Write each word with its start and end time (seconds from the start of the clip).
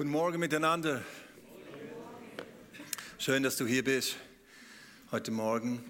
Guten 0.00 0.12
Morgen 0.12 0.40
miteinander. 0.40 1.04
Schön, 3.18 3.42
dass 3.42 3.58
du 3.58 3.66
hier 3.66 3.84
bist 3.84 4.16
heute 5.10 5.30
Morgen. 5.30 5.84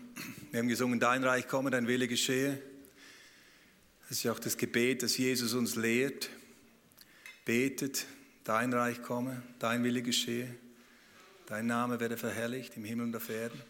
Wir 0.50 0.58
haben 0.58 0.66
gesungen, 0.66 0.98
dein 0.98 1.22
Reich 1.22 1.46
komme, 1.46 1.70
dein 1.70 1.86
Wille 1.86 2.08
geschehe. 2.08 2.60
Das 4.00 4.18
ist 4.18 4.24
ja 4.24 4.32
auch 4.32 4.40
das 4.40 4.56
Gebet, 4.56 5.04
das 5.04 5.16
Jesus 5.16 5.54
uns 5.54 5.76
lehrt. 5.76 6.28
Betet, 7.44 8.06
dein 8.42 8.72
Reich 8.72 9.00
komme, 9.00 9.44
dein 9.60 9.84
Wille 9.84 10.02
geschehe. 10.02 10.52
Dein 11.46 11.68
Name 11.68 12.00
werde 12.00 12.16
verherrlicht 12.16 12.76
im 12.76 12.84
Himmel 12.84 13.06
und 13.06 13.14
auf 13.14 13.28
Erden. 13.28 13.62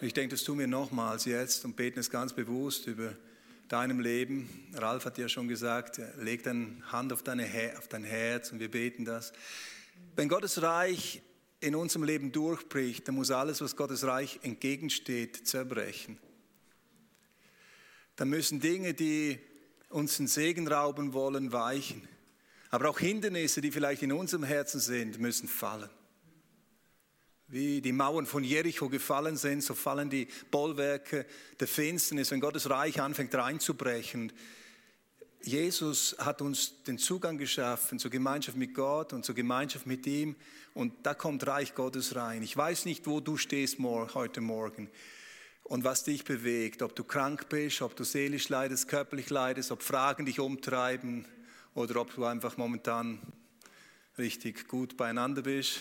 Ich 0.00 0.14
denke, 0.14 0.36
das 0.36 0.44
tun 0.44 0.60
wir 0.60 0.68
nochmals 0.68 1.24
jetzt 1.24 1.64
und 1.64 1.74
beten 1.74 1.98
es 1.98 2.10
ganz 2.10 2.32
bewusst 2.32 2.86
über 2.86 3.12
deinem 3.68 4.00
Leben. 4.00 4.48
Ralf 4.74 5.04
hat 5.04 5.18
ja 5.18 5.28
schon 5.28 5.48
gesagt, 5.48 6.00
leg 6.18 6.42
deine 6.42 6.76
Hand 6.90 7.12
auf, 7.12 7.22
deine, 7.22 7.46
auf 7.78 7.88
dein 7.88 8.04
Herz 8.04 8.50
und 8.52 8.60
wir 8.60 8.70
beten 8.70 9.04
das. 9.04 9.32
Wenn 10.16 10.28
Gottes 10.28 10.62
Reich 10.62 11.22
in 11.60 11.74
unserem 11.74 12.04
Leben 12.04 12.32
durchbricht, 12.32 13.06
dann 13.08 13.16
muss 13.16 13.30
alles, 13.30 13.60
was 13.60 13.76
Gottes 13.76 14.04
Reich 14.04 14.40
entgegensteht, 14.42 15.46
zerbrechen. 15.46 16.18
Dann 18.16 18.28
müssen 18.30 18.60
Dinge, 18.60 18.94
die 18.94 19.38
uns 19.90 20.16
den 20.16 20.26
Segen 20.26 20.66
rauben 20.68 21.12
wollen, 21.12 21.52
weichen. 21.52 22.06
Aber 22.70 22.90
auch 22.90 22.98
Hindernisse, 22.98 23.60
die 23.60 23.70
vielleicht 23.70 24.02
in 24.02 24.12
unserem 24.12 24.44
Herzen 24.44 24.80
sind, 24.80 25.18
müssen 25.18 25.48
fallen. 25.48 25.88
Wie 27.50 27.80
die 27.80 27.92
Mauern 27.92 28.26
von 28.26 28.44
Jericho 28.44 28.90
gefallen 28.90 29.38
sind, 29.38 29.62
so 29.62 29.72
fallen 29.72 30.10
die 30.10 30.28
Bollwerke 30.50 31.24
der 31.58 31.66
Finsternis, 31.66 32.30
wenn 32.30 32.40
Gottes 32.40 32.68
Reich 32.68 33.00
anfängt 33.00 33.34
reinzubrechen. 33.34 34.34
Jesus 35.40 36.14
hat 36.18 36.42
uns 36.42 36.82
den 36.82 36.98
Zugang 36.98 37.38
geschaffen 37.38 37.98
zur 37.98 38.10
Gemeinschaft 38.10 38.58
mit 38.58 38.74
Gott 38.74 39.14
und 39.14 39.24
zur 39.24 39.34
Gemeinschaft 39.34 39.86
mit 39.86 40.06
ihm. 40.06 40.36
Und 40.74 41.06
da 41.06 41.14
kommt 41.14 41.46
Reich 41.46 41.74
Gottes 41.74 42.16
rein. 42.16 42.42
Ich 42.42 42.54
weiß 42.54 42.84
nicht, 42.84 43.06
wo 43.06 43.20
du 43.20 43.38
stehst 43.38 43.78
heute 43.78 44.42
Morgen 44.42 44.90
und 45.62 45.84
was 45.84 46.04
dich 46.04 46.24
bewegt. 46.24 46.82
Ob 46.82 46.94
du 46.94 47.02
krank 47.02 47.48
bist, 47.48 47.80
ob 47.80 47.96
du 47.96 48.04
seelisch 48.04 48.50
leidest, 48.50 48.88
körperlich 48.88 49.30
leidest, 49.30 49.72
ob 49.72 49.82
Fragen 49.82 50.26
dich 50.26 50.38
umtreiben 50.38 51.26
oder 51.72 51.98
ob 52.02 52.14
du 52.14 52.26
einfach 52.26 52.58
momentan 52.58 53.20
richtig 54.18 54.68
gut 54.68 54.98
beieinander 54.98 55.40
bist. 55.40 55.80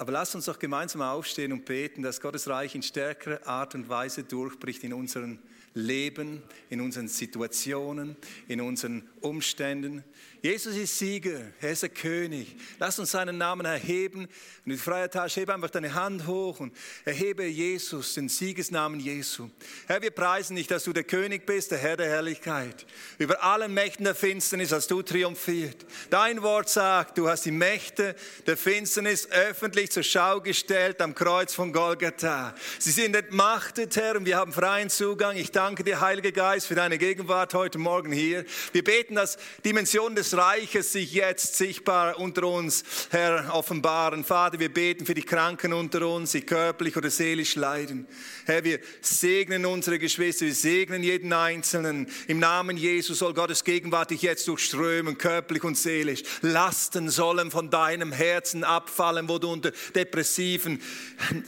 Aber 0.00 0.12
lasst 0.12 0.34
uns 0.34 0.46
doch 0.46 0.58
gemeinsam 0.58 1.02
aufstehen 1.02 1.52
und 1.52 1.66
beten, 1.66 2.00
dass 2.00 2.22
Gottes 2.22 2.48
Reich 2.48 2.74
in 2.74 2.82
stärkerer 2.82 3.46
Art 3.46 3.74
und 3.74 3.90
Weise 3.90 4.24
durchbricht 4.24 4.82
in 4.82 4.94
unseren 4.94 5.38
Leben, 5.74 6.42
in 6.70 6.80
unseren 6.80 7.06
Situationen, 7.06 8.16
in 8.48 8.62
unseren 8.62 9.06
Umständen. 9.20 10.02
Jesus 10.42 10.74
ist 10.74 10.98
Sieger, 10.98 11.52
er 11.60 11.72
ist 11.72 11.82
der 11.82 11.90
König. 11.90 12.56
Lass 12.78 12.98
uns 12.98 13.10
seinen 13.10 13.36
Namen 13.36 13.66
erheben. 13.66 14.26
Und 14.64 14.72
in 14.72 14.78
freier 14.78 15.10
Tasche 15.10 15.40
hebe 15.40 15.52
einfach 15.52 15.68
deine 15.68 15.92
Hand 15.92 16.26
hoch 16.26 16.60
und 16.60 16.74
erhebe 17.04 17.44
Jesus, 17.44 18.14
den 18.14 18.30
Siegesnamen 18.30 19.00
Jesu. 19.00 19.50
Herr, 19.86 20.00
wir 20.00 20.10
preisen 20.10 20.56
dich, 20.56 20.66
dass 20.66 20.84
du 20.84 20.94
der 20.94 21.04
König 21.04 21.44
bist, 21.44 21.72
der 21.72 21.78
Herr 21.78 21.98
der 21.98 22.06
Herrlichkeit. 22.06 22.86
Über 23.18 23.42
allen 23.42 23.74
Mächten 23.74 24.04
der 24.04 24.14
Finsternis 24.14 24.72
hast 24.72 24.90
du 24.90 25.02
triumphiert. 25.02 25.84
Dein 26.08 26.40
Wort 26.40 26.70
sagt, 26.70 27.18
du 27.18 27.28
hast 27.28 27.44
die 27.44 27.50
Mächte 27.50 28.16
der 28.46 28.56
Finsternis 28.56 29.28
öffentlich 29.30 29.90
zur 29.90 30.02
Schau 30.02 30.40
gestellt 30.40 31.02
am 31.02 31.14
Kreuz 31.14 31.52
von 31.52 31.70
Golgatha. 31.70 32.54
Sie 32.78 32.92
sind 32.92 33.14
entmachtet, 33.14 33.94
Herr, 33.96 34.16
und 34.16 34.24
wir 34.24 34.38
haben 34.38 34.54
freien 34.54 34.88
Zugang. 34.88 35.36
Ich 35.36 35.50
danke 35.50 35.84
dir, 35.84 36.00
Heiliger 36.00 36.32
Geist, 36.32 36.66
für 36.66 36.74
deine 36.74 36.96
Gegenwart 36.96 37.52
heute 37.52 37.76
Morgen 37.76 38.10
hier. 38.10 38.46
Wir 38.72 38.84
beten, 38.84 39.16
dass 39.16 39.36
Dimension 39.66 40.14
des 40.14 40.29
Reiches 40.34 40.92
sich 40.92 41.12
jetzt 41.12 41.56
sichtbar 41.56 42.18
unter 42.18 42.44
uns, 42.44 42.84
Herr, 43.10 43.54
offenbaren. 43.54 44.24
Vater, 44.24 44.58
wir 44.58 44.72
beten 44.72 45.06
für 45.06 45.14
die 45.14 45.22
Kranken 45.22 45.72
unter 45.72 46.06
uns, 46.08 46.32
die 46.32 46.42
körperlich 46.42 46.96
oder 46.96 47.10
seelisch 47.10 47.56
leiden. 47.56 48.06
Herr, 48.46 48.64
wir 48.64 48.80
segnen 49.00 49.66
unsere 49.66 49.98
Geschwister, 49.98 50.46
wir 50.46 50.54
segnen 50.54 51.02
jeden 51.02 51.32
Einzelnen. 51.32 52.08
Im 52.26 52.38
Namen 52.38 52.76
Jesus 52.76 53.18
soll 53.18 53.34
Gottes 53.34 53.64
Gegenwart 53.64 54.10
dich 54.10 54.22
jetzt 54.22 54.46
durchströmen, 54.48 55.18
körperlich 55.18 55.64
und 55.64 55.76
seelisch. 55.76 56.22
Lasten 56.42 57.08
sollen 57.08 57.50
von 57.50 57.70
deinem 57.70 58.12
Herzen 58.12 58.64
abfallen, 58.64 59.28
wo 59.28 59.38
du 59.38 59.50
unter 59.50 59.72
depressiven 59.94 60.80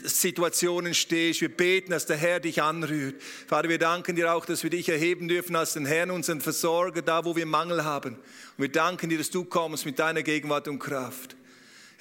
Situationen 0.03 0.93
stehst. 0.93 1.41
Wir 1.41 1.49
beten, 1.49 1.91
dass 1.91 2.05
der 2.05 2.17
Herr 2.17 2.39
dich 2.39 2.61
anrührt. 2.61 3.21
Vater, 3.47 3.69
wir 3.69 3.79
danken 3.79 4.15
dir 4.15 4.33
auch, 4.33 4.45
dass 4.45 4.63
wir 4.63 4.69
dich 4.69 4.89
erheben 4.89 5.27
dürfen 5.27 5.55
als 5.55 5.73
den 5.73 5.85
Herrn, 5.85 6.11
unseren 6.11 6.41
Versorger, 6.41 7.01
da 7.01 7.25
wo 7.25 7.35
wir 7.35 7.45
Mangel 7.45 7.83
haben. 7.83 8.17
Und 8.57 8.61
wir 8.61 8.71
danken 8.71 9.09
dir, 9.09 9.17
dass 9.17 9.31
du 9.31 9.43
kommst 9.45 9.85
mit 9.85 9.97
deiner 9.97 10.21
Gegenwart 10.21 10.67
und 10.67 10.79
Kraft. 10.79 11.35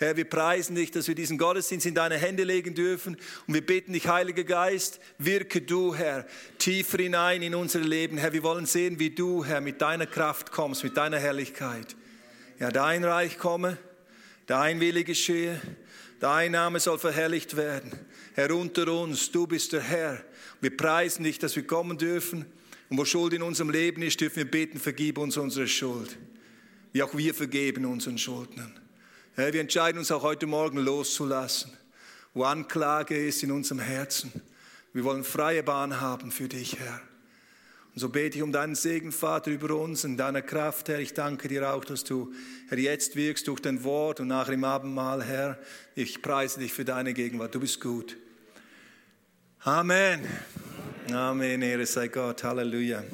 Herr, 0.02 0.16
wir 0.16 0.24
preisen 0.24 0.74
dich, 0.74 0.90
dass 0.90 1.06
wir 1.06 1.14
diesen 1.14 1.38
Gottesdienst 1.38 1.86
in 1.86 1.94
deine 1.94 2.18
Hände 2.18 2.42
legen 2.42 2.74
dürfen. 2.74 3.16
Und 3.46 3.54
wir 3.54 3.64
bitten 3.64 3.92
dich, 3.92 4.08
Heiliger 4.08 4.42
Geist, 4.42 4.98
wirke 5.18 5.62
du, 5.62 5.94
Herr, 5.94 6.26
tiefer 6.58 6.98
hinein 6.98 7.40
in 7.40 7.54
unser 7.54 7.78
Leben. 7.78 8.18
Herr, 8.18 8.32
wir 8.32 8.42
wollen 8.42 8.66
sehen, 8.66 8.98
wie 8.98 9.10
du, 9.10 9.44
Herr, 9.44 9.60
mit 9.60 9.80
deiner 9.80 10.06
Kraft 10.06 10.50
kommst, 10.50 10.82
mit 10.82 10.96
deiner 10.96 11.18
Herrlichkeit. 11.18 11.94
Ja, 12.58 12.70
dein 12.70 13.04
Reich 13.04 13.38
komme, 13.38 13.78
dein 14.46 14.80
Wille 14.80 15.04
geschehe, 15.04 15.60
dein 16.18 16.52
Name 16.52 16.80
soll 16.80 16.98
verherrlicht 16.98 17.56
werden. 17.56 17.92
Herr, 18.34 18.54
unter 18.54 18.92
uns, 18.92 19.30
du 19.30 19.46
bist 19.46 19.72
der 19.72 19.82
Herr. 19.82 20.22
Wir 20.60 20.76
preisen 20.76 21.22
dich, 21.22 21.38
dass 21.38 21.54
wir 21.54 21.66
kommen 21.66 21.96
dürfen. 21.96 22.44
Und 22.88 22.98
wo 22.98 23.04
Schuld 23.04 23.34
in 23.34 23.42
unserem 23.42 23.70
Leben 23.70 24.02
ist, 24.02 24.20
dürfen 24.20 24.36
wir 24.36 24.50
beten, 24.50 24.80
vergib 24.80 25.16
uns 25.16 25.36
unsere 25.36 25.68
Schuld 25.68 26.18
wie 26.92 27.02
auch 27.02 27.16
wir 27.16 27.34
vergeben 27.34 27.84
unseren 27.84 28.18
Schuldnern. 28.18 28.78
Herr, 29.34 29.52
wir 29.52 29.60
entscheiden 29.60 29.98
uns 29.98 30.12
auch 30.12 30.22
heute 30.22 30.46
Morgen 30.46 30.78
loszulassen, 30.78 31.72
wo 32.34 32.44
Anklage 32.44 33.16
ist 33.16 33.42
in 33.42 33.50
unserem 33.50 33.80
Herzen. 33.80 34.32
Wir 34.92 35.04
wollen 35.04 35.24
freie 35.24 35.62
Bahn 35.62 36.00
haben 36.00 36.30
für 36.30 36.48
dich, 36.48 36.78
Herr. 36.78 37.00
Und 37.94 38.00
so 38.00 38.08
bete 38.08 38.38
ich 38.38 38.42
um 38.42 38.52
deinen 38.52 38.74
Segen, 38.74 39.12
Vater, 39.12 39.50
über 39.50 39.74
uns 39.76 40.04
und 40.04 40.16
deiner 40.16 40.40
Kraft, 40.40 40.88
Herr. 40.88 40.98
Ich 40.98 41.12
danke 41.12 41.48
dir 41.48 41.72
auch, 41.72 41.84
dass 41.84 42.04
du, 42.04 42.32
Herr, 42.68 42.78
jetzt 42.78 43.16
wirkst 43.16 43.48
durch 43.48 43.60
dein 43.60 43.84
Wort 43.84 44.20
und 44.20 44.28
nachher 44.28 44.54
im 44.54 44.64
Abendmahl, 44.64 45.22
Herr. 45.22 45.58
Ich 45.94 46.22
preise 46.22 46.60
dich 46.60 46.72
für 46.72 46.84
deine 46.84 47.12
Gegenwart. 47.12 47.54
Du 47.54 47.60
bist 47.60 47.80
gut. 47.80 48.16
Amen. 49.60 50.26
Amen. 51.10 51.62
Ehre 51.62 51.86
sei 51.86 52.08
Gott. 52.08 52.44
Halleluja. 52.44 53.04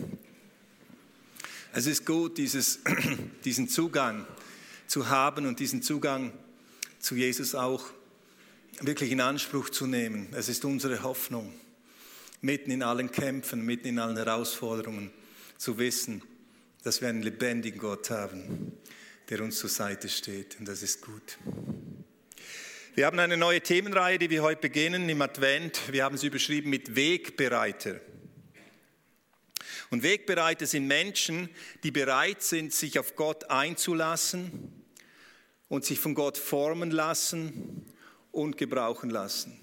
Es 1.72 1.86
ist 1.86 2.06
gut, 2.06 2.38
dieses, 2.38 2.80
diesen 3.44 3.68
Zugang 3.68 4.26
zu 4.86 5.08
haben 5.08 5.46
und 5.46 5.60
diesen 5.60 5.82
Zugang 5.82 6.32
zu 6.98 7.14
Jesus 7.14 7.54
auch 7.54 7.84
wirklich 8.80 9.12
in 9.12 9.20
Anspruch 9.20 9.68
zu 9.68 9.86
nehmen. 9.86 10.28
Es 10.32 10.48
ist 10.48 10.64
unsere 10.64 11.02
Hoffnung, 11.02 11.52
mitten 12.40 12.70
in 12.70 12.82
allen 12.82 13.12
Kämpfen, 13.12 13.64
mitten 13.64 13.88
in 13.88 13.98
allen 13.98 14.16
Herausforderungen 14.16 15.10
zu 15.58 15.78
wissen, 15.78 16.22
dass 16.84 17.00
wir 17.00 17.08
einen 17.08 17.22
lebendigen 17.22 17.78
Gott 17.78 18.10
haben, 18.10 18.72
der 19.28 19.42
uns 19.42 19.58
zur 19.58 19.70
Seite 19.70 20.08
steht. 20.08 20.56
Und 20.58 20.68
das 20.68 20.82
ist 20.82 21.02
gut. 21.02 21.38
Wir 22.94 23.06
haben 23.06 23.18
eine 23.18 23.36
neue 23.36 23.60
Themenreihe, 23.60 24.18
die 24.18 24.30
wir 24.30 24.42
heute 24.42 24.62
beginnen 24.62 25.08
im 25.08 25.20
Advent. 25.20 25.92
Wir 25.92 26.04
haben 26.04 26.16
sie 26.16 26.28
überschrieben 26.28 26.70
mit 26.70 26.96
Wegbereiter. 26.96 28.00
Und 29.90 30.02
Wegbereiter 30.02 30.66
sind 30.66 30.86
Menschen, 30.86 31.48
die 31.82 31.90
bereit 31.90 32.42
sind, 32.42 32.72
sich 32.72 32.98
auf 32.98 33.16
Gott 33.16 33.50
einzulassen 33.50 34.84
und 35.68 35.84
sich 35.84 35.98
von 35.98 36.14
Gott 36.14 36.36
formen 36.36 36.90
lassen 36.90 37.86
und 38.32 38.56
gebrauchen 38.56 39.10
lassen. 39.10 39.58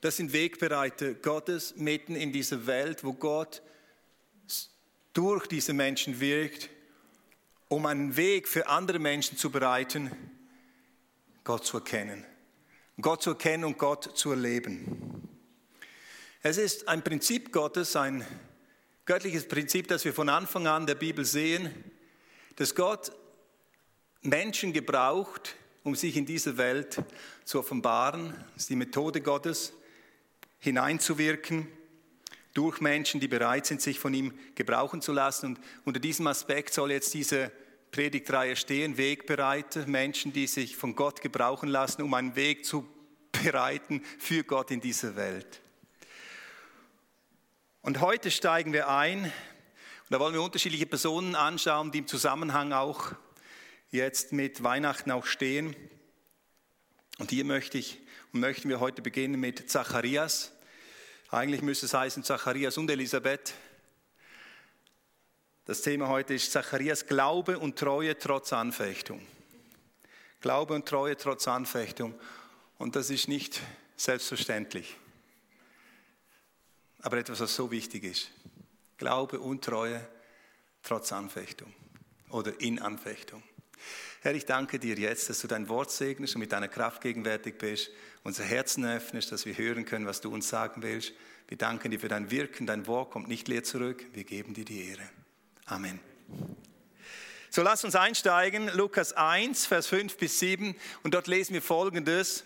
Das 0.00 0.16
sind 0.16 0.32
Wegbereiter 0.32 1.14
Gottes 1.14 1.76
mitten 1.76 2.16
in 2.16 2.32
dieser 2.32 2.66
Welt, 2.66 3.04
wo 3.04 3.14
Gott 3.14 3.62
durch 5.12 5.46
diese 5.46 5.72
Menschen 5.72 6.20
wirkt, 6.20 6.68
um 7.68 7.86
einen 7.86 8.16
Weg 8.16 8.48
für 8.48 8.66
andere 8.68 8.98
Menschen 8.98 9.38
zu 9.38 9.50
bereiten, 9.50 10.10
Gott 11.44 11.64
zu 11.64 11.78
erkennen. 11.78 12.24
Gott 13.00 13.22
zu 13.22 13.30
erkennen 13.30 13.64
und 13.64 13.78
Gott 13.78 14.16
zu 14.16 14.30
erleben. 14.30 15.28
Es 16.42 16.58
ist 16.58 16.86
ein 16.88 17.02
Prinzip 17.02 17.52
Gottes, 17.52 17.96
ein 17.96 18.26
göttliches 19.06 19.46
Prinzip, 19.46 19.88
das 19.88 20.04
wir 20.04 20.14
von 20.14 20.28
Anfang 20.28 20.66
an 20.66 20.86
der 20.86 20.94
Bibel 20.94 21.24
sehen, 21.24 21.72
dass 22.56 22.74
Gott 22.74 23.12
Menschen 24.22 24.72
gebraucht, 24.72 25.56
um 25.82 25.94
sich 25.94 26.16
in 26.16 26.24
diese 26.24 26.56
Welt 26.56 27.02
zu 27.44 27.58
offenbaren. 27.58 28.34
Das 28.54 28.62
ist 28.62 28.70
die 28.70 28.76
Methode 28.76 29.20
Gottes, 29.20 29.74
hineinzuwirken 30.58 31.68
durch 32.54 32.80
Menschen, 32.80 33.20
die 33.20 33.28
bereit 33.28 33.66
sind, 33.66 33.82
sich 33.82 33.98
von 33.98 34.14
ihm 34.14 34.32
gebrauchen 34.54 35.02
zu 35.02 35.12
lassen. 35.12 35.56
Und 35.56 35.60
unter 35.84 36.00
diesem 36.00 36.26
Aspekt 36.26 36.72
soll 36.72 36.92
jetzt 36.92 37.12
diese 37.12 37.50
Predigtreihe 37.90 38.56
stehen, 38.56 38.96
Wegbereiter, 38.96 39.86
Menschen, 39.86 40.32
die 40.32 40.46
sich 40.46 40.76
von 40.76 40.96
Gott 40.96 41.20
gebrauchen 41.20 41.68
lassen, 41.68 42.02
um 42.02 42.14
einen 42.14 42.36
Weg 42.36 42.64
zu 42.64 42.88
bereiten 43.42 44.02
für 44.18 44.44
Gott 44.44 44.70
in 44.70 44.80
dieser 44.80 45.16
Welt. 45.16 45.60
Und 47.84 48.00
heute 48.00 48.30
steigen 48.30 48.72
wir 48.72 48.88
ein, 48.88 49.24
und 49.24 49.30
da 50.08 50.18
wollen 50.18 50.32
wir 50.32 50.40
unterschiedliche 50.40 50.86
Personen 50.86 51.34
anschauen, 51.34 51.92
die 51.92 51.98
im 51.98 52.06
Zusammenhang 52.06 52.72
auch 52.72 53.12
jetzt 53.90 54.32
mit 54.32 54.62
Weihnachten 54.62 55.10
auch 55.10 55.26
stehen. 55.26 55.76
Und 57.18 57.30
hier 57.30 57.44
möchte 57.44 57.76
ich 57.76 58.00
und 58.32 58.40
möchten 58.40 58.70
wir 58.70 58.80
heute 58.80 59.02
beginnen 59.02 59.38
mit 59.38 59.70
Zacharias. 59.70 60.52
Eigentlich 61.28 61.60
müsste 61.60 61.84
es 61.84 61.92
heißen 61.92 62.24
Zacharias 62.24 62.78
und 62.78 62.90
Elisabeth. 62.90 63.52
Das 65.66 65.82
Thema 65.82 66.08
heute 66.08 66.32
ist 66.32 66.52
Zacharias 66.52 67.06
Glaube 67.06 67.58
und 67.58 67.78
Treue 67.78 68.16
trotz 68.16 68.54
Anfechtung. 68.54 69.20
Glaube 70.40 70.72
und 70.72 70.88
Treue 70.88 71.18
trotz 71.18 71.46
Anfechtung. 71.48 72.18
Und 72.78 72.96
das 72.96 73.10
ist 73.10 73.28
nicht 73.28 73.60
selbstverständlich. 73.98 74.96
Aber 77.04 77.18
etwas, 77.18 77.40
was 77.40 77.54
so 77.54 77.70
wichtig 77.70 78.02
ist. 78.04 78.30
Glaube 78.96 79.38
und 79.38 79.62
Treue 79.62 80.00
trotz 80.82 81.12
Anfechtung 81.12 81.70
oder 82.30 82.58
in 82.62 82.78
Anfechtung. 82.78 83.42
Herr, 84.22 84.34
ich 84.34 84.46
danke 84.46 84.78
dir 84.78 84.96
jetzt, 84.96 85.28
dass 85.28 85.42
du 85.42 85.46
dein 85.46 85.68
Wort 85.68 85.90
segnest 85.90 86.34
und 86.34 86.40
mit 86.40 86.52
deiner 86.52 86.68
Kraft 86.68 87.02
gegenwärtig 87.02 87.58
bist, 87.58 87.90
unser 88.22 88.44
Herzen 88.44 88.86
öffnest, 88.86 89.30
dass 89.32 89.44
wir 89.44 89.58
hören 89.58 89.84
können, 89.84 90.06
was 90.06 90.22
du 90.22 90.32
uns 90.32 90.48
sagen 90.48 90.82
willst. 90.82 91.12
Wir 91.46 91.58
danken 91.58 91.90
dir 91.90 92.00
für 92.00 92.08
dein 92.08 92.30
Wirken, 92.30 92.66
dein 92.66 92.86
Wort 92.86 93.10
kommt 93.10 93.28
nicht 93.28 93.48
leer 93.48 93.64
zurück. 93.64 94.06
Wir 94.14 94.24
geben 94.24 94.54
dir 94.54 94.64
die 94.64 94.88
Ehre. 94.88 95.06
Amen. 95.66 96.00
So, 97.50 97.60
lass 97.60 97.84
uns 97.84 97.96
einsteigen, 97.96 98.68
Lukas 98.74 99.12
1, 99.12 99.66
Vers 99.66 99.88
5 99.88 100.16
bis 100.16 100.38
7, 100.38 100.74
und 101.02 101.12
dort 101.12 101.26
lesen 101.26 101.52
wir 101.52 101.60
Folgendes. 101.60 102.44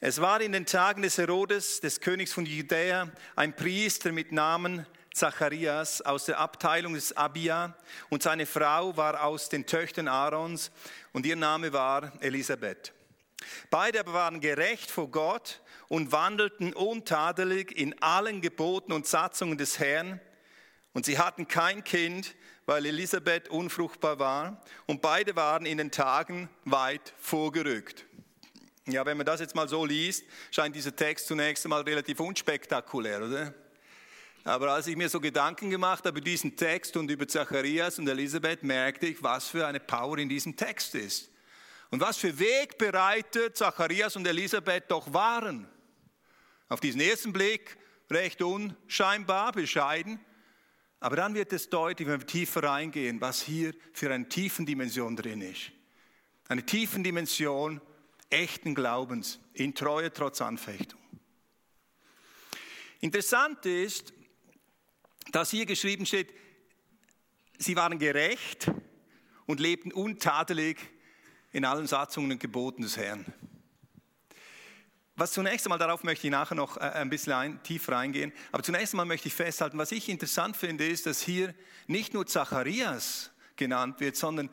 Es 0.00 0.20
war 0.20 0.40
in 0.40 0.52
den 0.52 0.64
Tagen 0.64 1.02
des 1.02 1.18
Herodes, 1.18 1.80
des 1.80 2.00
Königs 2.00 2.32
von 2.32 2.46
Judäa, 2.46 3.10
ein 3.34 3.56
Priester 3.56 4.12
mit 4.12 4.30
Namen 4.30 4.86
Zacharias 5.12 6.02
aus 6.02 6.26
der 6.26 6.38
Abteilung 6.38 6.94
des 6.94 7.16
Abia 7.16 7.76
und 8.08 8.22
seine 8.22 8.46
Frau 8.46 8.96
war 8.96 9.24
aus 9.24 9.48
den 9.48 9.66
Töchtern 9.66 10.06
Aarons 10.06 10.70
und 11.12 11.26
ihr 11.26 11.34
Name 11.34 11.72
war 11.72 12.12
Elisabeth. 12.20 12.92
Beide 13.70 13.98
aber 13.98 14.12
waren 14.12 14.38
gerecht 14.38 14.88
vor 14.88 15.10
Gott 15.10 15.62
und 15.88 16.12
wandelten 16.12 16.74
untadelig 16.74 17.76
in 17.76 18.00
allen 18.00 18.40
Geboten 18.40 18.92
und 18.92 19.04
Satzungen 19.04 19.58
des 19.58 19.80
Herrn. 19.80 20.20
Und 20.92 21.06
sie 21.06 21.18
hatten 21.18 21.48
kein 21.48 21.82
Kind, 21.82 22.36
weil 22.66 22.86
Elisabeth 22.86 23.48
unfruchtbar 23.48 24.20
war. 24.20 24.62
Und 24.86 25.02
beide 25.02 25.34
waren 25.34 25.66
in 25.66 25.78
den 25.78 25.90
Tagen 25.90 26.48
weit 26.64 27.14
vorgerückt. 27.18 28.04
Ja, 28.90 29.04
wenn 29.04 29.18
man 29.18 29.26
das 29.26 29.40
jetzt 29.40 29.54
mal 29.54 29.68
so 29.68 29.84
liest, 29.84 30.24
scheint 30.50 30.74
dieser 30.74 30.96
Text 30.96 31.26
zunächst 31.26 31.62
einmal 31.66 31.82
relativ 31.82 32.20
unspektakulär, 32.20 33.22
oder? 33.22 33.54
Aber 34.44 34.72
als 34.72 34.86
ich 34.86 34.96
mir 34.96 35.10
so 35.10 35.20
Gedanken 35.20 35.68
gemacht 35.68 36.06
habe 36.06 36.18
über 36.18 36.24
diesen 36.24 36.56
Text 36.56 36.96
und 36.96 37.10
über 37.10 37.28
Zacharias 37.28 37.98
und 37.98 38.08
Elisabeth, 38.08 38.62
merkte 38.62 39.06
ich, 39.06 39.22
was 39.22 39.48
für 39.48 39.66
eine 39.66 39.78
Power 39.78 40.16
in 40.16 40.30
diesem 40.30 40.56
Text 40.56 40.94
ist. 40.94 41.30
Und 41.90 42.00
was 42.00 42.16
für 42.16 42.38
Wegbereiter 42.38 43.52
Zacharias 43.52 44.16
und 44.16 44.26
Elisabeth 44.26 44.84
doch 44.90 45.12
waren. 45.12 45.68
Auf 46.70 46.80
diesen 46.80 47.02
ersten 47.02 47.34
Blick 47.34 47.76
recht 48.10 48.40
unscheinbar, 48.40 49.52
bescheiden. 49.52 50.18
Aber 50.98 51.16
dann 51.16 51.34
wird 51.34 51.52
es 51.52 51.68
deutlich, 51.68 52.08
wenn 52.08 52.20
wir 52.20 52.26
tiefer 52.26 52.62
reingehen, 52.62 53.20
was 53.20 53.42
hier 53.42 53.74
für 53.92 54.10
eine 54.10 54.30
tiefen 54.30 54.64
Dimension 54.64 55.14
drin 55.14 55.42
ist. 55.42 55.72
Eine 56.48 56.64
tiefen 56.64 57.04
Dimension 57.04 57.82
echten 58.30 58.74
Glaubens 58.74 59.38
in 59.54 59.74
Treue 59.74 60.12
trotz 60.12 60.40
Anfechtung. 60.40 61.00
Interessant 63.00 63.64
ist, 63.64 64.12
dass 65.30 65.50
hier 65.50 65.66
geschrieben 65.66 66.06
steht, 66.06 66.32
sie 67.58 67.76
waren 67.76 67.98
gerecht 67.98 68.70
und 69.46 69.60
lebten 69.60 69.92
untadelig 69.92 70.78
in 71.52 71.64
allen 71.64 71.86
Satzungen 71.86 72.32
und 72.32 72.40
Geboten 72.40 72.82
des 72.82 72.96
Herrn. 72.96 73.24
Was 75.16 75.32
zunächst 75.32 75.66
einmal, 75.66 75.80
darauf 75.80 76.04
möchte 76.04 76.28
ich 76.28 76.30
nachher 76.30 76.54
noch 76.54 76.76
äh, 76.76 76.80
ein 76.80 77.10
bisschen 77.10 77.32
ein, 77.32 77.62
tiefer 77.64 77.96
eingehen, 77.98 78.32
aber 78.52 78.62
zunächst 78.62 78.94
einmal 78.94 79.06
möchte 79.06 79.26
ich 79.26 79.34
festhalten, 79.34 79.76
was 79.76 79.90
ich 79.90 80.08
interessant 80.08 80.56
finde, 80.56 80.86
ist, 80.86 81.06
dass 81.06 81.20
hier 81.20 81.54
nicht 81.88 82.14
nur 82.14 82.26
Zacharias 82.26 83.30
genannt 83.56 83.98
wird, 83.98 84.14
sondern 84.16 84.48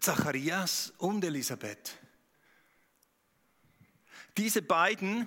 Zacharias 0.00 0.92
und 0.98 1.24
Elisabeth. 1.24 1.96
Diese 4.36 4.62
beiden 4.62 5.26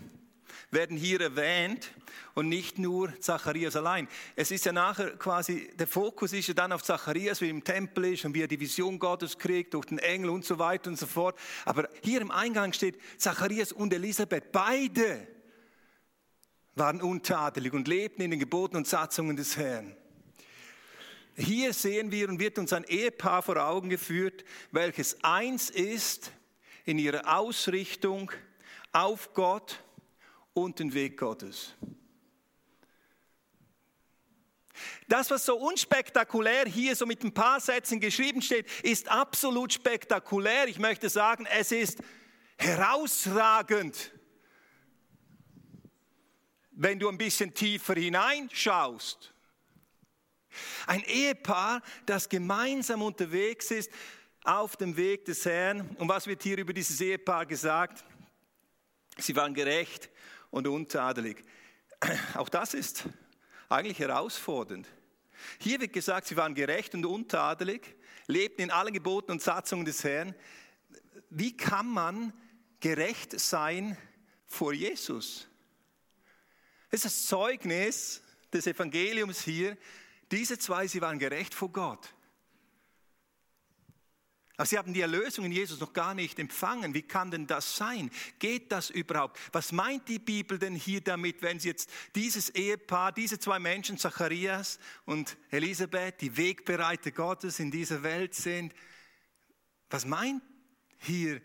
werden 0.71 0.97
hier 0.97 1.21
erwähnt 1.21 1.91
und 2.33 2.49
nicht 2.49 2.77
nur 2.77 3.17
Zacharias 3.19 3.75
allein. 3.75 4.07
Es 4.35 4.51
ist 4.51 4.65
ja 4.65 4.71
nachher 4.71 5.15
quasi, 5.17 5.69
der 5.75 5.87
Fokus 5.87 6.33
ist 6.33 6.47
ja 6.47 6.53
dann 6.53 6.71
auf 6.71 6.83
Zacharias, 6.83 7.41
wie 7.41 7.45
er 7.45 7.51
im 7.51 7.63
Tempel 7.63 8.13
ist 8.13 8.25
und 8.25 8.33
wie 8.33 8.41
er 8.41 8.47
die 8.47 8.59
Vision 8.59 8.99
Gottes 8.99 9.37
kriegt 9.37 9.73
durch 9.73 9.85
den 9.85 9.99
Engel 9.99 10.29
und 10.29 10.45
so 10.45 10.59
weiter 10.59 10.89
und 10.89 10.97
so 10.97 11.05
fort. 11.05 11.37
Aber 11.65 11.89
hier 12.03 12.21
im 12.21 12.31
Eingang 12.31 12.73
steht 12.73 12.99
Zacharias 13.17 13.71
und 13.71 13.93
Elisabeth, 13.93 14.51
beide 14.51 15.27
waren 16.75 17.01
untadelig 17.01 17.73
und 17.73 17.87
lebten 17.87 18.21
in 18.21 18.31
den 18.31 18.39
Geboten 18.39 18.75
und 18.75 18.87
Satzungen 18.87 19.35
des 19.35 19.57
Herrn. 19.57 19.95
Hier 21.35 21.73
sehen 21.73 22.11
wir 22.11 22.29
und 22.29 22.39
wird 22.39 22.57
uns 22.57 22.73
ein 22.73 22.83
Ehepaar 22.83 23.41
vor 23.41 23.57
Augen 23.57 23.89
geführt, 23.89 24.43
welches 24.71 25.23
eins 25.23 25.69
ist 25.69 26.31
in 26.83 26.99
ihrer 26.99 27.37
Ausrichtung 27.37 28.31
auf 28.97 29.31
Gott 29.33 29.83
und 30.53 30.79
den 30.79 30.91
Weg 30.93 31.17
Gottes. 31.17 31.75
Das, 35.07 35.29
was 35.29 35.45
so 35.45 35.55
unspektakulär 35.55 36.65
hier 36.65 36.95
so 36.95 37.05
mit 37.05 37.23
ein 37.23 37.33
paar 37.33 37.59
Sätzen 37.59 37.99
geschrieben 37.99 38.41
steht, 38.41 38.67
ist 38.83 39.07
absolut 39.07 39.71
spektakulär. 39.71 40.67
Ich 40.67 40.79
möchte 40.79 41.09
sagen, 41.09 41.45
es 41.45 41.71
ist 41.71 41.99
herausragend, 42.57 44.11
wenn 46.71 46.99
du 46.99 47.07
ein 47.09 47.17
bisschen 47.19 47.53
tiefer 47.53 47.93
hineinschaust. 47.93 49.31
Ein 50.87 51.03
Ehepaar, 51.03 51.83
das 52.07 52.29
gemeinsam 52.29 53.03
unterwegs 53.03 53.69
ist 53.69 53.91
auf 54.43 54.75
dem 54.75 54.97
Weg 54.97 55.25
des 55.25 55.45
Herrn. 55.45 55.95
Und 55.97 56.09
was 56.09 56.25
wird 56.25 56.41
hier 56.41 56.57
über 56.57 56.73
dieses 56.73 56.99
Ehepaar 56.99 57.45
gesagt? 57.45 58.03
Sie 59.19 59.35
waren 59.35 59.53
gerecht 59.53 60.09
und 60.51 60.67
untadelig. 60.67 61.43
Auch 62.35 62.49
das 62.49 62.73
ist 62.73 63.03
eigentlich 63.69 63.99
herausfordernd. 63.99 64.87
Hier 65.59 65.79
wird 65.79 65.93
gesagt, 65.93 66.27
sie 66.27 66.37
waren 66.37 66.55
gerecht 66.55 66.93
und 66.93 67.05
untadelig, 67.05 67.95
lebten 68.27 68.63
in 68.63 68.71
allen 68.71 68.93
Geboten 68.93 69.31
und 69.31 69.41
Satzungen 69.41 69.85
des 69.85 70.03
Herrn. 70.03 70.35
Wie 71.29 71.55
kann 71.55 71.87
man 71.87 72.33
gerecht 72.79 73.39
sein 73.39 73.97
vor 74.45 74.73
Jesus? 74.73 75.47
Es 76.89 77.03
ist 77.03 77.05
das 77.05 77.25
Zeugnis 77.25 78.23
des 78.51 78.67
Evangeliums 78.67 79.41
hier. 79.41 79.77
Diese 80.31 80.57
zwei, 80.57 80.87
sie 80.87 81.01
waren 81.01 81.19
gerecht 81.19 81.53
vor 81.53 81.71
Gott. 81.71 82.13
Aber 84.57 84.65
sie 84.65 84.79
haben 84.79 84.91
die 84.91 85.01
Erlösung 85.01 85.45
in 85.45 85.51
Jesus 85.51 85.79
noch 85.79 85.93
gar 85.93 86.15
nicht 86.15 86.39
empfangen. 86.39 86.95
Wie 86.95 87.03
kann 87.03 87.29
denn 87.29 87.45
das 87.45 87.77
sein? 87.77 88.09
Geht 88.39 88.71
das 88.71 88.89
überhaupt? 88.89 89.39
Was 89.53 89.71
meint 89.71 90.09
die 90.09 90.17
Bibel 90.17 90.57
denn 90.57 90.73
hier 90.73 90.99
damit, 90.99 91.43
wenn 91.43 91.59
sie 91.59 91.67
jetzt 91.67 91.91
dieses 92.15 92.49
Ehepaar, 92.49 93.11
diese 93.11 93.37
zwei 93.37 93.59
Menschen, 93.59 93.99
Zacharias 93.99 94.79
und 95.05 95.37
Elisabeth, 95.51 96.21
die 96.21 96.35
Wegbereiter 96.35 97.11
Gottes 97.11 97.59
in 97.59 97.69
dieser 97.69 98.01
Welt 98.01 98.33
sind? 98.33 98.73
Was 99.91 100.05
meint 100.05 100.41
hier 100.97 101.39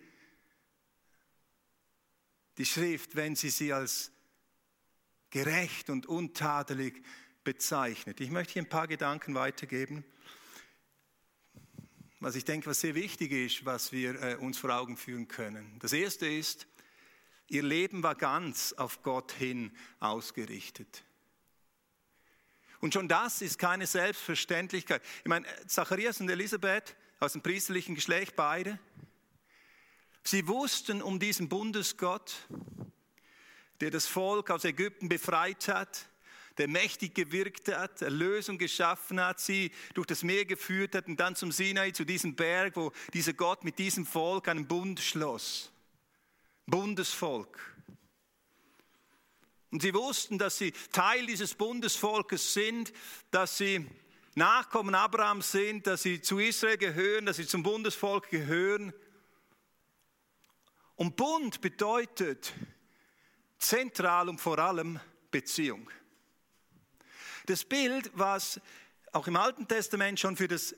die 2.56 2.66
Schrift, 2.66 3.14
wenn 3.14 3.36
sie 3.36 3.50
sie 3.50 3.74
als 3.74 4.10
gerecht 5.28 5.90
und 5.90 6.06
untadelig 6.06 7.04
bezeichnet? 7.44 8.22
Ich 8.22 8.30
möchte 8.30 8.54
hier 8.54 8.62
ein 8.62 8.70
paar 8.70 8.88
Gedanken 8.88 9.34
weitergeben 9.34 10.02
was 12.22 12.36
ich 12.36 12.44
denke, 12.44 12.70
was 12.70 12.80
sehr 12.80 12.94
wichtig 12.94 13.32
ist, 13.32 13.64
was 13.64 13.90
wir 13.90 14.22
äh, 14.22 14.36
uns 14.36 14.56
vor 14.56 14.70
Augen 14.70 14.96
führen 14.96 15.26
können. 15.26 15.76
Das 15.80 15.92
erste 15.92 16.26
ist, 16.26 16.68
ihr 17.48 17.64
Leben 17.64 18.04
war 18.04 18.14
ganz 18.14 18.72
auf 18.74 19.02
Gott 19.02 19.32
hin 19.32 19.76
ausgerichtet. 19.98 21.02
Und 22.78 22.94
schon 22.94 23.08
das 23.08 23.42
ist 23.42 23.58
keine 23.58 23.88
Selbstverständlichkeit. 23.88 25.02
Ich 25.18 25.28
meine, 25.28 25.46
Zacharias 25.66 26.20
und 26.20 26.30
Elisabeth 26.30 26.96
aus 27.18 27.32
dem 27.32 27.42
priesterlichen 27.42 27.96
Geschlecht, 27.96 28.36
beide, 28.36 28.78
sie 30.22 30.46
wussten 30.46 31.02
um 31.02 31.18
diesen 31.18 31.48
Bundesgott, 31.48 32.48
der 33.80 33.90
das 33.90 34.06
Volk 34.06 34.50
aus 34.50 34.64
Ägypten 34.64 35.08
befreit 35.08 35.66
hat, 35.66 36.08
der 36.58 36.68
mächtig 36.68 37.14
gewirkt 37.14 37.68
hat, 37.68 38.02
Erlösung 38.02 38.58
geschaffen 38.58 39.20
hat, 39.20 39.40
sie 39.40 39.70
durch 39.94 40.06
das 40.06 40.22
Meer 40.22 40.44
geführt 40.44 40.94
hat 40.94 41.06
und 41.06 41.18
dann 41.18 41.34
zum 41.34 41.52
Sinai, 41.52 41.92
zu 41.92 42.04
diesem 42.04 42.34
Berg, 42.34 42.76
wo 42.76 42.92
dieser 43.12 43.32
Gott 43.32 43.64
mit 43.64 43.78
diesem 43.78 44.06
Volk 44.06 44.48
einen 44.48 44.66
Bund 44.66 45.00
schloss. 45.00 45.72
Bundesvolk. 46.66 47.58
Und 49.70 49.82
sie 49.82 49.94
wussten, 49.94 50.38
dass 50.38 50.58
sie 50.58 50.72
Teil 50.92 51.26
dieses 51.26 51.54
Bundesvolkes 51.54 52.52
sind, 52.52 52.92
dass 53.30 53.56
sie 53.56 53.86
Nachkommen 54.34 54.94
Abrahams 54.94 55.52
sind, 55.52 55.86
dass 55.86 56.02
sie 56.02 56.22
zu 56.22 56.38
Israel 56.38 56.78
gehören, 56.78 57.26
dass 57.26 57.36
sie 57.36 57.46
zum 57.46 57.62
Bundesvolk 57.62 58.30
gehören. 58.30 58.94
Und 60.96 61.16
Bund 61.16 61.60
bedeutet 61.60 62.54
zentral 63.58 64.30
und 64.30 64.40
vor 64.40 64.58
allem 64.58 65.00
Beziehung. 65.30 65.90
Das 67.46 67.64
Bild, 67.64 68.10
was 68.14 68.60
auch 69.12 69.26
im 69.26 69.36
Alten 69.36 69.66
Testament 69.66 70.18
schon 70.20 70.36
für 70.36 70.48
das 70.48 70.74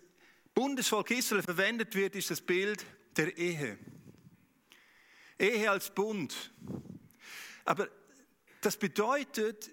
Bundesvolk 0.54 1.10
Israel 1.10 1.42
verwendet 1.42 1.94
wird, 1.94 2.16
ist 2.16 2.30
das 2.30 2.40
Bild 2.40 2.84
der 3.16 3.36
Ehe. 3.36 3.78
Ehe 5.38 5.70
als 5.70 5.90
Bund. 5.90 6.52
Aber 7.64 7.88
das 8.60 8.76
bedeutet, 8.76 9.70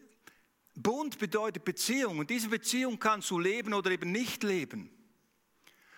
Bund 0.75 1.17
bedeutet 1.19 1.63
Beziehung 1.63 2.19
und 2.19 2.29
diese 2.29 2.50
Beziehung 2.50 3.00
kannst 3.00 3.29
du 3.29 3.39
leben 3.39 3.74
oder 3.74 3.91
eben 3.91 4.12
nicht 4.12 4.43
leben. 4.43 4.89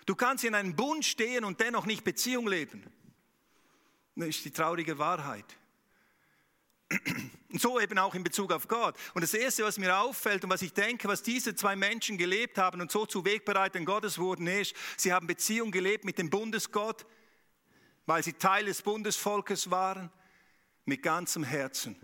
Du 0.06 0.16
kannst 0.16 0.44
in 0.44 0.54
einem 0.54 0.76
Bund 0.76 1.06
stehen 1.06 1.46
und 1.46 1.60
dennoch 1.60 1.86
nicht 1.86 2.04
Beziehung 2.04 2.48
leben. 2.48 2.84
Das 4.16 4.30
ist 4.30 4.46
die 4.46 4.52
traurige 4.52 4.98
Wahrheit. 4.98 5.46
Und 7.50 7.62
so 7.62 7.80
eben 7.80 7.98
auch 7.98 8.16
in 8.16 8.24
Bezug 8.24 8.52
auf 8.52 8.68
Gott. 8.68 8.96
Und 9.14 9.22
das 9.22 9.34
Erste, 9.34 9.64
was 9.64 9.78
mir 9.78 9.98
auffällt 9.98 10.44
und 10.44 10.50
was 10.50 10.62
ich 10.62 10.74
denke, 10.74 11.08
was 11.08 11.24
diese 11.24 11.56
zwei 11.56 11.76
Menschen 11.76 12.18
gelebt 12.18 12.58
haben 12.58 12.82
und 12.82 12.92
so 12.92 13.06
zu 13.06 13.26
Wegbereitern 13.26 13.86
Gottes 13.86 14.18
wurden, 14.18 14.48
ist, 14.48 14.76
sie 14.98 15.14
haben 15.14 15.28
Beziehung 15.28 15.72
gelebt 15.72 16.06
mit 16.06 16.18
dem 16.18 16.30
Bundesgott, 16.30 17.06
weil 18.06 18.24
sie 18.24 18.34
Teil 18.34 18.66
des 18.66 18.82
Bundesvolkes 18.82 19.72
waren, 19.72 20.12
mit 20.86 21.02
ganzem 21.02 21.44
Herzen. 21.44 21.96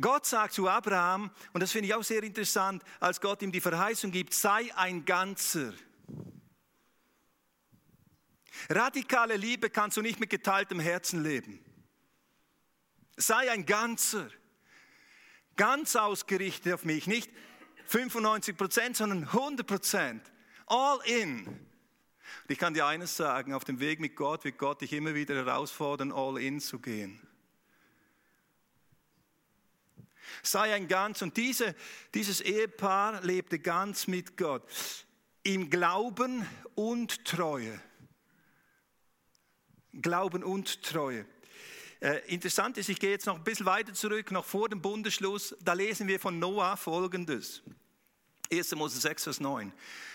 Gott 0.00 0.26
sagt 0.26 0.54
zu 0.54 0.68
Abraham, 0.68 1.30
und 1.52 1.60
das 1.60 1.72
finde 1.72 1.88
ich 1.88 1.94
auch 1.94 2.04
sehr 2.04 2.22
interessant, 2.22 2.84
als 3.00 3.20
Gott 3.20 3.42
ihm 3.42 3.50
die 3.50 3.60
Verheißung 3.60 4.12
gibt, 4.12 4.32
sei 4.32 4.70
ein 4.76 5.04
Ganzer. 5.04 5.72
Radikale 8.68 9.36
Liebe 9.36 9.70
kannst 9.70 9.96
du 9.96 10.02
nicht 10.02 10.20
mit 10.20 10.30
geteiltem 10.30 10.78
Herzen 10.78 11.22
leben. 11.22 11.58
Sei 13.20 13.50
ein 13.50 13.66
Ganzer, 13.66 14.30
ganz 15.56 15.96
ausgerichtet 15.96 16.72
auf 16.72 16.84
mich, 16.84 17.08
nicht 17.08 17.30
95 17.86 18.56
Prozent, 18.56 18.96
sondern 18.96 19.24
100 19.24 19.66
Prozent, 19.66 20.22
all 20.66 21.00
in. 21.04 21.66
Ich 22.46 22.58
kann 22.58 22.74
dir 22.74 22.86
eines 22.86 23.16
sagen, 23.16 23.54
auf 23.54 23.64
dem 23.64 23.80
Weg 23.80 23.98
mit 23.98 24.14
Gott 24.14 24.44
wird 24.44 24.56
Gott 24.56 24.82
dich 24.82 24.92
immer 24.92 25.16
wieder 25.16 25.34
herausfordern, 25.34 26.12
all 26.12 26.38
in 26.38 26.60
zu 26.60 26.78
gehen. 26.78 27.20
Sei 30.44 30.72
ein 30.72 30.86
Ganz. 30.86 31.20
Und 31.20 31.36
diese, 31.36 31.74
dieses 32.14 32.40
Ehepaar 32.40 33.22
lebte 33.22 33.58
ganz 33.58 34.06
mit 34.06 34.36
Gott. 34.36 34.62
Im 35.42 35.70
Glauben 35.70 36.46
und 36.76 37.24
Treue. 37.24 37.80
Glauben 39.92 40.44
und 40.44 40.84
Treue. 40.84 41.26
Äh, 42.00 42.20
interessant 42.32 42.78
ist, 42.78 42.88
ich 42.88 43.00
gehe 43.00 43.10
jetzt 43.10 43.26
noch 43.26 43.36
ein 43.36 43.44
bisschen 43.44 43.66
weiter 43.66 43.92
zurück, 43.92 44.30
noch 44.30 44.44
vor 44.44 44.68
dem 44.68 44.80
Bundesschluss. 44.80 45.56
Da 45.60 45.72
lesen 45.72 46.06
wir 46.06 46.20
von 46.20 46.38
Noah 46.38 46.76
folgendes. 46.76 47.62
1. 48.52 48.74
Mose 48.76 49.00
6, 49.00 49.24
Vers 49.24 49.40
9. 49.40 49.72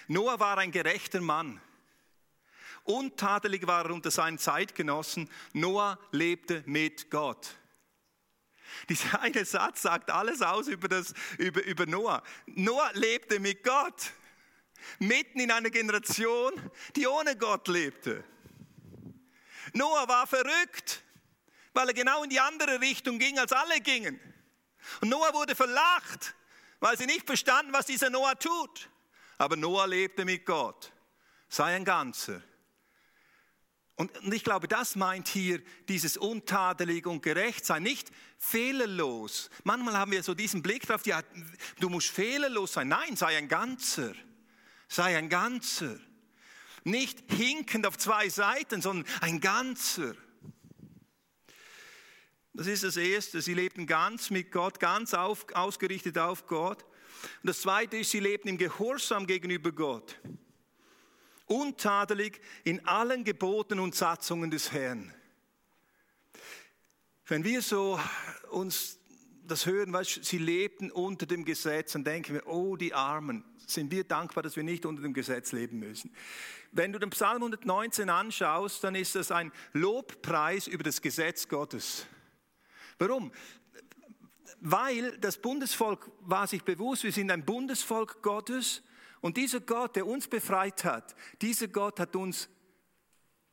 Noah 0.07 0.39
war 0.39 0.57
ein 0.57 0.71
gerechter 0.71 1.19
Mann. 1.19 1.61
Untadelig 2.85 3.67
war 3.67 3.85
er 3.85 3.91
unter 3.91 4.11
seinen 4.11 4.37
Zeitgenossen. 4.37 5.29
Noah 5.51 5.99
lebte 6.11 6.63
mit 6.65 7.11
Gott. 7.11 7.55
Dieser 8.89 9.21
eine 9.21 9.45
Satz 9.45 9.83
sagt 9.83 10.09
alles 10.09 10.41
aus 10.41 10.67
über, 10.67 10.87
das, 10.87 11.13
über, 11.37 11.63
über 11.63 11.85
Noah. 11.85 12.23
Noah 12.47 12.91
lebte 12.93 13.39
mit 13.39 13.63
Gott, 13.63 14.11
mitten 14.99 15.39
in 15.39 15.51
einer 15.51 15.69
Generation, 15.69 16.53
die 16.95 17.07
ohne 17.07 17.37
Gott 17.37 17.67
lebte. 17.67 18.23
Noah 19.73 20.07
war 20.07 20.27
verrückt, 20.27 21.02
weil 21.73 21.87
er 21.87 21.93
genau 21.93 22.23
in 22.23 22.29
die 22.29 22.39
andere 22.39 22.79
Richtung 22.81 23.19
ging, 23.19 23.39
als 23.39 23.51
alle 23.51 23.79
gingen. 23.81 24.19
Und 25.01 25.09
Noah 25.09 25.33
wurde 25.33 25.55
verlacht, 25.55 26.35
weil 26.79 26.97
sie 26.97 27.05
nicht 27.05 27.25
verstanden, 27.25 27.73
was 27.73 27.85
dieser 27.85 28.09
Noah 28.09 28.37
tut. 28.37 28.89
Aber 29.37 29.55
Noah 29.55 29.87
lebte 29.87 30.25
mit 30.25 30.45
Gott. 30.45 30.91
Sei 31.49 31.75
ein 31.75 31.85
Ganzer. 31.85 32.41
Und 33.95 34.11
ich 34.33 34.43
glaube, 34.43 34.67
das 34.67 34.95
meint 34.95 35.27
hier 35.27 35.61
dieses 35.87 36.17
untadelig 36.17 37.05
und 37.05 37.21
gerecht 37.21 37.63
sein, 37.63 37.83
nicht 37.83 38.09
fehlerlos. 38.39 39.51
Manchmal 39.63 39.97
haben 39.97 40.11
wir 40.11 40.23
so 40.23 40.33
diesen 40.33 40.63
Blick 40.63 40.87
drauf, 40.87 41.05
ja, 41.05 41.21
du 41.79 41.89
musst 41.89 42.09
fehlerlos 42.09 42.73
sein. 42.73 42.87
Nein, 42.87 43.15
sei 43.15 43.37
ein 43.37 43.47
Ganzer. 43.47 44.13
Sei 44.87 45.15
ein 45.15 45.29
Ganzer. 45.29 45.99
Nicht 46.83 47.19
hinkend 47.31 47.85
auf 47.85 47.97
zwei 47.97 48.29
Seiten, 48.29 48.81
sondern 48.81 49.07
ein 49.21 49.39
Ganzer. 49.39 50.15
Das 52.53 52.67
ist 52.67 52.83
das 52.83 52.97
Erste. 52.97 53.41
Sie 53.41 53.53
lebten 53.53 53.87
ganz 53.87 54.29
mit 54.29 54.51
Gott, 54.51 54.79
ganz 54.79 55.13
auf, 55.13 55.45
ausgerichtet 55.53 56.17
auf 56.17 56.45
Gott. 56.47 56.83
Und 56.83 57.47
das 57.47 57.61
Zweite 57.61 57.97
ist, 57.97 58.11
sie 58.11 58.19
lebten 58.19 58.49
im 58.49 58.57
Gehorsam 58.57 59.25
gegenüber 59.25 59.71
Gott 59.71 60.19
untadelig 61.45 62.39
in 62.63 62.85
allen 62.85 63.23
Geboten 63.23 63.79
und 63.79 63.95
Satzungen 63.95 64.51
des 64.51 64.71
Herrn. 64.71 65.13
Wenn 67.25 67.43
wir 67.43 67.61
so 67.61 67.99
uns 68.49 68.99
das 69.45 69.65
hören, 69.65 69.91
weißt, 69.91 70.23
sie 70.23 70.37
lebten 70.37 70.91
unter 70.91 71.25
dem 71.25 71.45
Gesetz, 71.45 71.93
dann 71.93 72.03
denken 72.03 72.33
wir, 72.33 72.47
oh, 72.47 72.75
die 72.75 72.93
Armen, 72.93 73.43
sind 73.65 73.91
wir 73.91 74.03
dankbar, 74.03 74.43
dass 74.43 74.55
wir 74.55 74.63
nicht 74.63 74.85
unter 74.85 75.01
dem 75.01 75.13
Gesetz 75.13 75.51
leben 75.51 75.79
müssen. 75.79 76.13
Wenn 76.71 76.91
du 76.91 76.99
den 76.99 77.09
Psalm 77.11 77.37
119 77.37 78.09
anschaust, 78.09 78.83
dann 78.83 78.95
ist 78.95 79.15
das 79.15 79.31
ein 79.31 79.51
Lobpreis 79.73 80.67
über 80.67 80.83
das 80.83 81.01
Gesetz 81.01 81.47
Gottes. 81.47 82.05
Warum? 82.99 83.31
Weil 84.59 85.17
das 85.17 85.37
Bundesvolk 85.37 86.09
war 86.21 86.47
sich 86.47 86.63
bewusst, 86.63 87.03
wir 87.03 87.11
sind 87.11 87.31
ein 87.31 87.43
Bundesvolk 87.43 88.21
Gottes 88.21 88.81
und 89.21 89.37
dieser 89.37 89.59
Gott, 89.59 89.95
der 89.95 90.07
uns 90.07 90.27
befreit 90.27 90.83
hat, 90.85 91.15
dieser 91.41 91.67
Gott 91.67 91.99
hat 91.99 92.15
uns 92.15 92.49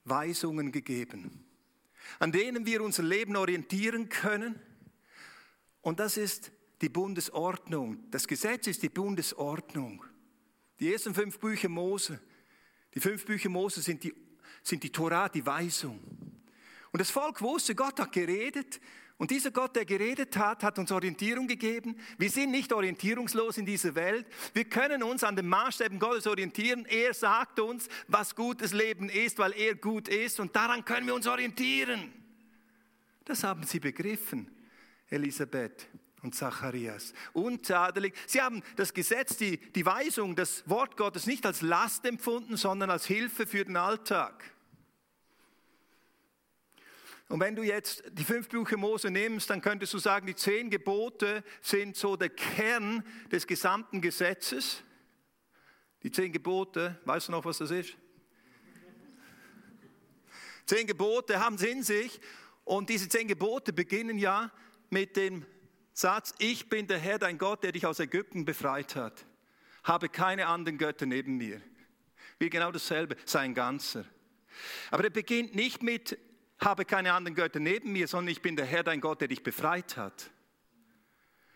Weisungen 0.04 0.72
gegeben, 0.72 1.44
an 2.18 2.32
denen 2.32 2.66
wir 2.66 2.82
unser 2.82 3.02
Leben 3.02 3.36
orientieren 3.36 4.08
können. 4.08 4.60
Und 5.80 6.00
das 6.00 6.16
ist 6.16 6.52
die 6.80 6.88
Bundesordnung. 6.88 8.10
Das 8.10 8.26
Gesetz 8.26 8.66
ist 8.66 8.82
die 8.82 8.88
Bundesordnung. 8.88 10.04
Die 10.78 10.92
ersten 10.92 11.14
fünf 11.14 11.38
Bücher 11.38 11.68
Mose, 11.68 12.20
die 12.94 13.00
fünf 13.00 13.24
Bücher 13.24 13.50
Mose 13.50 13.82
sind 13.82 14.02
die, 14.02 14.14
sind 14.62 14.82
die 14.82 14.90
Torah, 14.90 15.28
die 15.28 15.44
Weisung. 15.44 16.00
Und 16.92 16.98
das 17.00 17.10
Volk 17.10 17.40
wusste, 17.40 17.74
Gott 17.74 17.98
hat 18.00 18.12
geredet 18.12 18.80
und 19.20 19.30
dieser 19.30 19.50
Gott, 19.50 19.76
der 19.76 19.84
geredet 19.84 20.34
hat, 20.38 20.62
hat 20.62 20.78
uns 20.78 20.90
Orientierung 20.90 21.46
gegeben. 21.46 21.94
Wir 22.16 22.30
sind 22.30 22.52
nicht 22.52 22.72
orientierungslos 22.72 23.58
in 23.58 23.66
dieser 23.66 23.94
Welt. 23.94 24.26
Wir 24.54 24.64
können 24.64 25.02
uns 25.02 25.22
an 25.24 25.36
den 25.36 25.46
Maßstäben 25.46 25.98
Gottes 25.98 26.26
orientieren. 26.26 26.86
Er 26.86 27.12
sagt 27.12 27.60
uns, 27.60 27.90
was 28.08 28.34
gutes 28.34 28.72
Leben 28.72 29.10
ist, 29.10 29.38
weil 29.38 29.52
er 29.52 29.74
gut 29.74 30.08
ist. 30.08 30.40
Und 30.40 30.56
daran 30.56 30.86
können 30.86 31.06
wir 31.06 31.14
uns 31.14 31.26
orientieren. 31.26 32.10
Das 33.26 33.44
haben 33.44 33.64
sie 33.64 33.78
begriffen, 33.78 34.50
Elisabeth 35.10 35.86
und 36.22 36.34
Zacharias. 36.34 37.12
Untadelig. 37.34 38.14
Sie 38.26 38.40
haben 38.40 38.62
das 38.76 38.94
Gesetz, 38.94 39.36
die, 39.36 39.58
die 39.58 39.84
Weisung, 39.84 40.34
das 40.34 40.66
Wort 40.66 40.96
Gottes 40.96 41.26
nicht 41.26 41.44
als 41.44 41.60
Last 41.60 42.06
empfunden, 42.06 42.56
sondern 42.56 42.88
als 42.88 43.04
Hilfe 43.04 43.46
für 43.46 43.66
den 43.66 43.76
Alltag. 43.76 44.42
Und 47.30 47.38
wenn 47.38 47.54
du 47.54 47.62
jetzt 47.62 48.02
die 48.10 48.24
fünf 48.24 48.48
Bücher 48.48 48.76
Mose 48.76 49.08
nimmst, 49.08 49.48
dann 49.50 49.60
könntest 49.60 49.94
du 49.94 49.98
sagen, 49.98 50.26
die 50.26 50.34
zehn 50.34 50.68
Gebote 50.68 51.44
sind 51.60 51.96
so 51.96 52.16
der 52.16 52.28
Kern 52.28 53.04
des 53.30 53.46
gesamten 53.46 54.00
Gesetzes. 54.00 54.82
Die 56.02 56.10
zehn 56.10 56.32
Gebote, 56.32 56.98
weißt 57.04 57.28
du 57.28 57.32
noch, 57.32 57.44
was 57.44 57.58
das 57.58 57.70
ist? 57.70 57.96
Zehn 60.66 60.88
Gebote 60.88 61.38
haben 61.38 61.54
es 61.54 61.62
in 61.62 61.84
sich 61.84 62.20
und 62.64 62.90
diese 62.90 63.08
zehn 63.08 63.28
Gebote 63.28 63.72
beginnen 63.72 64.18
ja 64.18 64.50
mit 64.88 65.16
dem 65.16 65.46
Satz, 65.92 66.34
ich 66.38 66.68
bin 66.68 66.88
der 66.88 66.98
Herr, 66.98 67.20
dein 67.20 67.38
Gott, 67.38 67.62
der 67.62 67.70
dich 67.70 67.86
aus 67.86 68.00
Ägypten 68.00 68.44
befreit 68.44 68.96
hat. 68.96 69.24
Habe 69.84 70.08
keine 70.08 70.48
anderen 70.48 70.78
Götter 70.78 71.06
neben 71.06 71.36
mir. 71.36 71.62
Wie 72.40 72.50
genau 72.50 72.72
dasselbe, 72.72 73.16
sein 73.24 73.54
Ganzer. 73.54 74.04
Aber 74.90 75.04
er 75.04 75.10
beginnt 75.10 75.54
nicht 75.54 75.84
mit 75.84 76.18
habe 76.60 76.84
keine 76.84 77.12
anderen 77.12 77.34
Götter 77.34 77.60
neben 77.60 77.92
mir, 77.92 78.06
sondern 78.08 78.32
ich 78.32 78.42
bin 78.42 78.56
der 78.56 78.66
Herr, 78.66 78.82
dein 78.82 79.00
Gott, 79.00 79.20
der 79.20 79.28
dich 79.28 79.42
befreit 79.42 79.96
hat. 79.96 80.30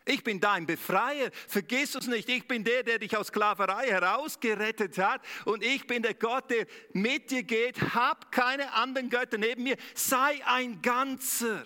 Ich 0.06 0.23
bin 0.23 0.38
dein 0.38 0.66
Befreier. 0.66 1.30
Vergiss 1.49 1.94
es 1.94 2.06
nicht. 2.06 2.28
Ich 2.28 2.46
bin 2.46 2.62
der, 2.62 2.82
der 2.82 2.99
dich 2.99 3.16
aus 3.16 3.28
Sklaverei 3.28 3.87
herausgerettet 3.87 4.99
hat. 4.99 5.23
Und 5.46 5.64
ich 5.64 5.87
bin 5.87 6.02
der 6.02 6.12
Gott, 6.12 6.50
der 6.50 6.66
mit 6.92 7.30
dir 7.30 7.42
geht. 7.42 7.80
Hab 7.94 8.30
keine 8.30 8.75
anderen 8.75 9.08
Götter 9.08 9.38
neben 9.38 9.62
mir. 9.62 9.76
Sei 9.94 10.44
ein 10.44 10.82
Ganzer. 10.82 11.64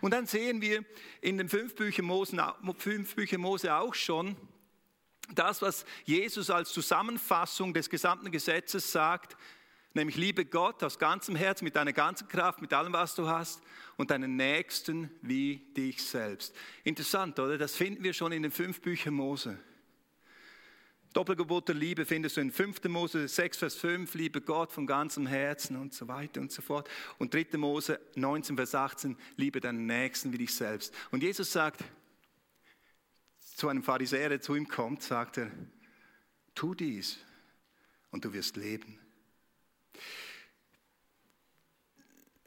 Und 0.00 0.12
dann 0.12 0.26
sehen 0.26 0.60
wir 0.60 0.84
in 1.20 1.38
den 1.38 1.48
fünf 1.48 1.74
Büchern 1.74 2.04
Mose, 2.04 2.54
fünf 2.78 3.16
Bücher 3.16 3.38
Mose 3.38 3.74
auch 3.74 3.94
schon, 3.94 4.36
das, 5.34 5.62
was 5.62 5.84
Jesus 6.04 6.50
als 6.50 6.70
Zusammenfassung 6.72 7.72
des 7.74 7.88
gesamten 7.88 8.30
Gesetzes 8.30 8.92
sagt, 8.92 9.36
nämlich 9.94 10.16
liebe 10.16 10.44
Gott 10.44 10.82
aus 10.82 10.98
ganzem 10.98 11.36
Herz, 11.36 11.62
mit 11.62 11.76
deiner 11.76 11.92
ganzen 11.92 12.28
Kraft, 12.28 12.60
mit 12.60 12.72
allem, 12.72 12.92
was 12.92 13.14
du 13.14 13.28
hast 13.28 13.62
und 13.96 14.10
deinen 14.10 14.36
Nächsten 14.36 15.10
wie 15.22 15.56
dich 15.76 16.02
selbst. 16.02 16.54
Interessant, 16.84 17.38
oder? 17.38 17.58
Das 17.58 17.74
finden 17.74 18.02
wir 18.02 18.12
schon 18.12 18.32
in 18.32 18.42
den 18.42 18.52
fünf 18.52 18.80
Büchern 18.80 19.14
Mose. 19.14 19.58
Doppelgebot 21.12 21.68
der 21.68 21.74
Liebe 21.74 22.06
findest 22.06 22.36
du 22.36 22.40
in 22.40 22.50
5. 22.50 22.84
Mose 22.84 23.28
6, 23.28 23.58
Vers 23.58 23.74
5, 23.74 24.14
liebe 24.14 24.40
Gott 24.40 24.72
von 24.72 24.86
ganzem 24.86 25.26
Herzen 25.26 25.76
und 25.76 25.92
so 25.92 26.08
weiter 26.08 26.40
und 26.40 26.50
so 26.50 26.62
fort. 26.62 26.88
Und 27.18 27.34
3. 27.34 27.58
Mose 27.58 28.00
19, 28.14 28.56
Vers 28.56 28.74
18, 28.74 29.16
liebe 29.36 29.60
deinen 29.60 29.86
Nächsten 29.86 30.32
wie 30.32 30.38
dich 30.38 30.54
selbst. 30.54 30.94
Und 31.10 31.22
Jesus 31.22 31.52
sagt 31.52 31.84
zu 33.56 33.68
einem 33.68 33.82
Pharisäer, 33.82 34.30
der 34.30 34.40
zu 34.40 34.54
ihm 34.54 34.66
kommt, 34.66 35.02
sagt 35.02 35.36
er, 35.36 35.50
tu 36.54 36.74
dies 36.74 37.18
und 38.10 38.24
du 38.24 38.32
wirst 38.32 38.56
leben. 38.56 38.98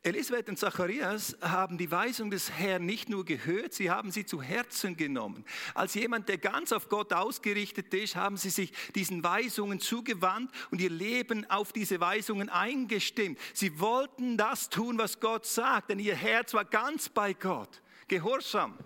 Elisabeth 0.06 0.50
und 0.50 0.60
Zacharias 0.60 1.36
haben 1.42 1.80
die 1.80 1.90
Weisung 1.90 2.30
des 2.30 2.52
Herrn 2.52 2.86
nicht 2.86 3.10
nur 3.10 3.26
gehört, 3.26 3.74
sie 3.74 3.90
haben 3.90 4.12
sie 4.12 4.24
zu 4.24 4.40
Herzen 4.40 4.96
genommen. 4.98 5.44
Als 5.74 5.96
jemand, 5.96 6.30
der 6.30 6.38
ganz 6.38 6.72
auf 6.72 6.90
Gott 6.90 7.12
ausgerichtet 7.12 7.92
ist, 7.92 8.16
haben 8.16 8.38
sie 8.38 8.52
sich 8.52 8.72
diesen 8.94 9.24
Weisungen 9.24 9.80
zugewandt 9.80 10.52
und 10.70 10.80
ihr 10.80 10.92
Leben 10.92 11.50
auf 11.50 11.74
diese 11.74 12.00
Weisungen 12.00 12.50
eingestimmt. 12.50 13.40
Sie 13.56 13.80
wollten 13.80 14.38
das 14.38 14.70
tun, 14.70 15.00
was 15.00 15.20
Gott 15.20 15.48
sagt, 15.48 15.90
denn 15.90 15.98
ihr 15.98 16.16
Herz 16.16 16.54
war 16.54 16.66
ganz 16.66 17.10
bei 17.10 17.34
Gott, 17.34 17.82
gehorsam. 18.08 18.78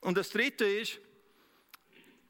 Und 0.00 0.16
das 0.16 0.30
Dritte 0.30 0.64
ist, 0.64 1.00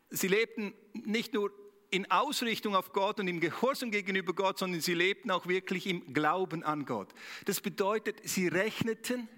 sie 0.09 0.29
lebten 0.29 0.73
nicht 0.95 1.35
nur 1.35 1.53
in 1.91 2.11
Ausrichtung 2.11 2.77
auf 2.77 2.93
Gott 2.93 3.19
und 3.21 3.29
im 3.29 3.41
Gehorsam 3.41 3.91
gegenüber 3.91 4.33
Gott, 4.33 4.59
sondern 4.59 4.81
sie 4.81 4.95
lebten 4.95 5.31
auch 5.31 5.47
wirklich 5.47 5.87
im 5.87 6.13
Glauben 6.13 6.63
an 6.63 6.85
Gott. 6.85 7.13
Das 7.47 7.61
bedeutet, 7.61 8.21
sie 8.29 8.49
rechneten 8.49 9.29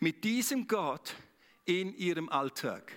mit 0.00 0.24
diesem 0.24 0.68
Gott 0.68 1.14
in 1.64 1.96
ihrem 1.96 2.28
Alltag. 2.28 2.92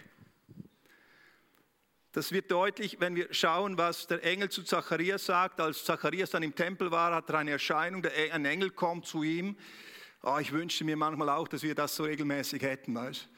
Das 2.14 2.34
wird 2.34 2.52
deutlich, 2.52 3.00
wenn 3.00 3.16
wir 3.16 3.34
schauen, 3.34 3.78
was 3.78 4.06
der 4.08 4.22
Engel 4.26 4.50
zu 4.50 4.64
Zacharias 4.64 5.26
sagt. 5.26 5.62
Als 5.62 5.86
Zacharias 5.86 6.32
dann 6.32 6.44
im 6.44 6.54
Tempel 6.54 6.92
war, 6.92 7.16
hat 7.16 7.30
er 7.30 7.40
eine 7.40 7.52
Erscheinung, 7.52 8.06
ein 8.06 8.44
Engel 8.44 8.72
kommt 8.72 9.06
zu 9.06 9.24
ihm. 9.24 9.56
Oh, 10.22 10.38
ich 10.40 10.52
wünschte 10.52 10.84
mir 10.84 10.98
manchmal 10.98 11.30
auch, 11.30 11.48
dass 11.48 11.64
wir 11.64 11.74
das 11.74 11.96
so 11.96 12.04
regelmäßig 12.04 12.62
hätten. 12.62 12.94
Weißt? 12.94 13.30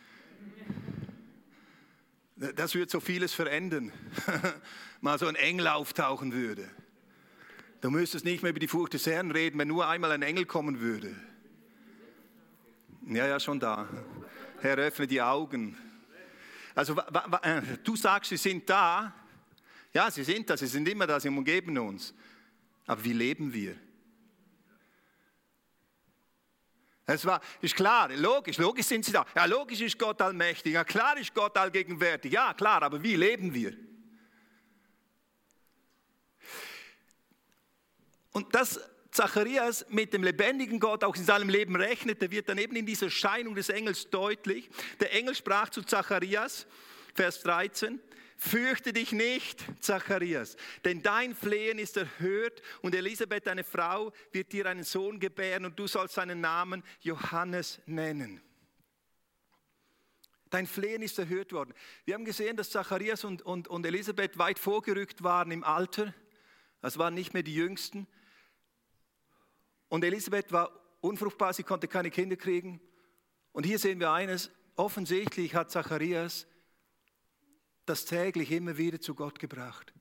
Das 2.36 2.74
würde 2.74 2.92
so 2.92 3.00
vieles 3.00 3.34
verändern. 3.34 3.92
Mal 5.02 5.20
so 5.20 5.28
ein 5.28 5.36
Engel 5.36 5.68
auftauchen 5.68 6.34
würde. 6.34 6.68
Du 7.82 7.92
müsstest 7.92 8.26
nicht 8.26 8.42
mehr 8.42 8.52
über 8.52 8.60
die 8.60 8.68
Furcht 8.68 8.94
des 8.94 9.06
Herrn 9.06 9.32
reden, 9.32 9.60
wenn 9.60 9.68
nur 9.68 9.88
einmal 9.88 10.12
ein 10.12 10.22
Engel 10.22 10.46
kommen 10.46 10.80
würde. 10.80 11.16
Ja, 13.08 13.28
ja, 13.28 13.40
schon 13.40 13.60
da. 13.60 13.88
Herr, 14.62 14.78
öffne 14.78 15.06
die 15.06 15.22
Augen. 15.22 15.78
Also 16.74 16.98
äh, 17.42 17.62
du 17.84 17.96
sagst, 17.96 18.30
sie 18.30 18.38
sind 18.38 18.70
da. 18.70 19.14
Ja, 19.94 20.10
sie 20.10 20.24
sind 20.24 20.50
da, 20.50 20.58
sie 20.58 20.68
sind 20.68 20.88
immer 20.88 21.06
da, 21.06 21.20
sie 21.20 21.28
umgeben 21.28 21.78
uns. 21.78 22.14
Aber 22.88 23.04
wie 23.04 23.14
leben 23.14 23.54
wir? 23.54 23.76
Es 27.06 27.26
war, 27.26 27.42
ist 27.62 27.76
klar, 27.76 28.10
logisch, 28.16 28.58
logisch 28.58 28.86
sind 28.86 29.04
sie 29.04 29.12
da. 29.12 29.26
Ja, 29.36 29.46
logisch 29.46 29.82
ist 29.82 30.00
Gott 30.00 30.22
allmächtig. 30.22 30.74
Ja, 30.74 30.84
klar 30.86 31.18
ist 31.18 31.34
Gott 31.34 31.58
allgegenwärtig. 31.58 32.32
Ja, 32.32 32.54
klar, 32.54 32.82
aber 32.82 33.04
wie 33.04 33.16
leben 33.16 33.54
wir? 33.54 33.74
Und 38.32 38.56
dass 38.56 38.80
Zacharias 39.12 39.86
mit 39.90 40.14
dem 40.14 40.24
lebendigen 40.24 40.80
Gott 40.80 41.04
auch 41.04 41.16
in 41.16 41.24
seinem 41.24 41.50
Leben 41.50 41.76
rechnete, 41.76 42.32
wird 42.32 42.50
dann 42.50 42.58
eben 42.58 42.76
in 42.76 42.86
dieser 42.86 43.10
Scheinung 43.10 43.54
des 43.54 43.70
Engels 43.70 44.10
deutlich. 44.10 44.70
Der 45.00 45.14
Engel 45.14 45.36
sprach 45.36 45.70
zu 45.70 45.84
Zacharias, 45.84 46.66
Vers 47.14 47.42
13, 47.42 48.00
Fürchte 48.46 48.92
dich 48.92 49.14
nicht, 49.14 49.64
Zacharias, 49.80 50.58
denn 50.84 51.02
dein 51.02 51.34
Flehen 51.34 51.80
ist 51.80 51.96
erhört 51.96 52.62
und 52.82 52.94
Elisabeth, 52.94 53.48
deine 53.48 53.64
Frau, 53.64 54.12
wird 54.34 54.52
dir 54.52 54.66
einen 54.66 54.84
Sohn 54.84 55.22
gebären 55.22 55.64
und 55.64 55.80
du 55.80 55.88
sollst 55.88 56.16
seinen 56.16 56.42
Namen 56.42 56.84
Johannes 57.00 57.80
nennen. 57.86 58.42
Dein 60.50 60.68
Flehen 60.68 61.02
ist 61.02 61.18
erhört 61.20 61.54
worden. 61.54 61.74
Wir 62.04 62.16
haben 62.16 62.26
gesehen, 62.26 62.58
dass 62.58 62.70
Zacharias 62.70 63.24
und, 63.24 63.44
und, 63.44 63.70
und 63.70 63.86
Elisabeth 63.86 64.38
weit 64.38 64.60
vorgerückt 64.60 65.24
waren 65.24 65.50
im 65.50 65.64
Alter. 65.64 66.14
Das 66.82 66.98
waren 66.98 67.14
nicht 67.14 67.34
mehr 67.34 67.44
die 67.44 67.56
Jüngsten. 67.56 68.08
Und 69.88 70.04
Elisabeth 70.04 70.52
war 70.52 70.70
unfruchtbar, 71.00 71.54
sie 71.54 71.64
konnte 71.64 71.88
keine 71.88 72.12
Kinder 72.12 72.36
kriegen. 72.36 72.82
Und 73.54 73.66
hier 73.66 73.80
sehen 73.80 74.02
wir 74.02 74.12
eines, 74.12 74.52
offensichtlich 74.76 75.56
hat 75.56 75.72
Zacharias 75.72 76.46
das 77.86 78.06
täglich 78.06 78.52
immer 78.52 78.78
wieder 78.78 79.00
zu 79.00 79.16
Gott 79.16 79.40
gebracht. 79.40 79.94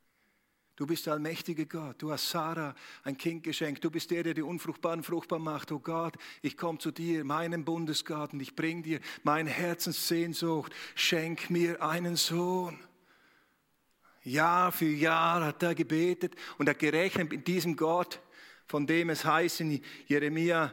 Du 0.76 0.86
bist 0.86 1.06
der 1.06 1.12
allmächtige 1.12 1.66
Gott. 1.66 2.00
Du 2.00 2.10
hast 2.10 2.30
Sarah 2.30 2.74
ein 3.04 3.16
Kind 3.16 3.42
geschenkt. 3.42 3.84
Du 3.84 3.90
bist 3.90 4.10
der, 4.10 4.22
der 4.22 4.34
die 4.34 4.42
Unfruchtbaren 4.42 5.02
fruchtbar 5.02 5.38
macht. 5.38 5.70
Oh 5.70 5.78
Gott, 5.78 6.14
ich 6.40 6.56
komme 6.56 6.78
zu 6.78 6.90
dir, 6.90 7.24
meinem 7.24 7.64
Bundesgott, 7.64 8.32
und 8.32 8.40
ich 8.40 8.56
bringe 8.56 8.82
dir 8.82 9.00
meine 9.22 9.50
Herzenssehnsucht. 9.50 10.72
Schenk 10.94 11.50
mir 11.50 11.82
einen 11.82 12.16
Sohn. 12.16 12.78
Jahr 14.24 14.72
für 14.72 14.86
Jahr 14.86 15.44
hat 15.44 15.62
er 15.62 15.74
gebetet 15.74 16.36
und 16.58 16.68
er 16.68 16.74
gerechnet 16.74 17.30
mit 17.30 17.46
diesem 17.46 17.76
Gott, 17.76 18.20
von 18.66 18.86
dem 18.86 19.10
es 19.10 19.24
heißt 19.24 19.60
in 19.60 19.82
Jeremia 20.06 20.72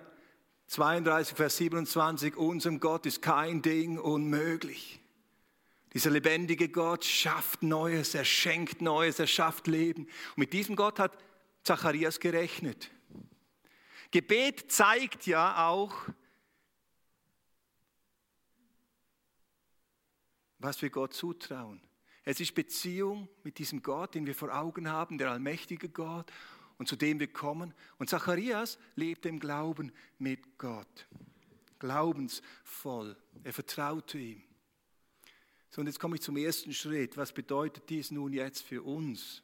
32, 0.68 1.36
Vers 1.36 1.58
27, 1.58 2.36
unserem 2.38 2.80
Gott 2.80 3.06
ist 3.06 3.22
kein 3.22 3.62
Ding 3.62 3.98
unmöglich. 3.98 4.99
Dieser 5.94 6.12
lebendige 6.12 6.70
Gott 6.70 7.04
schafft 7.04 7.64
Neues, 7.64 8.14
er 8.14 8.26
schenkt 8.26 8.82
Neues, 8.82 9.20
er 9.20 9.28
schafft 9.28 9.68
Leben. 9.68 10.04
Und 10.04 10.38
mit 10.38 10.54
diesem 10.54 10.76
Gott 10.76 11.00
hat 11.00 11.18
Zacharias 11.64 12.20
gerechnet. 12.20 12.92
Gebet 14.12 14.72
zeigt 14.72 15.26
ja 15.26 15.68
auch, 15.68 15.94
was 20.60 20.82
wir 20.82 20.90
Gott 20.90 21.14
zutrauen. 21.14 21.82
Es 22.24 22.40
ist 22.40 22.54
Beziehung 22.54 23.28
mit 23.44 23.58
diesem 23.58 23.82
Gott, 23.82 24.14
den 24.14 24.28
wir 24.28 24.36
vor 24.36 24.56
Augen 24.56 24.90
haben, 24.90 25.18
der 25.18 25.32
allmächtige 25.32 25.90
Gott 25.90 26.32
und 26.78 26.88
zu 26.88 26.96
dem 26.96 27.20
wir 27.20 27.32
kommen. 27.32 27.74
Und 27.98 28.10
Zacharias 28.10 28.78
lebt 28.96 29.26
im 29.26 29.40
Glauben 29.40 29.92
mit 30.18 30.58
Gott. 30.58 31.08
Glaubensvoll. 31.80 33.18
Er 33.44 33.54
vertraute 33.54 34.18
ihm. 34.18 34.49
So, 35.70 35.82
und 35.82 35.88
jetzt 35.88 36.00
komme 36.00 36.16
ich 36.16 36.22
zum 36.22 36.38
ersten 36.38 36.74
Schritt. 36.74 37.16
Was 37.16 37.32
bedeutet 37.32 37.90
dies 37.90 38.10
nun 38.12 38.34
jetzt 38.34 38.64
für 38.64 38.82
uns? 38.82 39.44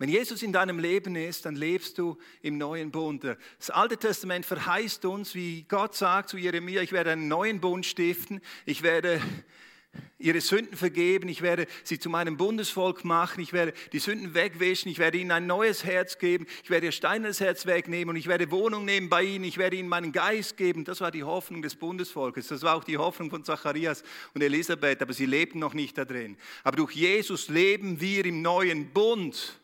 Wenn 0.00 0.08
Jesus 0.08 0.42
in 0.42 0.52
deinem 0.52 0.78
Leben 0.78 1.16
ist, 1.16 1.44
dann 1.44 1.56
lebst 1.56 1.98
du 1.98 2.18
im 2.40 2.56
neuen 2.56 2.92
Bund. 2.92 3.24
Das 3.24 3.70
Alte 3.70 3.96
Testament 3.96 4.46
verheißt 4.46 5.04
uns, 5.04 5.34
wie 5.34 5.64
Gott 5.64 5.96
sagt 5.96 6.28
zu 6.28 6.36
Jeremia, 6.36 6.82
ich 6.82 6.92
werde 6.92 7.10
einen 7.10 7.26
neuen 7.26 7.60
Bund 7.60 7.84
stiften, 7.84 8.40
ich 8.64 8.82
werde 8.82 9.20
ihre 10.18 10.40
Sünden 10.40 10.76
vergeben, 10.76 11.28
ich 11.28 11.42
werde 11.42 11.66
sie 11.84 11.98
zu 11.98 12.10
meinem 12.10 12.36
Bundesvolk 12.36 13.04
machen, 13.04 13.40
ich 13.40 13.52
werde 13.52 13.72
die 13.92 14.00
Sünden 14.00 14.34
wegwischen, 14.34 14.90
ich 14.90 14.98
werde 14.98 15.18
ihnen 15.18 15.30
ein 15.30 15.46
neues 15.46 15.84
Herz 15.84 16.18
geben, 16.18 16.46
ich 16.62 16.70
werde 16.70 16.86
ihr 16.86 16.92
steinernes 16.92 17.40
Herz 17.40 17.66
wegnehmen 17.66 18.10
und 18.10 18.16
ich 18.16 18.26
werde 18.26 18.50
Wohnung 18.50 18.84
nehmen 18.84 19.08
bei 19.08 19.22
ihnen, 19.22 19.44
ich 19.44 19.58
werde 19.58 19.76
ihnen 19.76 19.88
meinen 19.88 20.10
Geist 20.10 20.56
geben. 20.56 20.84
Das 20.84 21.00
war 21.00 21.10
die 21.10 21.22
Hoffnung 21.22 21.62
des 21.62 21.76
Bundesvolkes, 21.76 22.48
das 22.48 22.62
war 22.62 22.74
auch 22.74 22.84
die 22.84 22.98
Hoffnung 22.98 23.30
von 23.30 23.44
Zacharias 23.44 24.02
und 24.34 24.42
Elisabeth, 24.42 25.00
aber 25.02 25.12
sie 25.12 25.26
lebten 25.26 25.60
noch 25.60 25.74
nicht 25.74 25.96
da 25.96 26.04
drin. 26.04 26.36
Aber 26.64 26.76
durch 26.76 26.92
Jesus 26.92 27.48
leben 27.48 28.00
wir 28.00 28.24
im 28.26 28.42
neuen 28.42 28.90
Bund. 28.92 29.60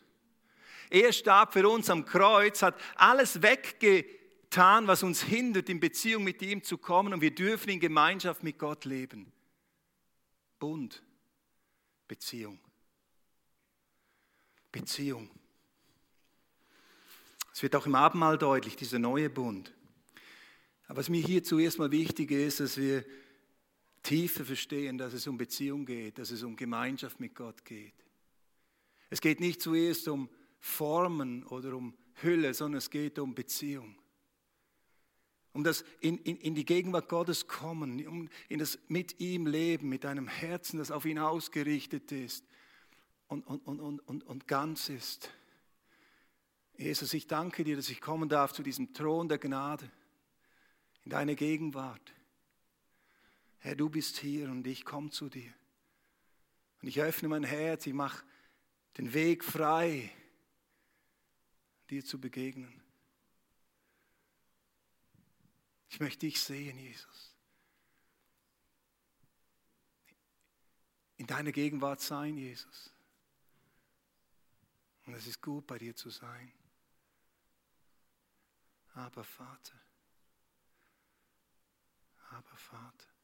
Er 0.89 1.11
starb 1.11 1.51
für 1.51 1.67
uns 1.67 1.89
am 1.89 2.05
Kreuz, 2.05 2.61
hat 2.61 2.79
alles 2.95 3.41
weggetan, 3.41 4.87
was 4.87 5.03
uns 5.03 5.21
hindert, 5.21 5.67
in 5.67 5.81
Beziehung 5.81 6.23
mit 6.23 6.41
ihm 6.41 6.63
zu 6.63 6.77
kommen 6.77 7.13
und 7.13 7.19
wir 7.19 7.35
dürfen 7.35 7.71
in 7.71 7.81
Gemeinschaft 7.81 8.43
mit 8.43 8.57
Gott 8.57 8.85
leben. 8.85 9.33
Bund, 10.59 11.03
Beziehung. 12.07 12.59
Beziehung. 14.71 15.29
Es 17.53 17.63
wird 17.63 17.75
auch 17.75 17.85
im 17.85 17.95
Abendmahl 17.95 18.37
deutlich, 18.37 18.75
dieser 18.75 18.99
neue 18.99 19.29
Bund. 19.29 19.73
Aber 20.87 20.97
was 20.97 21.09
mir 21.09 21.21
hier 21.21 21.43
zuerst 21.43 21.79
mal 21.79 21.91
wichtig 21.91 22.31
ist, 22.31 22.59
dass 22.59 22.77
wir 22.77 23.05
tiefer 24.03 24.45
verstehen, 24.45 24.97
dass 24.97 25.13
es 25.13 25.25
um 25.25 25.37
Beziehung 25.37 25.85
geht, 25.85 26.19
dass 26.19 26.31
es 26.31 26.43
um 26.43 26.55
Gemeinschaft 26.55 27.19
mit 27.19 27.33
Gott 27.33 27.65
geht. 27.65 27.93
Es 29.09 29.21
geht 29.21 29.39
nicht 29.39 29.61
zuerst 29.61 30.07
um 30.07 30.29
Formen 30.59 31.43
oder 31.45 31.75
um 31.75 31.95
Hülle, 32.15 32.53
sondern 32.53 32.77
es 32.79 32.89
geht 32.89 33.17
um 33.19 33.33
Beziehung. 33.33 33.95
Um 35.55 35.63
das 35.63 35.85
in, 36.01 36.17
in, 36.17 36.35
in 36.35 36.53
die 36.53 36.65
Gegenwart 36.65 37.07
Gottes 37.07 37.47
kommen, 37.47 38.05
um 38.07 38.27
in 38.49 38.59
das 38.59 38.77
mit 38.89 39.21
ihm 39.21 39.47
leben, 39.47 39.87
mit 39.87 40.05
einem 40.05 40.27
Herzen, 40.27 40.79
das 40.79 40.91
auf 40.91 41.05
ihn 41.05 41.17
ausgerichtet 41.17 42.11
ist 42.11 42.45
und, 43.27 43.47
und, 43.47 43.65
und, 43.65 44.01
und, 44.01 44.23
und 44.25 44.47
ganz 44.49 44.89
ist. 44.89 45.31
Jesus, 46.77 47.13
ich 47.13 47.27
danke 47.27 47.63
dir, 47.63 47.77
dass 47.77 47.89
ich 47.89 48.01
kommen 48.01 48.27
darf 48.27 48.51
zu 48.51 48.63
diesem 48.63 48.93
Thron 48.93 49.29
der 49.29 49.37
Gnade, 49.37 49.89
in 51.05 51.11
deine 51.11 51.37
Gegenwart. 51.37 52.13
Herr, 53.59 53.77
du 53.77 53.89
bist 53.89 54.17
hier 54.17 54.49
und 54.49 54.67
ich 54.67 54.83
komme 54.83 55.09
zu 55.09 55.29
dir. 55.29 55.53
Und 56.81 56.89
ich 56.89 56.99
öffne 56.99 57.29
mein 57.29 57.45
Herz, 57.45 57.87
ich 57.87 57.93
mache 57.93 58.25
den 58.97 59.13
Weg 59.13 59.41
frei, 59.41 60.11
dir 61.89 62.03
zu 62.03 62.19
begegnen. 62.19 62.84
Ich 65.89 65.99
möchte 65.99 66.25
dich 66.25 66.41
sehen, 66.41 66.77
Jesus. 66.77 67.35
In 71.17 71.27
deiner 71.27 71.51
Gegenwart 71.51 72.01
sein, 72.01 72.37
Jesus. 72.37 72.93
Und 75.05 75.13
es 75.13 75.27
ist 75.27 75.41
gut, 75.41 75.65
bei 75.67 75.77
dir 75.77 75.95
zu 75.95 76.09
sein. 76.09 76.51
Aber 78.93 79.23
Vater, 79.23 79.79
aber 82.31 82.55
Vater. 82.55 83.14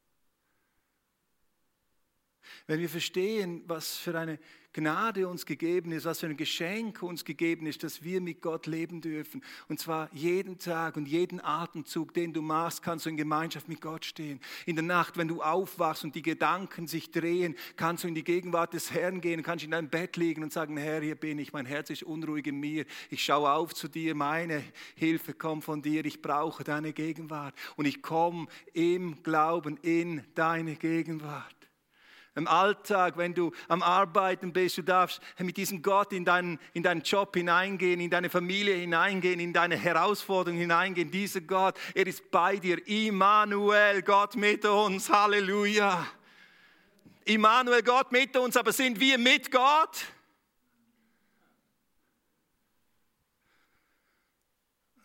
Wenn 2.67 2.79
wir 2.79 2.89
verstehen, 2.89 3.63
was 3.67 3.97
für 3.97 4.17
eine 4.17 4.39
Gnade 4.73 5.27
uns 5.27 5.45
gegeben 5.45 5.91
ist, 5.91 6.05
was 6.05 6.21
für 6.21 6.27
ein 6.27 6.37
Geschenk 6.37 7.03
uns 7.03 7.25
gegeben 7.25 7.65
ist, 7.65 7.83
dass 7.83 8.03
wir 8.03 8.21
mit 8.21 8.41
Gott 8.41 8.67
leben 8.67 9.01
dürfen. 9.01 9.43
Und 9.67 9.79
zwar 9.79 10.09
jeden 10.13 10.59
Tag 10.59 10.95
und 10.95 11.07
jeden 11.07 11.43
Atemzug, 11.43 12.13
den 12.13 12.31
du 12.31 12.41
machst, 12.41 12.81
kannst 12.81 13.05
du 13.05 13.09
in 13.09 13.17
Gemeinschaft 13.17 13.67
mit 13.67 13.81
Gott 13.81 14.05
stehen. 14.05 14.39
In 14.65 14.77
der 14.77 14.83
Nacht, 14.83 15.17
wenn 15.17 15.27
du 15.27 15.41
aufwachst 15.41 16.05
und 16.05 16.15
die 16.15 16.21
Gedanken 16.21 16.87
sich 16.87 17.11
drehen, 17.11 17.55
kannst 17.75 18.05
du 18.05 18.07
in 18.07 18.15
die 18.15 18.23
Gegenwart 18.23 18.73
des 18.73 18.91
Herrn 18.91 19.19
gehen, 19.19 19.43
kannst 19.43 19.65
in 19.65 19.71
deinem 19.71 19.89
Bett 19.89 20.15
liegen 20.15 20.41
und 20.41 20.53
sagen, 20.53 20.77
Herr, 20.77 21.01
hier 21.01 21.15
bin 21.15 21.39
ich, 21.39 21.51
mein 21.51 21.65
Herz 21.65 21.89
ist 21.89 22.03
unruhig 22.03 22.47
in 22.47 22.59
mir, 22.59 22.85
ich 23.09 23.23
schaue 23.23 23.51
auf 23.51 23.73
zu 23.73 23.89
dir, 23.89 24.15
meine 24.15 24.63
Hilfe 24.95 25.33
kommt 25.33 25.65
von 25.65 25.81
dir, 25.81 26.05
ich 26.05 26.21
brauche 26.21 26.63
deine 26.63 26.93
Gegenwart. 26.93 27.53
Und 27.75 27.85
ich 27.85 28.01
komme 28.01 28.47
im 28.73 29.21
Glauben 29.21 29.77
in 29.81 30.23
deine 30.33 30.75
Gegenwart 30.75 31.61
im 32.35 32.47
Alltag, 32.47 33.17
wenn 33.17 33.33
du 33.33 33.51
am 33.67 33.83
Arbeiten 33.83 34.53
bist, 34.53 34.77
du 34.77 34.81
darfst 34.81 35.21
mit 35.37 35.57
diesem 35.57 35.81
Gott 35.81 36.13
in 36.13 36.23
deinen, 36.23 36.59
in 36.73 36.81
deinen 36.81 37.01
Job 37.01 37.35
hineingehen, 37.35 37.99
in 37.99 38.09
deine 38.09 38.29
Familie 38.29 38.75
hineingehen, 38.75 39.39
in 39.39 39.51
deine 39.51 39.75
Herausforderungen 39.75 40.61
hineingehen. 40.61 41.11
Dieser 41.11 41.41
Gott, 41.41 41.77
er 41.93 42.07
ist 42.07 42.31
bei 42.31 42.55
dir. 42.55 42.85
Immanuel, 42.87 44.01
Gott 44.01 44.35
mit 44.35 44.63
uns. 44.63 45.09
Halleluja. 45.09 46.07
Immanuel, 47.25 47.83
Gott 47.83 48.11
mit 48.11 48.35
uns, 48.37 48.55
aber 48.55 48.71
sind 48.71 48.99
wir 48.99 49.17
mit 49.17 49.51
Gott? 49.51 50.05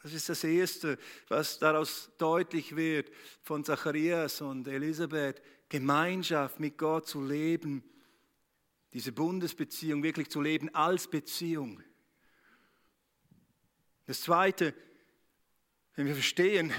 Das 0.07 0.13
ist 0.13 0.29
das 0.29 0.45
Erste, 0.45 0.99
was 1.27 1.59
daraus 1.59 2.13
deutlich 2.17 2.77
wird 2.77 3.11
von 3.43 3.65
Zacharias 3.65 4.41
und 4.41 4.69
Elisabeth. 4.69 5.43
Gemeinschaft 5.69 6.61
mit 6.61 6.79
Gott 6.79 7.07
zu 7.09 7.23
leben, 7.25 7.83
diese 8.93 9.13
Bundesbeziehung 9.13 10.03
wirklich 10.03 10.31
zu 10.31 10.41
leben 10.41 10.75
als 10.75 11.09
Beziehung. 11.09 11.83
Das 14.07 14.21
Zweite, 14.21 14.75
wenn 15.97 16.07
wir 16.07 16.15
verstehen, 16.15 16.73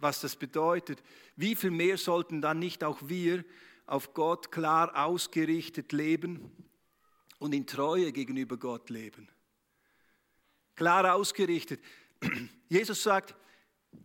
was 0.00 0.20
das 0.20 0.34
bedeutet, 0.36 1.02
wie 1.36 1.54
viel 1.54 1.70
mehr 1.70 1.96
sollten 1.96 2.42
dann 2.42 2.58
nicht 2.58 2.82
auch 2.82 2.98
wir 3.02 3.44
auf 3.86 4.14
Gott 4.14 4.50
klar 4.50 5.06
ausgerichtet 5.06 5.92
leben 5.92 6.50
und 7.38 7.54
in 7.54 7.66
Treue 7.66 8.12
gegenüber 8.12 8.56
Gott 8.56 8.90
leben? 8.90 9.28
Klar 10.74 11.14
ausgerichtet. 11.14 11.80
Jesus 12.68 13.02
sagt, 13.02 13.36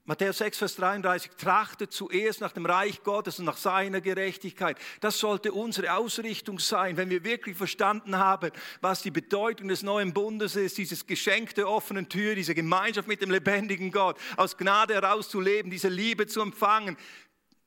Matthäus 0.08 0.38
6, 0.38 0.58
Vers 0.58 0.76
33, 0.78 1.32
trachtet 1.38 1.92
zuerst 1.92 2.40
nach 2.40 2.54
dem 2.54 2.66
Reich 2.66 3.04
Gottes 3.04 3.40
und 3.40 3.46
nach 3.46 3.58
seiner 3.58 4.00
Gerechtigkeit. 4.00 4.78
Das 5.02 5.20
sollte 5.20 5.52
unsere 5.52 5.94
Ausrichtung 5.96 6.60
sein, 6.60 6.96
wenn 6.96 7.10
wir 7.10 7.26
wirklich 7.26 7.58
verstanden 7.58 8.18
haben, 8.18 8.52
was 8.80 9.02
die 9.02 9.12
Bedeutung 9.12 9.68
des 9.68 9.84
neuen 9.84 10.14
Bundes 10.14 10.56
ist, 10.56 10.78
dieses 10.78 11.08
Geschenk 11.08 11.56
der 11.56 11.68
offenen 11.68 12.08
Tür, 12.08 12.36
diese 12.36 12.56
Gemeinschaft 12.56 13.10
mit 13.10 13.22
dem 13.22 13.32
lebendigen 13.32 13.92
Gott, 13.92 14.18
aus 14.38 14.56
Gnade 14.56 14.94
heraus 14.94 15.28
zu 15.28 15.42
leben, 15.42 15.70
diese 15.70 15.90
Liebe 15.90 16.26
zu 16.26 16.40
empfangen, 16.40 16.96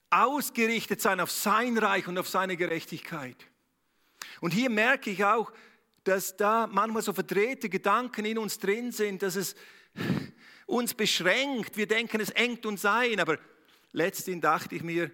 ausgerichtet 0.08 1.02
sein 1.02 1.20
auf 1.20 1.30
sein 1.30 1.76
Reich 1.76 2.08
und 2.08 2.16
auf 2.16 2.28
seine 2.28 2.56
Gerechtigkeit. 2.56 3.36
Und 4.40 4.52
hier 4.52 4.70
merke 4.70 5.10
ich 5.10 5.26
auch, 5.26 5.52
dass 6.04 6.38
da 6.38 6.66
manchmal 6.66 7.02
so 7.02 7.12
verdrehte 7.12 7.68
Gedanken 7.68 8.24
in 8.24 8.38
uns 8.38 8.58
drin 8.58 8.92
sind, 8.92 9.22
dass 9.22 9.36
es 9.36 9.54
uns 10.70 10.94
beschränkt. 10.94 11.76
Wir 11.76 11.86
denken, 11.86 12.20
es 12.20 12.30
engt 12.30 12.64
uns 12.64 12.84
ein. 12.84 13.20
Aber 13.20 13.38
letztendlich 13.92 14.42
dachte 14.42 14.74
ich 14.76 14.82
mir, 14.82 15.10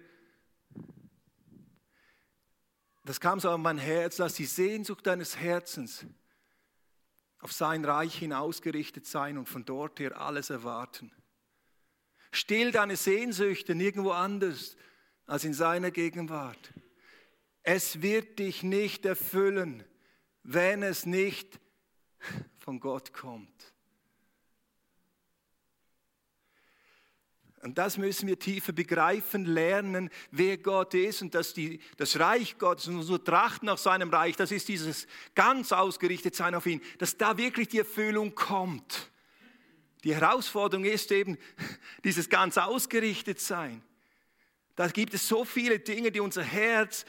das 3.03 3.19
kam 3.19 3.39
so 3.39 3.49
an 3.49 3.61
mein 3.61 3.77
Herz, 3.77 4.17
dass 4.17 4.33
die 4.33 4.45
Sehnsucht 4.45 5.07
deines 5.07 5.37
Herzens 5.37 6.05
auf 7.39 7.53
sein 7.53 7.85
Reich 7.85 8.17
hin 8.17 8.33
ausgerichtet 8.33 9.05
sein 9.05 9.37
und 9.37 9.47
von 9.47 9.63
dort 9.63 9.99
her 9.99 10.19
alles 10.19 10.49
erwarten. 10.49 11.11
Still 12.31 12.71
deine 12.71 12.97
Sehnsüchte 12.97 13.75
nirgendwo 13.75 14.11
anders 14.11 14.75
als 15.25 15.43
in 15.43 15.53
seiner 15.53 15.91
Gegenwart. 15.91 16.73
Es 17.63 18.01
wird 18.01 18.39
dich 18.39 18.63
nicht 18.63 19.05
erfüllen, 19.05 19.83
wenn 20.43 20.83
es 20.83 21.05
nicht 21.05 21.59
von 22.57 22.79
Gott 22.79 23.13
kommt. 23.13 23.73
Und 27.61 27.77
das 27.77 27.97
müssen 27.97 28.27
wir 28.27 28.37
tiefer 28.37 28.71
begreifen, 28.71 29.45
lernen, 29.45 30.09
wer 30.31 30.57
Gott 30.57 30.93
ist 30.93 31.21
und 31.21 31.33
dass 31.33 31.53
die, 31.53 31.79
das 31.97 32.19
Reich 32.19 32.57
Gottes 32.59 32.87
und 32.87 32.97
unsere 32.97 33.23
Tracht 33.23 33.63
nach 33.63 33.79
seinem 33.79 34.09
Reich, 34.09 34.35
das 34.35 34.51
ist 34.51 34.67
dieses 34.67 35.07
ganz 35.33 35.71
ausgerichtet 35.71 36.35
sein 36.35 36.53
auf 36.53 36.65
ihn, 36.67 36.81
dass 36.99 37.17
da 37.17 37.37
wirklich 37.37 37.67
die 37.67 37.79
Erfüllung 37.79 38.35
kommt. 38.35 39.09
Die 40.03 40.13
Herausforderung 40.13 40.85
ist 40.85 41.11
eben 41.11 41.37
dieses 42.03 42.29
ganz 42.29 42.57
ausgerichtet 42.57 43.39
sein. 43.39 43.81
Da 44.75 44.87
gibt 44.87 45.15
es 45.15 45.27
so 45.27 45.43
viele 45.43 45.79
Dinge, 45.79 46.11
die 46.11 46.19
unser 46.19 46.43
Herz 46.43 47.05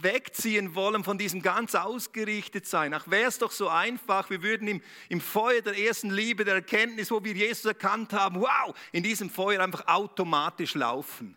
wegziehen 0.00 0.74
wollen 0.74 1.04
von 1.04 1.18
diesem 1.18 1.42
ganz 1.42 1.74
ausgerichtet 1.74 2.66
sein. 2.66 2.94
Ach, 2.94 3.08
wäre 3.08 3.28
es 3.28 3.38
doch 3.38 3.50
so 3.50 3.68
einfach, 3.68 4.30
wir 4.30 4.42
würden 4.42 4.68
im, 4.68 4.82
im 5.08 5.20
Feuer 5.20 5.60
der 5.60 5.78
ersten 5.78 6.10
Liebe, 6.10 6.44
der 6.44 6.54
Erkenntnis, 6.54 7.10
wo 7.10 7.22
wir 7.22 7.34
Jesus 7.34 7.64
erkannt 7.64 8.12
haben, 8.12 8.40
wow, 8.40 8.74
in 8.92 9.02
diesem 9.02 9.28
Feuer 9.28 9.60
einfach 9.60 9.86
automatisch 9.86 10.74
laufen. 10.74 11.36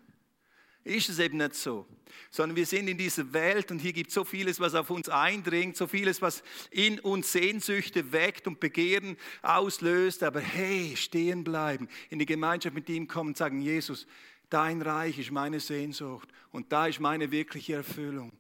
Ist 0.84 1.10
es 1.10 1.18
eben 1.18 1.38
nicht 1.38 1.56
so, 1.56 1.88
sondern 2.30 2.56
wir 2.56 2.68
sind 2.68 2.88
in 2.88 2.98
dieser 2.98 3.34
Welt 3.34 3.72
und 3.72 3.80
hier 3.80 3.92
gibt 3.92 4.10
es 4.10 4.14
so 4.14 4.24
vieles, 4.24 4.60
was 4.60 4.76
auf 4.76 4.92
uns 4.92 5.10
eindringt, 5.10 5.76
so 5.76 5.88
vieles, 5.88 6.22
was 6.22 6.44
in 6.70 7.00
uns 7.00 7.32
Sehnsüchte 7.32 8.12
weckt 8.12 8.46
und 8.46 8.60
Begehren 8.60 9.18
auslöst. 9.42 10.22
Aber 10.22 10.40
hey, 10.40 10.94
stehen 10.96 11.44
bleiben, 11.44 11.90
in 12.10 12.20
die 12.20 12.28
Gemeinschaft 12.28 12.76
mit 12.76 12.88
ihm 12.88 13.08
kommen 13.08 13.30
und 13.30 13.38
sagen, 13.38 13.62
Jesus, 13.62 14.06
dein 14.52 14.82
Reich 14.84 15.18
ist 15.18 15.32
meine 15.32 15.60
Sehnsucht 15.60 16.30
und 16.52 16.72
da 16.72 16.86
ist 16.86 17.00
meine 17.00 17.32
wirkliche 17.32 17.74
Erfüllung. 17.74 18.32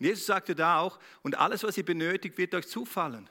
Und 0.00 0.06
Jesus 0.06 0.26
sagte 0.26 0.54
da 0.54 0.80
auch, 0.80 0.98
und 1.22 1.38
alles, 1.38 1.62
was 1.62 1.76
ihr 1.76 1.84
benötigt, 1.84 2.38
wird 2.38 2.54
euch 2.54 2.66
zufallen. 2.66 3.28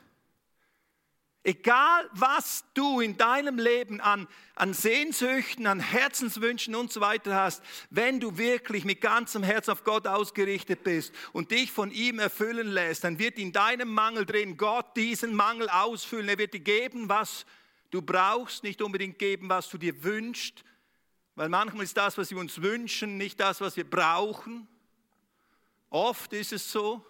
Egal, 1.44 2.08
was 2.12 2.64
du 2.76 3.00
in 3.00 3.18
deinem 3.18 3.58
Leben 3.58 4.02
an, 4.02 4.28
an 4.56 4.74
Sehnsüchten, 4.74 5.66
an 5.66 5.80
Herzenswünschen 5.80 6.76
und 6.76 6.92
so 6.92 7.02
weiter 7.02 7.34
hast, 7.34 7.64
wenn 7.90 8.20
du 8.20 8.38
wirklich 8.38 8.86
mit 8.86 9.02
ganzem 9.02 9.42
Herz 9.42 9.68
auf 9.68 9.84
Gott 9.84 10.06
ausgerichtet 10.06 10.84
bist 10.84 11.12
und 11.32 11.50
dich 11.50 11.72
von 11.72 11.90
ihm 11.92 12.20
erfüllen 12.20 12.68
lässt, 12.68 13.04
dann 13.04 13.18
wird 13.18 13.40
in 13.40 13.52
deinem 13.52 13.92
Mangel 13.92 14.26
drin 14.26 14.58
Gott 14.58 14.96
diesen 14.96 15.34
Mangel 15.34 15.70
ausfüllen. 15.70 16.30
Er 16.30 16.38
wird 16.38 16.54
dir 16.54 16.60
geben, 16.60 17.10
was 17.10 17.48
du 17.90 18.02
brauchst, 18.04 18.64
nicht 18.64 18.82
unbedingt 18.82 19.18
geben, 19.18 19.50
was 19.50 19.70
du 19.70 19.80
dir 19.80 20.04
wünschst, 20.04 20.64
weil 21.34 21.50
manchmal 21.50 21.86
ist 21.86 21.98
das, 21.98 22.18
was 22.18 22.30
wir 22.30 22.38
uns 22.38 22.62
wünschen, 22.62 23.18
nicht 23.18 23.40
das, 23.40 23.60
was 23.60 23.76
wir 23.76 23.90
brauchen. 23.90 24.68
Oft 25.90 26.34
ist 26.34 26.54
es 26.54 26.72
so. 26.72 27.06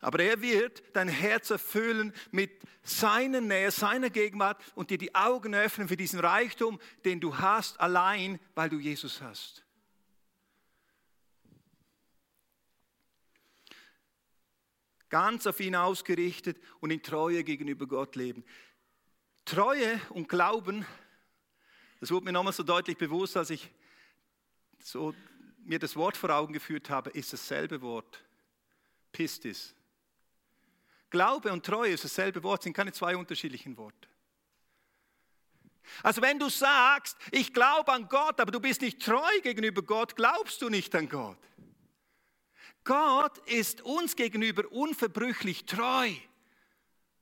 Aber 0.00 0.20
er 0.20 0.40
wird 0.40 0.82
dein 0.92 1.08
Herz 1.08 1.50
erfüllen 1.50 2.12
mit 2.30 2.50
seiner 2.82 3.40
Nähe, 3.40 3.70
seiner 3.70 4.10
Gegenwart 4.10 4.62
und 4.74 4.90
dir 4.90 4.98
die 4.98 5.14
Augen 5.14 5.54
öffnen 5.54 5.88
für 5.88 5.96
diesen 5.96 6.20
Reichtum, 6.20 6.78
den 7.04 7.20
du 7.20 7.38
hast, 7.38 7.80
allein 7.80 8.38
weil 8.54 8.68
du 8.68 8.78
Jesus 8.78 9.20
hast. 9.20 9.64
Ganz 15.08 15.46
auf 15.46 15.60
ihn 15.60 15.76
ausgerichtet 15.76 16.58
und 16.80 16.90
in 16.90 17.02
Treue 17.02 17.42
gegenüber 17.44 17.86
Gott 17.86 18.16
leben. 18.16 18.44
Treue 19.44 20.00
und 20.10 20.28
Glauben 20.28 20.84
Das 22.00 22.10
wurde 22.10 22.26
mir 22.26 22.32
nochmal 22.32 22.52
so 22.52 22.62
deutlich 22.62 22.98
bewusst, 22.98 23.36
als 23.36 23.50
ich 23.50 23.70
so 24.80 25.14
mir 25.66 25.78
das 25.78 25.96
Wort 25.96 26.16
vor 26.16 26.30
Augen 26.30 26.52
geführt 26.52 26.90
habe, 26.90 27.10
ist 27.10 27.32
dasselbe 27.32 27.80
Wort. 27.82 28.22
Pistis. 29.12 29.74
Glaube 31.10 31.52
und 31.52 31.64
Treue 31.64 31.92
ist 31.92 32.04
dasselbe 32.04 32.42
Wort, 32.42 32.62
sind 32.62 32.72
keine 32.74 32.92
zwei 32.92 33.16
unterschiedlichen 33.16 33.76
Worte. 33.76 34.08
Also 36.02 36.20
wenn 36.20 36.38
du 36.38 36.48
sagst, 36.48 37.16
ich 37.30 37.52
glaube 37.52 37.92
an 37.92 38.08
Gott, 38.08 38.40
aber 38.40 38.50
du 38.50 38.60
bist 38.60 38.80
nicht 38.82 39.00
treu 39.00 39.40
gegenüber 39.42 39.82
Gott, 39.82 40.16
glaubst 40.16 40.60
du 40.60 40.68
nicht 40.68 40.94
an 40.94 41.08
Gott. 41.08 41.38
Gott 42.82 43.38
ist 43.48 43.82
uns 43.82 44.16
gegenüber 44.16 44.70
unverbrüchlich 44.70 45.64
treu. 45.64 46.10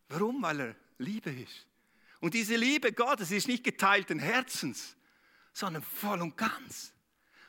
Warum? 0.08 0.42
Weil 0.42 0.60
er 0.60 0.76
Liebe 0.98 1.30
ist. 1.30 1.66
Und 2.20 2.34
diese 2.34 2.56
Liebe 2.56 2.92
Gottes 2.92 3.30
ist 3.30 3.48
nicht 3.48 3.64
geteilten 3.64 4.18
Herzens, 4.18 4.96
sondern 5.52 5.82
voll 5.82 6.22
und 6.22 6.36
ganz. 6.36 6.93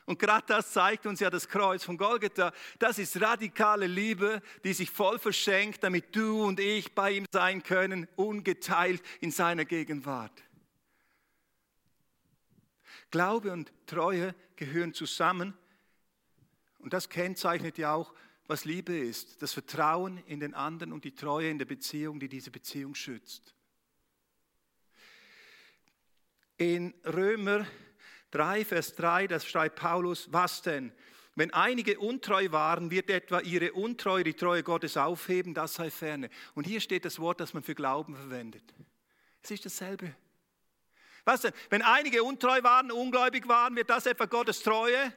Und 0.06 0.20
gerade 0.20 0.46
das 0.46 0.72
zeigt 0.72 1.04
uns 1.04 1.18
ja 1.18 1.30
das 1.30 1.48
Kreuz 1.48 1.82
von 1.82 1.98
Golgatha. 1.98 2.52
Das 2.78 2.98
ist 2.98 3.20
radikale 3.20 3.88
Liebe, 3.88 4.40
die 4.62 4.72
sich 4.72 4.88
voll 4.88 5.18
verschenkt, 5.18 5.82
damit 5.82 6.14
du 6.14 6.44
und 6.44 6.60
ich 6.60 6.94
bei 6.94 7.10
ihm 7.10 7.26
sein 7.32 7.62
können, 7.64 8.06
ungeteilt 8.14 9.02
in 9.20 9.32
seiner 9.32 9.64
Gegenwart. 9.64 10.44
Glaube 13.10 13.52
und 13.52 13.72
Treue 13.86 14.34
gehören 14.54 14.94
zusammen. 14.94 15.54
Und 16.78 16.92
das 16.92 17.08
kennzeichnet 17.08 17.76
ja 17.76 17.92
auch, 17.92 18.14
was 18.46 18.64
Liebe 18.64 18.96
ist. 18.96 19.42
Das 19.42 19.52
Vertrauen 19.52 20.18
in 20.26 20.38
den 20.38 20.54
anderen 20.54 20.92
und 20.92 21.04
die 21.04 21.16
Treue 21.16 21.50
in 21.50 21.58
der 21.58 21.66
Beziehung, 21.66 22.20
die 22.20 22.28
diese 22.28 22.52
Beziehung 22.52 22.94
schützt. 22.94 23.56
In 26.58 26.94
Römer 27.04 27.66
3, 28.30 28.64
Vers 28.64 28.94
3, 28.96 29.26
das 29.26 29.46
schreibt 29.46 29.76
Paulus, 29.76 30.28
was 30.32 30.62
denn? 30.62 30.92
Wenn 31.34 31.52
einige 31.52 31.98
untreu 31.98 32.50
waren, 32.50 32.90
wird 32.90 33.10
etwa 33.10 33.40
ihre 33.40 33.72
Untreue 33.74 34.24
die 34.24 34.34
Treue 34.34 34.62
Gottes 34.62 34.96
aufheben, 34.96 35.52
das 35.52 35.74
sei 35.74 35.90
ferne. 35.90 36.30
Und 36.54 36.66
hier 36.66 36.80
steht 36.80 37.04
das 37.04 37.18
Wort, 37.18 37.40
das 37.40 37.52
man 37.52 37.62
für 37.62 37.74
Glauben 37.74 38.16
verwendet. 38.16 38.64
Es 39.42 39.50
ist 39.50 39.66
dasselbe. 39.66 40.14
Was 41.26 41.42
denn? 41.42 41.52
Wenn 41.68 41.82
einige 41.82 42.24
untreu 42.24 42.62
waren, 42.62 42.90
ungläubig 42.90 43.48
waren, 43.48 43.76
wird 43.76 43.90
das 43.90 44.06
etwa 44.06 44.24
Gottes 44.24 44.60
Treue, 44.60 45.12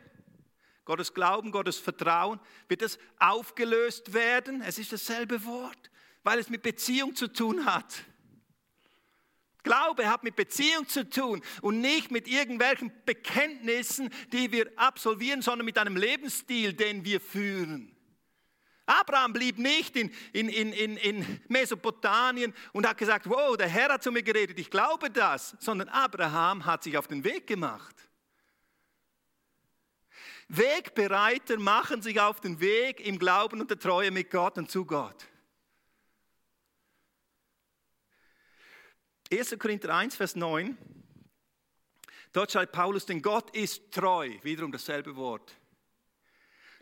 Gottes 0.84 1.13
Glauben, 1.13 1.52
Gottes 1.52 1.78
Vertrauen, 1.78 2.39
wird 2.67 2.82
das 2.82 3.00
aufgelöst 3.19 4.12
werden? 4.12 4.62
Es 4.62 4.78
ist 4.78 4.91
dasselbe 4.91 5.45
Wort, 5.45 5.89
weil 6.24 6.39
es 6.39 6.50
mit 6.50 6.63
Beziehung 6.63 7.15
zu 7.15 7.32
tun 7.32 7.65
hat. 7.65 8.04
Glaube 9.63 10.10
hat 10.10 10.24
mit 10.24 10.36
Beziehung 10.36 10.88
zu 10.88 11.10
tun 11.10 11.41
und 11.62 11.82
nicht 11.82 12.12
mit 12.12 12.28
irgendwelchen 12.28 12.91
Bekenntnissen, 13.06 14.10
die 14.32 14.52
wir 14.52 14.72
absolvieren, 14.78 15.41
sondern 15.41 15.65
mit 15.65 15.78
einem 15.78 15.98
Lebensstil, 15.98 16.74
den 16.74 17.04
wir 17.04 17.19
führen. 17.19 17.95
Abraham 18.86 19.34
blieb 19.34 19.60
nicht 19.60 19.95
in, 19.95 20.10
in, 20.34 20.50
in, 20.50 20.98
in, 20.98 21.41
Mesopotamien 21.48 22.56
und 22.74 22.88
hat 22.88 22.98
gesagt, 22.98 23.30
wow, 23.30 23.56
der 23.56 23.67
Herr 23.67 23.89
hat 23.89 24.02
zu 24.02 24.12
mir 24.12 24.24
geredet, 24.24 24.58
ich 24.58 24.72
glaube 24.72 25.12
das, 25.12 25.56
sondern 25.60 25.89
Abraham 25.89 26.65
hat 26.65 26.84
sich 26.84 26.98
auf 26.98 27.08
den 27.08 27.24
Weg 27.24 27.45
gemacht. 27.45 27.95
Wegbereiter 30.48 31.60
machen 31.60 32.02
sich 32.02 32.19
auf 32.19 32.41
den 32.41 32.60
Weg 32.60 33.00
im 33.06 33.19
Glauben 33.19 33.62
und 33.62 33.69
der 33.69 33.78
Treue 33.78 34.10
mit 34.10 34.32
Gott 34.32 34.58
und 34.58 34.72
zu 34.72 34.84
Gott. 34.84 35.29
1. 39.32 39.60
Korinther 39.60 39.96
1, 39.96 40.15
Vers 40.15 40.36
9. 40.36 40.78
Dort 42.34 42.52
schreibt 42.52 42.72
Paulus, 42.72 43.06
denn 43.06 43.22
Gott 43.22 43.56
ist 43.56 43.92
treu, 43.92 44.32
wiederum 44.44 44.72
dasselbe 44.72 45.15
Wort, 45.15 45.56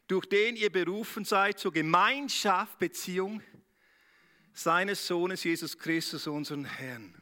durch 0.08 0.26
den 0.28 0.56
ihr 0.56 0.72
berufen 0.72 1.26
seid 1.26 1.60
zur 1.60 1.74
Gemeinschaft, 1.74 2.80
Beziehung 2.80 3.42
seines 4.54 5.06
Sohnes 5.06 5.44
Jesus 5.44 5.78
Christus, 5.78 6.28
unseren 6.28 6.66
Herrn. 6.66 7.22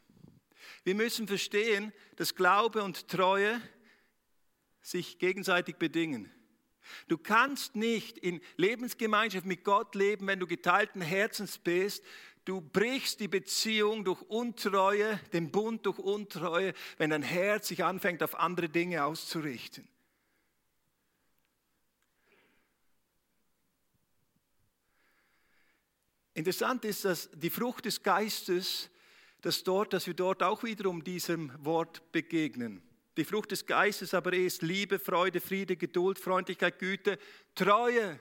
Wir 0.84 0.94
müssen 0.94 1.28
verstehen, 1.28 1.92
dass 2.16 2.36
Glaube 2.36 2.84
und 2.84 3.08
Treue 3.08 3.60
sich 4.82 5.18
gegenseitig 5.18 5.78
bedingen. 5.78 6.32
Du 7.08 7.18
kannst 7.18 7.76
nicht 7.76 8.20
in 8.20 8.42
Lebensgemeinschaft 8.58 9.46
mit 9.48 9.64
Gott 9.64 9.96
leben, 9.96 10.28
wenn 10.28 10.40
du 10.40 10.46
geteilten 10.46 11.02
Herzens 11.02 11.58
bist. 11.58 12.04
Du 12.46 12.62
brichst 12.62 13.20
die 13.20 13.28
Beziehung 13.28 14.06
durch 14.06 14.22
Untreue, 14.22 15.20
den 15.34 15.52
Bund 15.52 15.88
durch 15.88 15.98
Untreue, 15.98 16.74
wenn 16.98 17.10
dein 17.10 17.24
Herz 17.24 17.68
sich 17.68 17.84
anfängt, 17.84 18.22
auf 18.22 18.36
andere 18.36 18.70
Dinge 18.70 19.04
auszurichten. 19.04 19.88
Interessant 26.36 26.86
ist, 26.86 27.06
dass 27.06 27.32
die 27.32 27.50
Frucht 27.50 27.86
des 27.86 28.04
Geistes, 28.04 28.92
dass, 29.42 29.64
dort, 29.64 29.94
dass 29.94 30.06
wir 30.06 30.14
dort 30.14 30.44
auch 30.44 30.64
wiederum 30.64 31.04
diesem 31.04 31.52
Wort 31.66 32.12
begegnen. 32.12 32.84
Die 33.18 33.24
Frucht 33.24 33.52
des 33.52 33.66
Geistes 33.66 34.14
aber 34.14 34.34
ist 34.34 34.62
Liebe, 34.62 35.00
Freude, 35.00 35.40
Friede, 35.40 35.78
Geduld, 35.78 36.20
Freundlichkeit, 36.20 36.78
Güte, 36.78 37.18
Treue, 37.56 38.20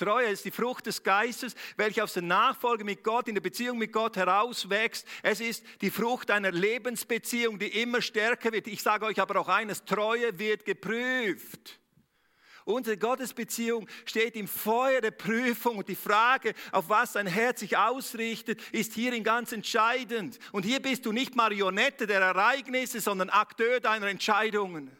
Treue 0.00 0.28
ist 0.28 0.46
die 0.46 0.50
Frucht 0.50 0.86
des 0.86 1.02
Geistes, 1.02 1.54
welche 1.76 2.02
aus 2.02 2.14
der 2.14 2.22
Nachfolge 2.22 2.84
mit 2.84 3.04
Gott, 3.04 3.28
in 3.28 3.34
der 3.34 3.42
Beziehung 3.42 3.76
mit 3.76 3.92
Gott 3.92 4.16
herauswächst. 4.16 5.06
Es 5.22 5.40
ist 5.40 5.62
die 5.82 5.90
Frucht 5.90 6.30
einer 6.30 6.50
Lebensbeziehung, 6.50 7.58
die 7.58 7.82
immer 7.82 8.00
stärker 8.00 8.50
wird. 8.50 8.66
Ich 8.66 8.82
sage 8.82 9.04
euch 9.04 9.20
aber 9.20 9.38
auch 9.38 9.48
eines, 9.48 9.84
Treue 9.84 10.38
wird 10.38 10.64
geprüft. 10.64 11.78
Unsere 12.64 12.96
Gottesbeziehung 12.96 13.88
steht 14.06 14.36
im 14.36 14.48
Feuer 14.48 15.02
der 15.02 15.10
Prüfung 15.10 15.76
und 15.76 15.88
die 15.88 15.96
Frage, 15.96 16.54
auf 16.72 16.88
was 16.88 17.12
dein 17.12 17.26
Herz 17.26 17.60
sich 17.60 17.76
ausrichtet, 17.76 18.62
ist 18.72 18.94
hierin 18.94 19.22
ganz 19.22 19.52
entscheidend. 19.52 20.38
Und 20.52 20.64
hier 20.64 20.80
bist 20.80 21.04
du 21.04 21.12
nicht 21.12 21.36
Marionette 21.36 22.06
der 22.06 22.20
Ereignisse, 22.20 23.00
sondern 23.00 23.28
Akteur 23.28 23.80
deiner 23.80 24.06
Entscheidungen. 24.06 24.96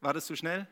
War 0.00 0.14
das 0.14 0.26
zu 0.26 0.34
schnell? 0.34 0.66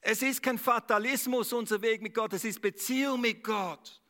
Es 0.00 0.22
ist 0.22 0.42
kein 0.42 0.58
Fatalismus 0.58 1.52
unser 1.52 1.82
Weg 1.82 2.00
mit 2.00 2.14
Gott, 2.14 2.32
es 2.32 2.44
ist 2.44 2.60
Beziehung 2.60 3.20
mit 3.20 3.44
Gott. 3.44 4.00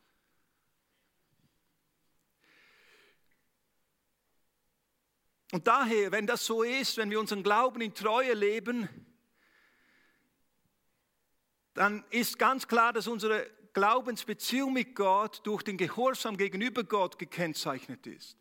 Und 5.51 5.67
daher, 5.67 6.11
wenn 6.13 6.25
das 6.25 6.45
so 6.45 6.63
ist, 6.63 6.95
wenn 6.95 7.09
wir 7.09 7.19
unseren 7.19 7.43
Glauben 7.43 7.81
in 7.81 7.93
Treue 7.93 8.33
leben, 8.33 8.87
dann 11.73 12.05
ist 12.09 12.39
ganz 12.39 12.67
klar, 12.67 12.93
dass 12.93 13.07
unsere 13.07 13.49
Glaubensbeziehung 13.73 14.73
mit 14.73 14.95
Gott 14.95 15.41
durch 15.43 15.63
den 15.63 15.77
Gehorsam 15.77 16.37
gegenüber 16.37 16.83
Gott 16.83 17.19
gekennzeichnet 17.19 18.07
ist. 18.07 18.37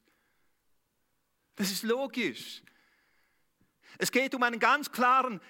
Das 1.57 1.71
ist 1.71 1.83
logisch. 1.83 2.63
Es 3.99 4.11
geht 4.13 4.35
um 4.35 4.43
einen 4.43 4.61
ganz 4.61 4.91
klaren 4.91 5.41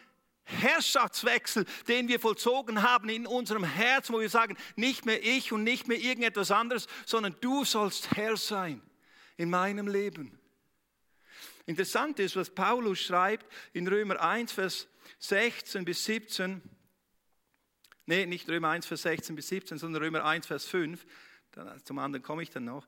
Herrschaftswechsel, 0.50 1.64
den 1.88 2.08
wir 2.08 2.20
vollzogen 2.20 2.82
haben 2.82 3.08
in 3.08 3.26
unserem 3.26 3.64
Herzen, 3.64 4.14
wo 4.14 4.20
wir 4.20 4.28
sagen, 4.28 4.56
nicht 4.76 5.06
mehr 5.06 5.22
ich 5.22 5.52
und 5.52 5.64
nicht 5.64 5.88
mehr 5.88 5.98
irgendetwas 5.98 6.50
anderes, 6.50 6.86
sondern 7.06 7.36
du 7.40 7.64
sollst 7.64 8.16
Herr 8.16 8.36
sein 8.36 8.82
in 9.36 9.50
meinem 9.50 9.88
Leben. 9.88 10.38
Interessant 11.66 12.18
ist, 12.18 12.36
was 12.36 12.50
Paulus 12.50 13.00
schreibt 13.00 13.46
in 13.72 13.86
Römer 13.86 14.20
1, 14.20 14.52
Vers 14.52 14.88
16 15.18 15.84
bis 15.84 16.04
17. 16.04 16.60
Nee, 18.06 18.26
nicht 18.26 18.48
Römer 18.48 18.70
1, 18.70 18.86
Vers 18.86 19.02
16 19.02 19.36
bis 19.36 19.48
17, 19.48 19.78
sondern 19.78 20.02
Römer 20.02 20.24
1, 20.24 20.46
Vers 20.46 20.66
5. 20.66 21.06
Dann, 21.52 21.84
zum 21.84 21.98
anderen 21.98 22.22
komme 22.22 22.42
ich 22.42 22.50
dann 22.50 22.64
noch. 22.64 22.86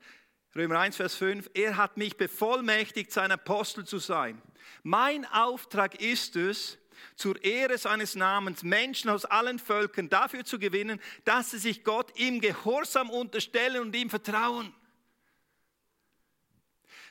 Römer 0.55 0.81
1, 0.81 0.97
Vers 0.97 1.15
5. 1.15 1.51
Er 1.55 1.77
hat 1.77 1.97
mich 1.97 2.17
bevollmächtigt, 2.17 3.13
sein 3.13 3.31
Apostel 3.31 3.87
zu 3.87 3.99
sein. 3.99 4.43
Mein 4.83 5.25
Auftrag 5.27 6.01
ist 6.01 6.37
es, 6.37 6.79
zur 7.17 7.43
Ehre 7.43 7.79
seines 7.79 8.15
Namens 8.15 8.63
Menschen 8.63 9.11
aus 9.11 9.25
allen 9.25 9.59
Völkern 9.59 10.09
dafür 10.09 10.45
zu 10.45 10.59
gewinnen, 10.59 11.01
dass 11.25 11.51
sie 11.51 11.59
sich 11.59 11.85
Gott 11.85 12.19
im 12.19 12.41
Gehorsam 12.41 13.11
unterstellen 13.11 13.83
und 13.83 13.97
ihm 13.97 14.11
vertrauen. 14.11 14.75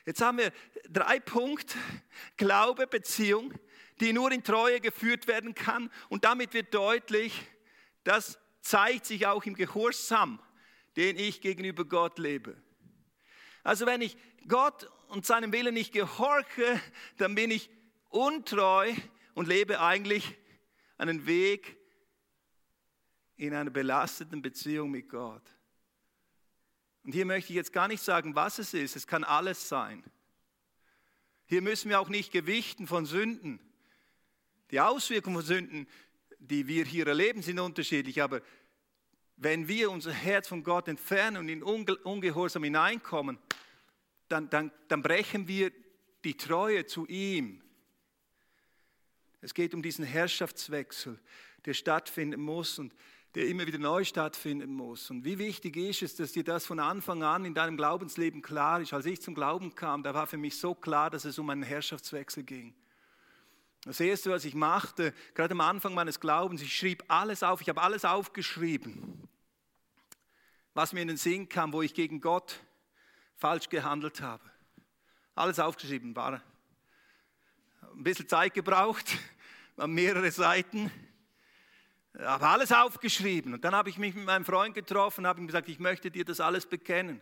Jetzt 0.05 0.21
haben 0.21 0.39
wir 0.39 0.51
drei 0.89 1.19
Punkte, 1.19 1.77
Glaube, 2.37 2.87
Beziehung, 2.87 3.53
die 3.99 4.13
nur 4.13 4.31
in 4.31 4.43
Treue 4.43 4.79
geführt 4.79 5.27
werden 5.27 5.53
kann. 5.53 5.91
Und 6.09 6.25
damit 6.25 6.53
wird 6.53 6.73
deutlich, 6.73 7.39
das 8.03 8.39
zeigt 8.61 9.05
sich 9.05 9.27
auch 9.27 9.43
im 9.45 9.53
Gehorsam, 9.53 10.39
den 10.95 11.17
ich 11.17 11.41
gegenüber 11.41 11.85
Gott 11.85 12.17
lebe. 12.17 12.57
Also 13.63 13.85
wenn 13.85 14.01
ich 14.01 14.17
Gott 14.47 14.89
und 15.09 15.25
seinem 15.25 15.53
Willen 15.53 15.73
nicht 15.73 15.93
gehorche, 15.93 16.81
dann 17.17 17.35
bin 17.35 17.51
ich 17.51 17.69
untreu 18.09 18.91
und 19.33 19.47
lebe 19.47 19.81
eigentlich 19.81 20.37
einen 20.97 21.25
Weg 21.25 21.77
in 23.37 23.53
einer 23.53 23.71
belasteten 23.71 24.41
Beziehung 24.41 24.91
mit 24.91 25.09
Gott. 25.09 25.43
Und 27.03 27.13
hier 27.13 27.25
möchte 27.25 27.51
ich 27.51 27.55
jetzt 27.55 27.73
gar 27.73 27.87
nicht 27.87 28.03
sagen, 28.03 28.35
was 28.35 28.59
es 28.59 28.73
ist. 28.73 28.95
Es 28.95 29.07
kann 29.07 29.23
alles 29.23 29.67
sein. 29.67 30.03
Hier 31.45 31.61
müssen 31.61 31.89
wir 31.89 31.99
auch 31.99 32.09
nicht 32.09 32.31
gewichten 32.31 32.87
von 32.87 33.05
Sünden. 33.05 33.59
Die 34.69 34.79
Auswirkungen 34.79 35.37
von 35.37 35.45
Sünden, 35.45 35.87
die 36.39 36.67
wir 36.67 36.85
hier 36.85 37.07
erleben, 37.07 37.41
sind 37.41 37.59
unterschiedlich. 37.59 38.21
Aber 38.21 38.41
wenn 39.37 39.67
wir 39.67 39.89
unser 39.89 40.11
Herz 40.11 40.47
von 40.47 40.63
Gott 40.63 40.87
entfernen 40.87 41.37
und 41.37 41.49
in 41.49 41.63
Ungehorsam 41.63 42.63
hineinkommen, 42.63 43.39
dann, 44.27 44.49
dann, 44.49 44.71
dann 44.87 45.01
brechen 45.01 45.47
wir 45.47 45.71
die 46.23 46.37
Treue 46.37 46.85
zu 46.85 47.07
ihm. 47.07 47.61
Es 49.41 49.53
geht 49.53 49.73
um 49.73 49.81
diesen 49.81 50.05
Herrschaftswechsel, 50.05 51.19
der 51.65 51.73
stattfinden 51.73 52.41
muss 52.41 52.77
und 52.79 52.93
der 53.35 53.47
immer 53.47 53.65
wieder 53.65 53.79
neu 53.79 54.03
stattfinden 54.03 54.73
muss. 54.73 55.09
Und 55.09 55.23
wie 55.23 55.39
wichtig 55.39 55.77
ist 55.77 56.01
es, 56.01 56.15
dass 56.15 56.33
dir 56.33 56.43
das 56.43 56.65
von 56.65 56.79
Anfang 56.79 57.23
an 57.23 57.45
in 57.45 57.53
deinem 57.53 57.77
Glaubensleben 57.77 58.41
klar 58.41 58.81
ist. 58.81 58.93
Als 58.93 59.05
ich 59.05 59.21
zum 59.21 59.33
Glauben 59.33 59.73
kam, 59.73 60.03
da 60.03 60.13
war 60.13 60.27
für 60.27 60.37
mich 60.37 60.57
so 60.57 60.75
klar, 60.75 61.09
dass 61.09 61.25
es 61.25 61.39
um 61.39 61.49
einen 61.49 61.63
Herrschaftswechsel 61.63 62.43
ging. 62.43 62.75
Das 63.83 63.99
Erste, 63.99 64.29
was 64.29 64.45
ich 64.45 64.53
machte, 64.53 65.13
gerade 65.33 65.53
am 65.53 65.61
Anfang 65.61 65.93
meines 65.93 66.19
Glaubens, 66.19 66.61
ich 66.61 66.75
schrieb 66.75 67.03
alles 67.07 67.41
auf, 67.41 67.61
ich 67.61 67.69
habe 67.69 67.81
alles 67.81 68.05
aufgeschrieben, 68.05 69.27
was 70.75 70.93
mir 70.93 71.01
in 71.01 71.07
den 71.07 71.17
Sinn 71.17 71.49
kam, 71.49 71.73
wo 71.73 71.81
ich 71.81 71.95
gegen 71.95 72.21
Gott 72.21 72.59
falsch 73.37 73.69
gehandelt 73.69 74.21
habe. 74.21 74.43
Alles 75.33 75.57
aufgeschrieben, 75.57 76.15
war 76.15 76.43
ein 77.95 78.03
bisschen 78.03 78.27
Zeit 78.27 78.53
gebraucht, 78.53 79.17
waren 79.75 79.91
mehrere 79.91 80.31
Seiten, 80.31 80.91
habe 82.17 82.47
alles 82.47 82.71
aufgeschrieben. 82.71 83.53
Und 83.53 83.63
dann 83.63 83.73
habe 83.73 83.89
ich 83.89 83.97
mich 83.97 84.13
mit 84.15 84.25
meinem 84.25 84.45
Freund 84.45 84.75
getroffen 84.75 85.25
habe 85.25 85.39
ihm 85.39 85.47
gesagt, 85.47 85.69
ich 85.69 85.79
möchte 85.79 86.11
dir 86.11 86.25
das 86.25 86.39
alles 86.39 86.65
bekennen. 86.65 87.21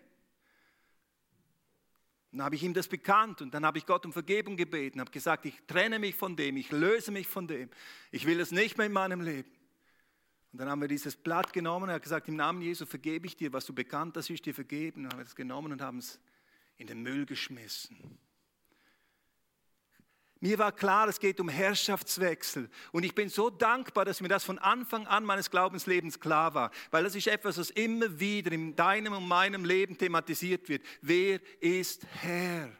Dann 2.31 2.43
habe 2.43 2.55
ich 2.55 2.63
ihm 2.63 2.73
das 2.73 2.87
bekannt 2.87 3.41
und 3.41 3.53
dann 3.53 3.65
habe 3.65 3.79
ich 3.79 3.85
Gott 3.87 4.05
um 4.05 4.13
Vergebung 4.13 4.55
gebeten, 4.55 4.99
habe 4.99 5.09
gesagt, 5.09 5.45
ich 5.45 5.55
trenne 5.65 5.97
mich 5.97 6.15
von 6.15 6.35
dem, 6.35 6.57
ich 6.57 6.71
löse 6.71 7.11
mich 7.11 7.27
von 7.27 7.47
dem, 7.47 7.69
ich 8.11 8.27
will 8.27 8.39
es 8.39 8.51
nicht 8.51 8.77
mehr 8.77 8.85
in 8.85 8.93
meinem 8.93 9.21
Leben. 9.21 9.49
Und 10.51 10.59
dann 10.59 10.69
haben 10.69 10.81
wir 10.81 10.87
dieses 10.87 11.15
Blatt 11.15 11.53
genommen 11.53 11.83
und 11.83 11.89
er 11.89 11.95
hat 11.95 12.03
gesagt, 12.03 12.27
im 12.27 12.35
Namen 12.35 12.61
Jesu 12.61 12.85
vergebe 12.85 13.27
ich 13.27 13.35
dir, 13.35 13.53
was 13.53 13.65
du 13.65 13.73
bekannt 13.73 14.17
hast, 14.17 14.29
ist 14.29 14.45
dir 14.45 14.53
vergeben. 14.53 15.05
Und 15.05 15.11
haben 15.11 15.19
wir 15.19 15.25
es 15.25 15.35
genommen 15.35 15.71
und 15.71 15.81
haben 15.81 15.99
es 15.99 16.19
in 16.77 16.87
den 16.87 17.01
Müll 17.03 17.25
geschmissen. 17.25 18.17
Mir 20.41 20.57
war 20.57 20.71
klar, 20.71 21.09
es 21.09 21.19
geht 21.19 21.41
um 21.41 21.49
Herrschaftswechsel. 21.49 22.69
Und 22.93 23.03
ich 23.03 23.13
bin 23.13 23.27
so 23.27 23.49
dankbar, 23.49 24.05
dass 24.05 24.21
mir 24.21 24.29
das 24.29 24.45
von 24.45 24.57
Anfang 24.57 25.05
an 25.05 25.25
meines 25.25 25.51
Glaubenslebens 25.51 26.21
klar 26.21 26.53
war. 26.53 26.71
Weil 26.91 27.03
das 27.03 27.15
ist 27.15 27.27
etwas, 27.27 27.57
was 27.57 27.71
immer 27.71 28.19
wieder 28.21 28.53
in 28.53 28.73
deinem 28.73 29.13
und 29.13 29.27
meinem 29.27 29.65
Leben 29.65 29.97
thematisiert 29.97 30.69
wird. 30.69 30.85
Wer 31.01 31.41
ist 31.61 32.05
Herr? 32.21 32.71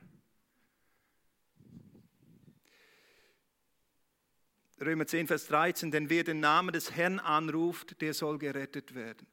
Römer 4.80 5.06
10, 5.06 5.28
Vers 5.28 5.48
13, 5.48 5.92
denn 5.92 6.10
wer 6.10 6.24
den 6.24 6.40
Namen 6.40 6.72
des 6.72 6.96
Herrn 6.96 7.20
anruft, 7.20 8.00
der 8.00 8.14
soll 8.14 8.38
gerettet 8.38 8.96
werden. 8.96 9.28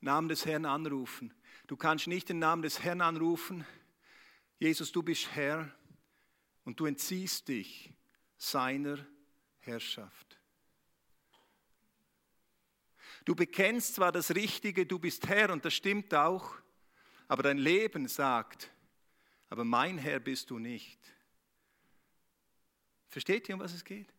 Namen 0.00 0.30
des 0.30 0.46
Herrn 0.46 0.64
anrufen. 0.64 1.34
Du 1.66 1.76
kannst 1.76 2.06
nicht 2.06 2.30
den 2.30 2.38
Namen 2.38 2.62
des 2.62 2.82
Herrn 2.82 3.02
anrufen. 3.02 3.66
Jesus, 4.58 4.92
du 4.92 5.02
bist 5.02 5.28
Herr 5.34 5.70
und 6.66 6.78
du 6.80 6.86
entziehst 6.86 7.48
dich 7.48 7.94
seiner 8.36 8.98
Herrschaft. 9.60 10.38
Du 13.24 13.34
bekennst 13.34 13.94
zwar 13.94 14.12
das 14.12 14.34
Richtige, 14.34 14.84
du 14.84 14.98
bist 14.98 15.26
Herr 15.28 15.50
und 15.50 15.64
das 15.64 15.74
stimmt 15.74 16.12
auch, 16.12 16.54
aber 17.28 17.44
dein 17.44 17.58
Leben 17.58 18.08
sagt, 18.08 18.70
aber 19.48 19.64
mein 19.64 19.96
Herr 19.96 20.20
bist 20.20 20.50
du 20.50 20.58
nicht. 20.58 20.98
Versteht 23.08 23.48
ihr, 23.48 23.54
um 23.54 23.60
was 23.60 23.72
es 23.72 23.84
geht? 23.84 24.12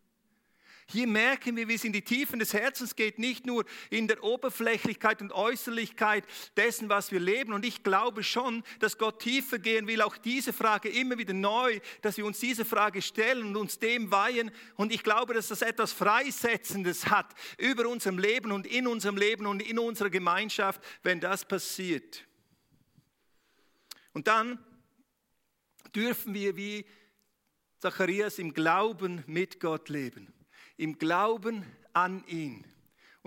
Hier 0.89 1.06
merken 1.06 1.58
wir, 1.58 1.67
wie 1.67 1.73
es 1.73 1.84
in 1.84 1.91
die 1.91 2.02
Tiefen 2.02 2.39
des 2.39 2.54
Herzens 2.54 2.95
geht, 2.95 3.19
nicht 3.19 3.45
nur 3.45 3.65
in 3.89 4.08
der 4.08 4.23
Oberflächlichkeit 4.23 5.21
und 5.21 5.34
Äußerlichkeit 5.34 6.23
dessen, 6.56 6.88
was 6.88 7.12
wir 7.12 7.19
leben. 7.19 7.52
Und 7.52 7.65
ich 7.65 7.84
glaube 7.84 8.23
schon, 8.23 8.63
dass 8.80 8.97
Gott 8.97 9.19
tiefer 9.19 9.60
gehen 9.60 9.86
will, 9.88 10.02
auch 10.02 10.15
diese 10.15 10.54
Frage 10.54 10.88
immer 10.88 11.17
wieder 11.17 11.34
neu, 11.34 11.82
dass 12.02 12.15
wir 12.15 12.26
uns 12.26 12.39
diese 12.39 12.63
Frage 12.63 13.02
stellen 13.02 13.47
und 13.47 13.58
uns 13.58 13.80
dem 13.80 14.12
weihen. 14.12 14.50
Und 14.76 14.93
ich 14.93 15.04
glaube, 15.04 15.34
dass 15.34 15.50
das 15.50 15.62
etwas 15.62 15.91
Freisetzendes 15.91 17.10
hat 17.10 17.36
über 17.58 17.89
unserem 17.89 18.17
Leben 18.17 18.54
und 18.54 18.65
in 18.65 18.88
unserem 18.88 19.17
Leben 19.17 19.45
und 19.45 19.62
in 19.62 19.80
unserer 19.80 20.10
Gemeinschaft, 20.10 20.82
wenn 21.04 21.19
das 21.19 21.45
passiert. 21.45 22.26
Und 24.13 24.28
dann 24.28 24.58
dürfen 25.93 26.34
wir 26.34 26.56
wie 26.56 26.86
Zacharias 27.80 28.39
im 28.39 28.54
Glauben 28.54 29.26
mit 29.28 29.60
Gott 29.60 29.89
leben 29.89 30.34
im 30.77 30.97
Glauben 30.97 31.65
an 31.93 32.23
ihn 32.27 32.63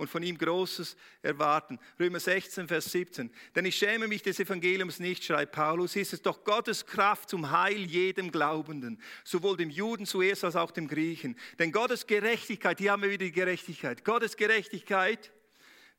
und 0.01 0.09
von 0.09 0.23
ihm 0.23 0.37
Großes 0.37 0.95
erwarten. 1.21 1.77
Römer 1.99 2.19
16, 2.19 2.67
Vers 2.67 2.91
17. 2.91 3.31
Denn 3.55 3.65
ich 3.65 3.75
schäme 3.75 4.07
mich 4.07 4.23
des 4.23 4.39
Evangeliums 4.39 4.99
nicht, 4.99 5.23
schreibt 5.23 5.51
Paulus, 5.51 5.95
ist 5.95 6.13
es 6.13 6.21
doch 6.23 6.43
Gottes 6.43 6.87
Kraft 6.87 7.29
zum 7.29 7.51
Heil 7.51 7.85
jedem 7.85 8.31
Glaubenden, 8.31 8.99
sowohl 9.23 9.57
dem 9.57 9.69
Juden 9.69 10.07
zuerst 10.07 10.43
als 10.43 10.55
auch 10.55 10.71
dem 10.71 10.87
Griechen. 10.87 11.37
Denn 11.59 11.71
Gottes 11.71 12.07
Gerechtigkeit, 12.07 12.79
hier 12.79 12.93
haben 12.93 13.03
wir 13.03 13.11
wieder 13.11 13.25
die 13.25 13.31
Gerechtigkeit, 13.31 14.03
Gottes 14.03 14.35
Gerechtigkeit 14.37 15.31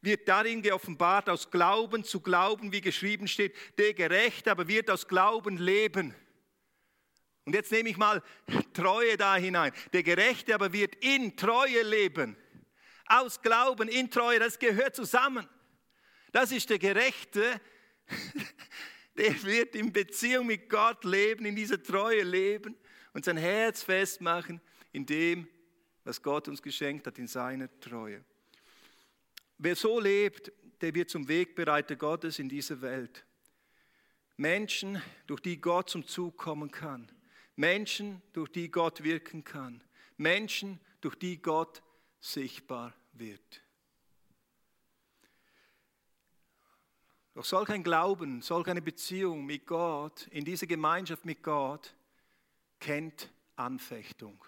wird 0.00 0.26
darin 0.26 0.62
geoffenbart, 0.62 1.28
aus 1.30 1.48
Glauben 1.50 2.02
zu 2.02 2.18
Glauben, 2.20 2.72
wie 2.72 2.80
geschrieben 2.80 3.28
steht, 3.28 3.54
der 3.78 3.94
Gerechte 3.94 4.50
aber 4.50 4.66
wird 4.66 4.90
aus 4.90 5.06
Glauben 5.06 5.58
leben. 5.58 6.12
Und 7.44 7.54
jetzt 7.54 7.72
nehme 7.72 7.88
ich 7.88 7.96
mal 7.96 8.22
Treue 8.72 9.16
da 9.16 9.36
hinein. 9.36 9.72
Der 9.92 10.02
Gerechte 10.02 10.54
aber 10.54 10.72
wird 10.72 10.94
in 10.96 11.36
Treue 11.36 11.82
leben. 11.82 12.36
Aus 13.06 13.42
Glauben 13.42 13.88
in 13.88 14.10
Treue, 14.10 14.38
das 14.38 14.58
gehört 14.58 14.94
zusammen. 14.94 15.46
Das 16.30 16.52
ist 16.52 16.70
der 16.70 16.78
Gerechte, 16.78 17.60
der 19.16 19.42
wird 19.42 19.74
in 19.74 19.92
Beziehung 19.92 20.46
mit 20.46 20.70
Gott 20.70 21.04
leben, 21.04 21.44
in 21.44 21.56
dieser 21.56 21.82
Treue 21.82 22.22
leben 22.22 22.76
und 23.12 23.24
sein 23.24 23.36
Herz 23.36 23.82
festmachen 23.82 24.60
in 24.92 25.04
dem, 25.04 25.48
was 26.04 26.22
Gott 26.22 26.48
uns 26.48 26.62
geschenkt 26.62 27.06
hat, 27.06 27.18
in 27.18 27.26
seiner 27.26 27.68
Treue. 27.80 28.24
Wer 29.58 29.76
so 29.76 30.00
lebt, 30.00 30.50
der 30.80 30.94
wird 30.94 31.10
zum 31.10 31.28
Wegbereiter 31.28 31.96
Gottes 31.96 32.38
in 32.38 32.48
dieser 32.48 32.80
Welt. 32.80 33.24
Menschen, 34.36 35.00
durch 35.26 35.40
die 35.40 35.60
Gott 35.60 35.90
zum 35.90 36.06
Zug 36.06 36.36
kommen 36.36 36.70
kann. 36.70 37.10
Menschen, 37.56 38.22
durch 38.32 38.50
die 38.50 38.70
Gott 38.70 39.02
wirken 39.02 39.44
kann. 39.44 39.82
Menschen, 40.16 40.80
durch 41.00 41.16
die 41.16 41.40
Gott 41.40 41.82
sichtbar 42.20 42.94
wird. 43.12 43.62
Doch 47.34 47.44
solch 47.44 47.70
ein 47.70 47.82
Glauben, 47.82 48.42
solch 48.42 48.68
eine 48.68 48.82
Beziehung 48.82 49.46
mit 49.46 49.66
Gott, 49.66 50.26
in 50.28 50.44
dieser 50.44 50.66
Gemeinschaft 50.66 51.24
mit 51.24 51.42
Gott, 51.42 51.94
kennt 52.78 53.30
Anfechtung. 53.56 54.44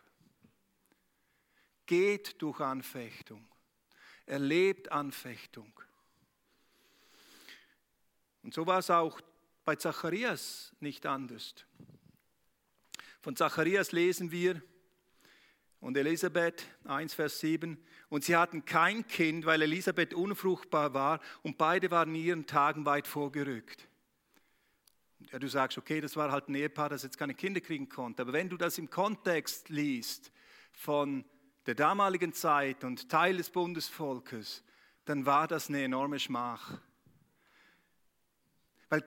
Geht 1.86 2.40
durch 2.42 2.60
Anfechtung. 2.60 3.46
Erlebt 4.26 4.92
Anfechtung. 4.92 5.72
Und 8.42 8.52
so 8.52 8.66
war 8.66 8.78
es 8.78 8.90
auch 8.90 9.20
bei 9.64 9.76
Zacharias 9.76 10.72
nicht 10.80 11.06
anders. 11.06 11.54
Von 13.24 13.36
Zacharias 13.36 13.92
lesen 13.92 14.30
wir 14.32 14.60
und 15.80 15.96
Elisabeth 15.96 16.66
1, 16.84 17.14
Vers 17.14 17.40
7. 17.40 17.82
Und 18.10 18.22
sie 18.22 18.36
hatten 18.36 18.66
kein 18.66 19.08
Kind, 19.08 19.46
weil 19.46 19.62
Elisabeth 19.62 20.12
unfruchtbar 20.12 20.92
war 20.92 21.20
und 21.42 21.56
beide 21.56 21.90
waren 21.90 22.14
ihren 22.14 22.46
Tagen 22.46 22.84
weit 22.84 23.06
vorgerückt. 23.06 23.88
Ja, 25.32 25.38
du 25.38 25.48
sagst, 25.48 25.78
okay, 25.78 26.02
das 26.02 26.16
war 26.16 26.30
halt 26.30 26.50
ein 26.50 26.54
Ehepaar, 26.54 26.90
das 26.90 27.02
jetzt 27.02 27.16
keine 27.16 27.32
Kinder 27.32 27.62
kriegen 27.62 27.88
konnte. 27.88 28.20
Aber 28.20 28.34
wenn 28.34 28.50
du 28.50 28.58
das 28.58 28.76
im 28.76 28.90
Kontext 28.90 29.70
liest 29.70 30.30
von 30.72 31.24
der 31.64 31.76
damaligen 31.76 32.34
Zeit 32.34 32.84
und 32.84 33.08
Teil 33.08 33.38
des 33.38 33.48
Bundesvolkes, 33.48 34.62
dann 35.06 35.24
war 35.24 35.48
das 35.48 35.70
eine 35.70 35.82
enorme 35.82 36.18
Schmach. 36.18 36.78
Weil 38.90 39.02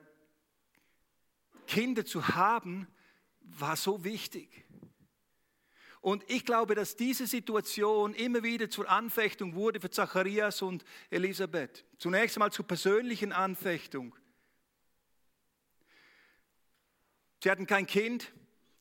Kinder 1.68 2.04
zu 2.04 2.26
haben, 2.26 2.88
war 3.58 3.76
so 3.76 4.04
wichtig. 4.04 4.64
Und 6.00 6.24
ich 6.30 6.44
glaube, 6.44 6.74
dass 6.74 6.96
diese 6.96 7.26
Situation 7.26 8.14
immer 8.14 8.42
wieder 8.42 8.70
zur 8.70 8.88
Anfechtung 8.88 9.54
wurde 9.54 9.80
für 9.80 9.90
Zacharias 9.90 10.62
und 10.62 10.84
Elisabeth. 11.10 11.84
Zunächst 11.98 12.36
einmal 12.36 12.52
zur 12.52 12.66
persönlichen 12.66 13.32
Anfechtung. 13.32 14.14
Sie 17.42 17.50
hatten 17.50 17.66
kein 17.66 17.86
Kind, 17.86 18.32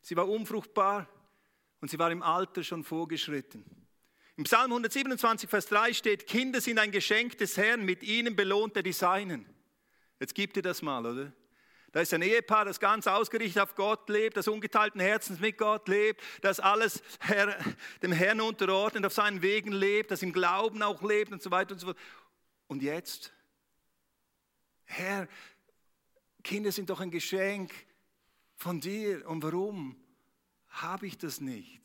sie 0.01 0.15
war 0.15 0.28
unfruchtbar 0.28 1.07
und 1.82 1.89
sie 1.89 1.99
war 1.99 2.11
im 2.11 2.24
Alter 2.24 2.63
schon 2.63 2.84
vorgeschritten. 2.84 3.65
Im 4.36 4.43
Psalm 4.43 4.72
127, 4.72 5.49
Vers 5.49 5.65
3 5.68 5.93
steht, 5.93 6.28
Kinder 6.28 6.61
sind 6.61 6.78
ein 6.78 6.91
Geschenk 6.91 7.38
des 7.39 7.57
Herrn, 7.57 7.84
mit 7.84 8.03
ihnen 8.03 8.36
belohnt 8.36 8.76
er 8.76 8.84
die 8.84 8.93
Seinen. 8.93 9.45
Jetzt 10.20 10.36
gib 10.36 10.53
dir 10.53 10.61
das 10.61 10.82
mal, 10.82 11.05
oder? 11.05 11.34
Da 11.91 12.01
ist 12.01 12.13
ein 12.13 12.21
Ehepaar, 12.21 12.65
das 12.65 12.79
ganz 12.79 13.07
ausgerichtet 13.07 13.61
auf 13.63 13.75
Gott 13.75 14.09
lebt, 14.09 14.38
das 14.38 14.47
ungeteilten 14.47 14.99
Herzens 14.99 15.39
mit 15.39 15.57
Gott 15.57 15.88
lebt, 15.88 16.21
das 16.41 16.59
alles 16.59 17.01
Herr, 17.19 17.57
dem 18.01 18.11
Herrn 18.11 18.41
unterordnet, 18.41 19.05
auf 19.05 19.13
seinen 19.13 19.41
Wegen 19.41 19.71
lebt, 19.71 20.11
das 20.11 20.21
im 20.21 20.33
Glauben 20.33 20.83
auch 20.83 21.01
lebt 21.01 21.31
und 21.31 21.41
so 21.41 21.49
weiter 21.49 21.73
und 21.73 21.79
so 21.79 21.88
fort. 21.88 21.97
Und 22.67 22.83
jetzt, 22.83 23.31
Herr, 24.83 25.27
Kinder 26.43 26.71
sind 26.71 26.89
doch 26.89 26.99
ein 26.99 27.11
Geschenk 27.11 27.73
von 28.55 28.79
dir. 28.79 29.27
Und 29.27 29.43
warum 29.43 29.95
habe 30.69 31.07
ich 31.07 31.17
das 31.17 31.39
nicht? 31.39 31.81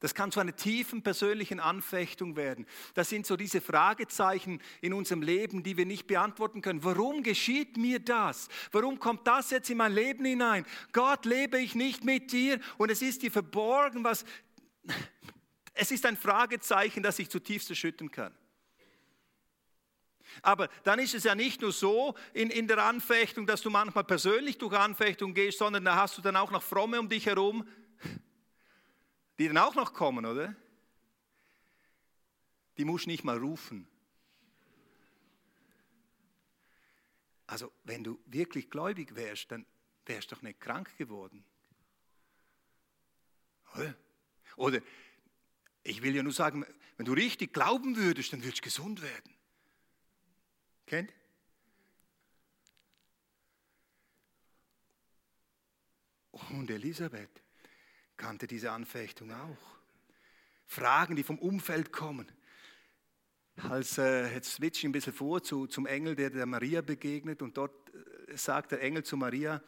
Das 0.00 0.14
kann 0.14 0.30
zu 0.30 0.38
einer 0.38 0.54
tiefen 0.54 1.02
persönlichen 1.02 1.58
Anfechtung 1.58 2.36
werden. 2.36 2.66
Das 2.94 3.08
sind 3.08 3.26
so 3.26 3.36
diese 3.36 3.60
Fragezeichen 3.60 4.60
in 4.80 4.92
unserem 4.92 5.22
Leben, 5.22 5.64
die 5.64 5.76
wir 5.76 5.86
nicht 5.86 6.06
beantworten 6.06 6.62
können. 6.62 6.84
Warum 6.84 7.24
geschieht 7.24 7.76
mir 7.76 7.98
das? 7.98 8.48
Warum 8.70 9.00
kommt 9.00 9.26
das 9.26 9.50
jetzt 9.50 9.70
in 9.70 9.78
mein 9.78 9.92
Leben 9.92 10.24
hinein? 10.24 10.64
Gott, 10.92 11.24
lebe 11.24 11.58
ich 11.58 11.74
nicht 11.74 12.04
mit 12.04 12.30
dir 12.30 12.60
und 12.76 12.90
es 12.90 13.02
ist 13.02 13.22
dir 13.22 13.30
verborgen, 13.30 14.04
was... 14.04 14.24
Es 15.80 15.92
ist 15.92 16.04
ein 16.06 16.16
Fragezeichen, 16.16 17.04
das 17.04 17.18
sich 17.18 17.30
zutiefst 17.30 17.70
erschüttern 17.70 18.10
kann. 18.10 18.34
Aber 20.42 20.68
dann 20.82 20.98
ist 20.98 21.14
es 21.14 21.22
ja 21.22 21.36
nicht 21.36 21.60
nur 21.60 21.70
so 21.70 22.16
in, 22.32 22.50
in 22.50 22.66
der 22.66 22.78
Anfechtung, 22.78 23.46
dass 23.46 23.62
du 23.62 23.70
manchmal 23.70 24.02
persönlich 24.02 24.58
durch 24.58 24.74
Anfechtung 24.74 25.34
gehst, 25.34 25.58
sondern 25.58 25.84
da 25.84 25.94
hast 25.94 26.18
du 26.18 26.22
dann 26.22 26.34
auch 26.34 26.50
noch 26.50 26.64
Fromme 26.64 26.98
um 26.98 27.08
dich 27.08 27.26
herum, 27.26 27.64
die 29.38 29.46
dann 29.46 29.58
auch 29.58 29.74
noch 29.74 29.92
kommen, 29.92 30.26
oder? 30.26 30.54
Die 32.76 32.84
musst 32.84 33.06
nicht 33.06 33.24
mal 33.24 33.38
rufen. 33.38 33.86
Also, 37.46 37.72
wenn 37.84 38.04
du 38.04 38.20
wirklich 38.26 38.68
gläubig 38.68 39.14
wärst, 39.14 39.50
dann 39.50 39.64
wärst 40.06 40.30
du 40.30 40.34
doch 40.34 40.42
nicht 40.42 40.60
krank 40.60 40.96
geworden. 40.96 41.44
Oder? 43.74 43.94
Oder 44.56 44.80
ich 45.82 46.02
will 46.02 46.14
ja 46.14 46.22
nur 46.22 46.32
sagen, 46.32 46.66
wenn 46.96 47.06
du 47.06 47.12
richtig 47.12 47.52
glauben 47.52 47.96
würdest, 47.96 48.32
dann 48.32 48.42
würdest 48.42 48.58
du 48.58 48.64
gesund 48.64 49.02
werden. 49.02 49.34
Kennt? 50.84 51.12
Und 56.50 56.70
Elisabeth 56.70 57.42
kannte 58.18 58.46
diese 58.46 58.72
Anfechtung 58.72 59.32
auch. 59.32 59.78
Fragen, 60.66 61.16
die 61.16 61.22
vom 61.22 61.38
Umfeld 61.38 61.92
kommen. 61.92 62.30
Als, 63.70 63.96
äh, 63.96 64.32
jetzt 64.34 64.52
switche 64.54 64.80
ich 64.80 64.84
ein 64.84 64.92
bisschen 64.92 65.14
vor 65.14 65.42
zu, 65.42 65.66
zum 65.66 65.86
Engel, 65.86 66.14
der 66.14 66.30
der 66.30 66.46
Maria 66.46 66.82
begegnet 66.82 67.40
und 67.40 67.56
dort 67.56 67.72
äh, 68.28 68.36
sagt 68.36 68.72
der 68.72 68.82
Engel 68.82 69.02
zu 69.02 69.16
Maria, 69.16 69.62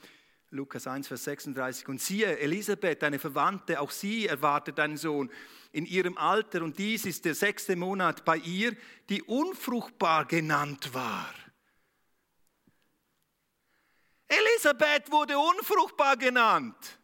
Lukas 0.51 0.87
1, 0.87 1.09
Vers 1.09 1.25
36, 1.25 1.89
und 1.89 2.01
siehe, 2.01 2.39
Elisabeth, 2.39 3.03
deine 3.03 3.19
Verwandte, 3.19 3.81
auch 3.81 3.91
sie 3.91 4.27
erwartet 4.27 4.79
einen 4.79 4.97
Sohn 4.97 5.31
in 5.73 5.87
ihrem 5.87 6.19
Alter 6.19 6.63
und 6.63 6.79
dies 6.79 7.07
ist 7.07 7.25
der 7.25 7.35
sechste 7.35 7.77
Monat 7.77 8.25
bei 8.25 8.37
ihr, 8.37 8.77
die 9.09 9.23
unfruchtbar 9.23 10.27
genannt 10.27 10.93
war. 10.93 11.33
Elisabeth 14.27 15.11
wurde 15.11 15.39
unfruchtbar 15.39 16.17
genannt. 16.17 17.00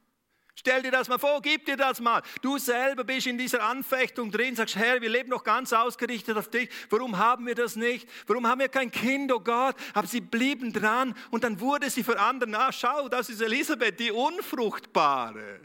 Stell 0.59 0.82
dir 0.82 0.90
das 0.90 1.09
mal 1.09 1.18
vor, 1.18 1.42
gib 1.42 1.66
dir 1.66 1.76
das 1.76 2.00
mal. 2.00 2.22
Du 2.40 2.59
selber 2.59 3.04
bist 3.04 3.26
in 3.26 3.36
dieser 3.36 3.62
Anfechtung 3.62 4.30
drin, 4.30 4.57
sagst, 4.57 4.74
Herr, 4.74 5.02
wir 5.02 5.11
leben 5.11 5.28
noch 5.28 5.44
ganz 5.44 5.72
ausgerichtet 5.74 6.36
auf 6.36 6.48
dich. 6.48 6.70
Warum 6.88 7.18
haben 7.18 7.46
wir 7.46 7.54
das 7.54 7.76
nicht? 7.76 8.09
Warum 8.26 8.46
haben 8.46 8.61
wir 8.61 8.70
kein 8.70 8.90
Kind, 8.90 9.30
oh 9.30 9.40
Gott? 9.40 9.76
Aber 9.92 10.07
sie 10.07 10.22
blieben 10.22 10.72
dran 10.72 11.14
und 11.30 11.44
dann 11.44 11.61
wurde 11.61 11.90
sie 11.90 12.02
für 12.02 12.18
andere, 12.18 12.48
na 12.48 12.72
schau, 12.72 13.09
das 13.09 13.28
ist 13.28 13.42
Elisabeth, 13.42 14.00
die 14.00 14.11
Unfruchtbare. 14.11 15.61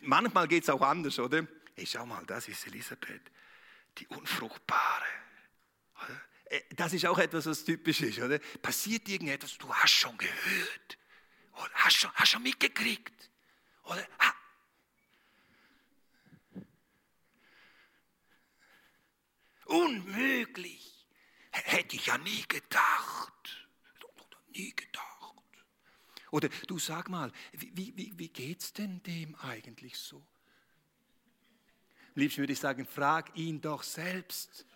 Manchmal 0.00 0.46
geht 0.46 0.62
es 0.62 0.70
auch 0.70 0.80
anders, 0.82 1.18
oder? 1.18 1.46
Hey, 1.74 1.86
schau 1.86 2.06
mal, 2.06 2.24
das 2.24 2.46
ist 2.46 2.66
Elisabeth, 2.68 3.32
die 3.98 4.06
Unfruchtbare. 4.06 5.04
Äh, 6.46 6.60
das 6.76 6.92
ist 6.92 7.04
auch 7.04 7.18
etwas, 7.18 7.46
was 7.46 7.64
typisch 7.64 8.00
ist, 8.00 8.20
oder? 8.20 8.38
Passiert 8.62 9.08
irgendetwas, 9.08 9.58
du 9.58 9.74
hast 9.74 9.90
schon 9.90 10.16
gehört, 10.16 10.98
hast 11.74 11.96
schon, 11.96 12.12
hast 12.14 12.30
schon 12.30 12.42
mitgekriegt. 12.44 13.12
Oder? 13.86 14.06
Ah. 14.18 14.32
Unmöglich. 19.66 21.06
Hätte 21.50 21.96
ich 21.96 22.06
ja 22.06 22.18
nie 22.18 22.44
gedacht. 22.48 23.66
Nie 24.48 24.74
gedacht. 24.74 25.06
Oder 26.30 26.48
du 26.66 26.78
sag 26.78 27.08
mal, 27.08 27.32
wie, 27.52 27.96
wie, 27.96 28.12
wie 28.16 28.28
geht's 28.28 28.72
denn 28.72 29.02
dem 29.04 29.34
eigentlich 29.36 29.96
so? 29.96 30.26
Liebsten 32.14 32.40
würde 32.40 32.52
ich 32.54 32.60
sagen, 32.60 32.86
frag 32.86 33.36
ihn 33.36 33.60
doch 33.60 33.82
selbst. 33.82 34.66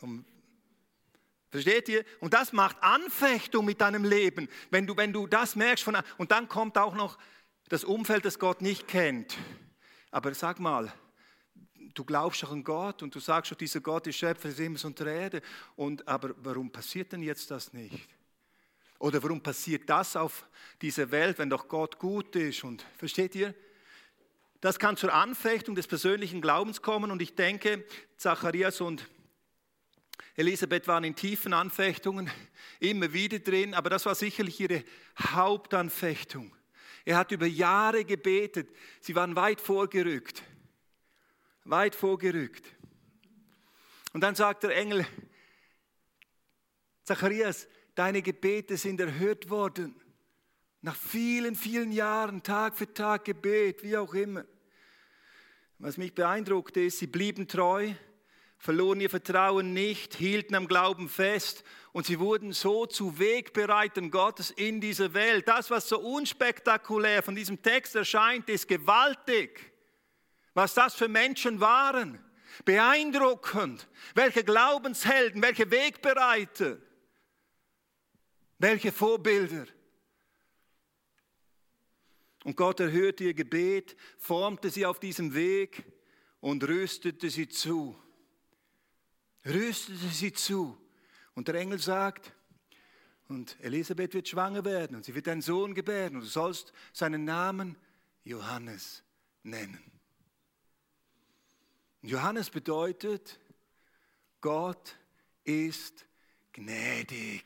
Und 0.00 0.26
Versteht 1.50 1.88
ihr? 1.88 2.04
Und 2.20 2.34
das 2.34 2.52
macht 2.52 2.76
Anfechtung 2.82 3.64
mit 3.64 3.80
deinem 3.80 4.04
Leben, 4.04 4.48
wenn 4.70 4.86
du, 4.86 4.96
wenn 4.96 5.12
du 5.12 5.26
das 5.26 5.56
merkst. 5.56 5.84
Von, 5.84 5.96
und 6.18 6.30
dann 6.30 6.48
kommt 6.48 6.76
auch 6.76 6.94
noch 6.94 7.18
das 7.68 7.84
Umfeld, 7.84 8.24
das 8.24 8.38
Gott 8.38 8.62
nicht 8.62 8.88
kennt. 8.88 9.36
Aber 10.10 10.34
sag 10.34 10.58
mal, 10.58 10.92
du 11.94 12.04
glaubst 12.04 12.42
doch 12.42 12.52
an 12.52 12.64
Gott 12.64 13.02
und 13.02 13.14
du 13.14 13.20
sagst 13.20 13.52
doch, 13.52 13.56
dieser 13.56 13.80
Gott 13.80 14.06
ist 14.06 14.16
Schöpfer 14.16 14.48
des 14.48 14.58
Himmels 14.58 14.84
und 14.84 14.98
der 14.98 15.06
Erde. 15.06 15.42
Und, 15.76 16.06
aber 16.06 16.34
warum 16.38 16.70
passiert 16.70 17.12
denn 17.12 17.22
jetzt 17.22 17.50
das 17.50 17.72
nicht? 17.72 18.08
Oder 18.98 19.22
warum 19.22 19.42
passiert 19.42 19.88
das 19.88 20.16
auf 20.16 20.46
dieser 20.80 21.10
Welt, 21.10 21.38
wenn 21.38 21.50
doch 21.50 21.68
Gott 21.68 21.98
gut 21.98 22.34
ist? 22.36 22.64
Und 22.64 22.84
versteht 22.96 23.34
ihr? 23.34 23.54
Das 24.60 24.78
kann 24.78 24.96
zur 24.96 25.12
Anfechtung 25.12 25.74
des 25.74 25.86
persönlichen 25.86 26.40
Glaubens 26.40 26.80
kommen 26.80 27.10
und 27.10 27.20
ich 27.20 27.34
denke, 27.34 27.84
Zacharias 28.16 28.80
und 28.80 29.06
Elisabeth 30.34 30.86
waren 30.86 31.04
in 31.04 31.14
tiefen 31.14 31.52
Anfechtungen, 31.52 32.30
immer 32.80 33.12
wieder 33.12 33.38
drin, 33.38 33.74
aber 33.74 33.90
das 33.90 34.06
war 34.06 34.14
sicherlich 34.14 34.60
ihre 34.60 34.84
Hauptanfechtung. 35.18 36.54
Er 37.04 37.16
hat 37.16 37.30
über 37.30 37.46
Jahre 37.46 38.04
gebetet, 38.04 38.68
sie 39.00 39.14
waren 39.14 39.36
weit 39.36 39.60
vorgerückt, 39.60 40.42
weit 41.64 41.94
vorgerückt. 41.94 42.66
Und 44.12 44.20
dann 44.22 44.34
sagt 44.34 44.64
der 44.64 44.76
Engel, 44.76 45.06
Zacharias, 47.04 47.68
deine 47.94 48.22
Gebete 48.22 48.76
sind 48.76 49.00
erhört 49.00 49.48
worden. 49.48 49.94
Nach 50.82 50.96
vielen, 50.96 51.54
vielen 51.54 51.92
Jahren, 51.92 52.42
Tag 52.42 52.76
für 52.76 52.92
Tag 52.92 53.24
Gebet, 53.24 53.82
wie 53.82 53.96
auch 53.96 54.12
immer. 54.14 54.44
Was 55.78 55.96
mich 55.96 56.14
beeindruckte 56.14 56.80
ist, 56.80 56.98
sie 56.98 57.06
blieben 57.06 57.46
treu, 57.46 57.92
verloren 58.58 59.00
ihr 59.00 59.10
Vertrauen 59.10 59.72
nicht, 59.72 60.14
hielten 60.14 60.54
am 60.54 60.66
Glauben 60.66 61.08
fest 61.08 61.64
und 61.92 62.06
sie 62.06 62.18
wurden 62.18 62.52
so 62.52 62.86
zu 62.86 63.18
Wegbereitern 63.18 64.10
Gottes 64.10 64.50
in 64.50 64.80
dieser 64.80 65.14
Welt. 65.14 65.48
Das, 65.48 65.70
was 65.70 65.88
so 65.88 65.98
unspektakulär 65.98 67.22
von 67.22 67.34
diesem 67.34 67.62
Text 67.62 67.94
erscheint, 67.96 68.48
ist 68.48 68.68
gewaltig. 68.68 69.72
Was 70.52 70.74
das 70.74 70.94
für 70.94 71.08
Menschen 71.08 71.60
waren. 71.60 72.22
Beeindruckend. 72.64 73.88
Welche 74.14 74.44
Glaubenshelden, 74.44 75.42
welche 75.42 75.70
Wegbereiter, 75.70 76.78
welche 78.58 78.92
Vorbilder. 78.92 79.66
Und 82.44 82.56
Gott 82.56 82.80
erhörte 82.80 83.24
ihr 83.24 83.34
Gebet, 83.34 83.96
formte 84.18 84.70
sie 84.70 84.86
auf 84.86 85.00
diesem 85.00 85.34
Weg 85.34 85.84
und 86.40 86.62
rüstete 86.62 87.28
sie 87.28 87.48
zu 87.48 88.00
rüstete 89.46 90.08
sie 90.08 90.32
zu. 90.32 90.76
Und 91.34 91.48
der 91.48 91.56
Engel 91.56 91.78
sagt, 91.78 92.32
und 93.28 93.56
Elisabeth 93.60 94.14
wird 94.14 94.28
schwanger 94.28 94.64
werden 94.64 94.96
und 94.96 95.04
sie 95.04 95.14
wird 95.14 95.28
einen 95.28 95.42
Sohn 95.42 95.74
gebären 95.74 96.16
und 96.16 96.20
du 96.22 96.26
sollst 96.26 96.72
seinen 96.92 97.24
Namen 97.24 97.76
Johannes 98.24 99.02
nennen. 99.42 99.82
Johannes 102.02 102.50
bedeutet, 102.50 103.40
Gott 104.40 104.96
ist 105.42 106.06
gnädig. 106.52 107.44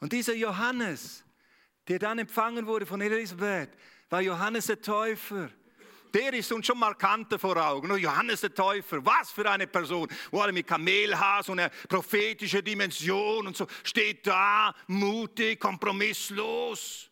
Und 0.00 0.12
dieser 0.12 0.34
Johannes, 0.34 1.24
der 1.86 2.00
dann 2.00 2.18
empfangen 2.18 2.66
wurde 2.66 2.86
von 2.86 3.00
Elisabeth, 3.00 3.70
war 4.10 4.20
Johannes 4.20 4.66
der 4.66 4.80
Täufer 4.80 5.50
der 6.16 6.32
ist 6.32 6.50
uns 6.50 6.66
schon 6.66 6.78
markanter 6.78 7.38
vor 7.38 7.56
Augen. 7.58 7.90
Und 7.90 8.00
Johannes 8.00 8.40
der 8.40 8.54
Täufer, 8.54 9.04
was 9.04 9.30
für 9.30 9.48
eine 9.50 9.66
Person, 9.66 10.08
wo 10.30 10.40
er 10.40 10.50
mit 10.50 10.66
Kamelhaas 10.66 11.50
und 11.50 11.60
eine 11.60 11.70
prophetische 11.88 12.62
Dimension 12.62 13.46
und 13.46 13.54
so 13.54 13.66
steht 13.84 14.26
da, 14.26 14.74
mutig, 14.86 15.60
kompromisslos. 15.60 17.10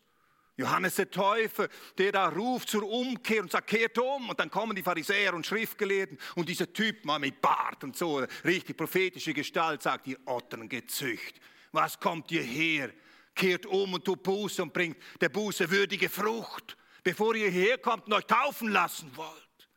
Johannes 0.57 0.95
der 0.95 1.11
Täufer, 1.11 1.67
der 1.97 2.13
da 2.13 2.29
ruft 2.29 2.69
zur 2.69 2.83
Umkehr 2.83 3.41
und 3.43 3.51
sagt, 3.51 3.67
kehrt 3.67 3.97
um. 3.99 4.29
Und 4.29 4.39
dann 4.39 4.49
kommen 4.49 4.75
die 4.75 4.81
Pharisäer 4.81 5.35
und 5.35 5.45
Schriftgelehrten 5.45 6.17
und 6.35 6.49
dieser 6.49 6.71
Typ 6.73 7.05
mal 7.05 7.19
mit 7.19 7.41
Bart 7.41 7.83
und 7.83 7.95
so, 7.95 8.25
richtig 8.43 8.75
prophetische 8.75 9.33
Gestalt, 9.33 9.83
sagt, 9.83 10.07
ihr 10.07 10.17
Ottern 10.25 10.67
gezücht, 10.67 11.39
was 11.71 11.99
kommt 11.99 12.31
ihr 12.31 12.41
her? 12.41 12.89
Kehrt 13.35 13.65
um 13.67 13.93
und 13.93 14.05
tut 14.05 14.23
Buße 14.23 14.63
und 14.63 14.73
bringt 14.73 14.97
der 15.19 15.29
Buße 15.29 15.69
würdige 15.69 16.09
Frucht, 16.09 16.77
bevor 17.05 17.35
ihr 17.35 17.51
hierher 17.51 17.77
kommt 17.77 18.07
und 18.07 18.13
euch 18.13 18.25
taufen 18.25 18.67
lassen 18.69 19.15
wollt. 19.15 19.69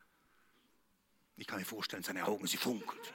Ich 1.37 1.45
kann 1.45 1.59
mir 1.59 1.65
vorstellen, 1.65 2.01
seine 2.01 2.25
Augen, 2.25 2.47
sie 2.47 2.57
funkelt. 2.57 3.13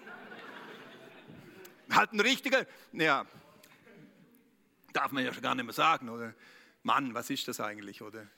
halt 1.91 2.13
ein 2.13 2.21
richtiger, 2.21 2.65
ja, 2.93 3.27
darf 4.93 5.11
man 5.11 5.25
ja 5.25 5.33
schon 5.33 5.43
gar 5.43 5.57
nicht 5.57 5.65
mehr 5.65 5.75
sagen, 5.75 6.09
oder? 6.09 6.33
Mann, 6.85 7.13
was 7.13 7.29
ist 7.29 7.49
das 7.49 7.59
eigentlich, 7.59 8.03
oder? 8.03 8.29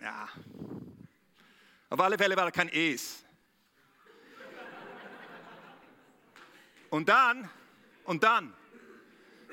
Ja. 0.00 0.28
Auf 1.90 2.00
alle 2.00 2.16
Fälle 2.16 2.36
war 2.36 2.46
er 2.46 2.52
kein 2.52 2.70
Es. 2.70 3.22
Und 6.88 7.08
dann, 7.10 7.50
und 8.04 8.22
dann, 8.22 8.54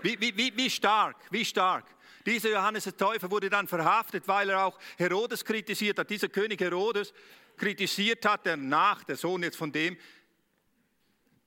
wie, 0.04 0.20
wie, 0.38 0.56
wie 0.56 0.70
stark, 0.70 1.18
wie 1.30 1.46
stark. 1.46 1.86
Dieser 2.26 2.50
Johannes 2.50 2.84
der 2.84 2.96
Täufer 2.96 3.30
wurde 3.32 3.50
dann 3.50 3.68
verhaftet, 3.68 4.28
weil 4.28 4.50
er 4.50 4.66
auch 4.66 4.80
Herodes 4.98 5.44
kritisiert 5.44 5.98
hat. 6.00 6.10
Dieser 6.10 6.30
König 6.30 6.60
Herodes 6.62 7.14
kritisiert 7.58 8.26
hat, 8.26 8.46
der 8.46 8.58
nach, 8.58 9.04
der 9.04 9.16
Sohn 9.16 9.44
jetzt 9.44 9.58
von 9.58 9.72
dem, 9.72 9.98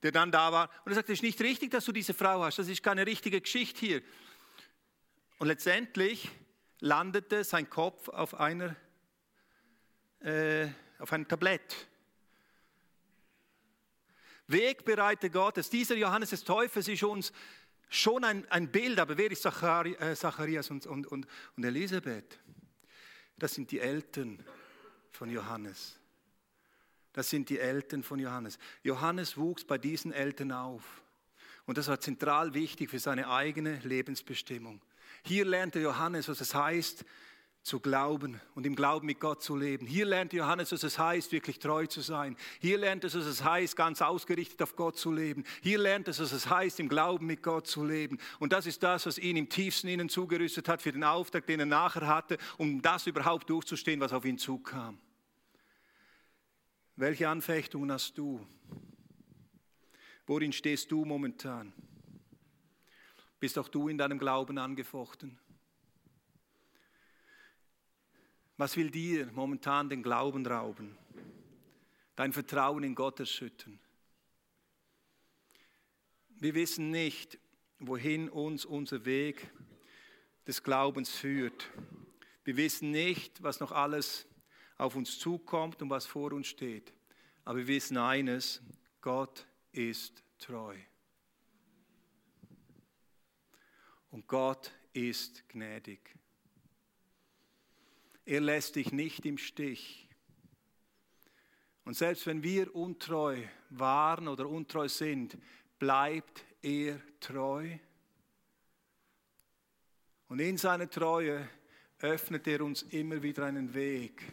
der 0.03 0.11
dann 0.11 0.31
da 0.31 0.51
war. 0.51 0.69
Und 0.83 0.91
er 0.91 0.95
sagt, 0.95 1.09
es 1.09 1.19
ist 1.19 1.23
nicht 1.23 1.41
richtig, 1.41 1.71
dass 1.71 1.85
du 1.85 1.91
diese 1.91 2.13
Frau 2.13 2.43
hast. 2.43 2.59
Das 2.59 2.67
ist 2.67 2.83
keine 2.83 3.05
richtige 3.05 3.41
Geschichte 3.41 3.79
hier. 3.79 4.01
Und 5.37 5.47
letztendlich 5.47 6.29
landete 6.79 7.43
sein 7.43 7.69
Kopf 7.69 8.09
auf, 8.09 8.35
einer, 8.35 8.75
äh, 10.19 10.67
auf 10.99 11.11
einem 11.11 11.27
Tablett. 11.27 11.87
Wegbereiter 14.47 15.29
Gottes. 15.29 15.69
Dieser 15.69 15.95
Johannes 15.95 16.29
des 16.29 16.43
Täufers 16.43 16.87
ist 16.87 17.03
uns 17.03 17.33
schon 17.89 18.23
ein, 18.23 18.49
ein 18.51 18.71
Bild, 18.71 18.99
aber 18.99 19.17
wer 19.17 19.31
ist 19.31 19.45
äh, 19.45 20.15
Zacharias 20.15 20.69
und, 20.69 20.85
und, 20.85 21.07
und, 21.07 21.27
und 21.55 21.63
Elisabeth? 21.63 22.39
Das 23.37 23.53
sind 23.53 23.71
die 23.71 23.79
Eltern 23.79 24.43
von 25.11 25.29
Johannes. 25.29 25.99
Das 27.13 27.29
sind 27.29 27.49
die 27.49 27.59
Eltern 27.59 28.03
von 28.03 28.19
Johannes. 28.19 28.57
Johannes 28.83 29.37
wuchs 29.37 29.63
bei 29.63 29.77
diesen 29.77 30.11
Eltern 30.11 30.51
auf. 30.51 31.01
Und 31.65 31.77
das 31.77 31.87
war 31.87 31.99
zentral 31.99 32.53
wichtig 32.53 32.89
für 32.89 32.99
seine 32.99 33.29
eigene 33.29 33.79
Lebensbestimmung. 33.79 34.81
Hier 35.23 35.45
lernte 35.45 35.79
Johannes, 35.79 36.27
was 36.27 36.41
es 36.41 36.53
heißt, 36.53 37.05
zu 37.65 37.79
glauben 37.79 38.39
und 38.53 38.67
im 38.67 38.75
Glauben 38.75 39.07
mit 39.07 39.19
Gott 39.19 39.41
zu 39.41 39.55
leben. 39.55 39.87
Hier 39.87 40.05
lernt 40.05 40.33
Johannes, 40.33 40.71
was 40.71 40.83
es 40.83 40.99
heißt, 40.99 41.31
wirklich 41.31 41.57
treu 41.57 41.87
zu 41.87 42.01
sein. 42.01 42.37
Hier 42.59 42.77
lernt 42.77 43.03
es, 43.03 43.17
was 43.17 43.25
es 43.25 43.43
heißt, 43.43 43.75
ganz 43.75 44.03
ausgerichtet 44.03 44.61
auf 44.61 44.75
Gott 44.75 44.99
zu 44.99 45.11
leben. 45.11 45.43
Hier 45.63 45.79
lernt 45.79 46.07
es, 46.07 46.19
was 46.19 46.31
es 46.31 46.47
heißt, 46.47 46.79
im 46.79 46.89
Glauben 46.89 47.25
mit 47.25 47.41
Gott 47.41 47.65
zu 47.65 47.83
leben. 47.83 48.19
Und 48.37 48.53
das 48.53 48.67
ist 48.67 48.83
das, 48.83 49.07
was 49.07 49.17
ihn 49.17 49.35
im 49.35 49.49
tiefsten 49.49 49.87
Innen 49.87 50.09
zugerüstet 50.09 50.69
hat 50.69 50.83
für 50.83 50.91
den 50.91 51.03
Auftrag, 51.03 51.47
den 51.47 51.59
er 51.59 51.65
nachher 51.65 52.05
hatte, 52.05 52.37
um 52.59 52.83
das 52.83 53.07
überhaupt 53.07 53.49
durchzustehen, 53.49 53.99
was 53.99 54.13
auf 54.13 54.25
ihn 54.25 54.37
zukam. 54.37 54.99
Welche 56.95 57.27
Anfechtungen 57.27 57.91
hast 57.91 58.15
du? 58.15 58.45
Worin 60.27 60.53
stehst 60.53 60.91
du 60.91 61.03
momentan? 61.03 61.73
Bist 63.39 63.57
auch 63.57 63.69
du 63.69 63.89
in 63.89 63.97
deinem 63.97 64.19
Glauben 64.19 64.59
angefochten? 64.59 65.39
Was 68.57 68.77
will 68.77 68.89
dir 68.89 69.29
momentan 69.33 69.89
den 69.89 70.01
Glauben 70.01 70.45
rauben? 70.45 70.97
Dein 72.15 72.31
Vertrauen 72.31 72.83
in 72.83 72.95
Gott 72.95 73.19
erschüttern? 73.19 73.79
Wir 76.29 76.53
wissen 76.53 76.89
nicht, 76.89 77.37
wohin 77.79 78.29
uns 78.29 78.65
unser 78.65 79.03
Weg 79.05 79.51
des 80.47 80.63
Glaubens 80.63 81.09
führt. 81.09 81.69
Wir 82.43 82.55
wissen 82.55 82.91
nicht, 82.91 83.43
was 83.43 83.59
noch 83.59 83.71
alles 83.71 84.25
auf 84.77 84.95
uns 84.95 85.19
zukommt 85.19 85.81
und 85.81 85.89
was 85.89 86.05
vor 86.05 86.31
uns 86.31 86.47
steht. 86.47 86.93
Aber 87.43 87.59
wir 87.59 87.67
wissen 87.67 87.97
eines, 87.97 88.61
Gott 89.01 89.45
ist 89.71 90.23
treu. 90.39 90.77
Und 94.11 94.27
Gott 94.27 94.71
ist 94.93 95.47
gnädig. 95.49 96.15
Er 98.25 98.41
lässt 98.41 98.75
dich 98.75 98.91
nicht 98.91 99.25
im 99.25 99.37
Stich. 99.37 100.07
Und 101.83 101.95
selbst 101.95 102.25
wenn 102.25 102.41
wir 102.41 102.75
untreu 102.75 103.43
waren 103.69 104.27
oder 104.27 104.49
untreu 104.49 104.89
sind, 104.89 105.37
bleibt 105.77 106.43
er 106.63 106.99
treu. 107.19 107.77
Und 110.27 110.39
in 110.39 110.57
seiner 110.57 110.89
Treue 110.89 111.47
öffnet 111.99 112.47
er 112.47 112.61
uns 112.61 112.81
immer 112.81 113.21
wieder 113.21 113.45
einen 113.45 113.73
Weg 113.75 114.23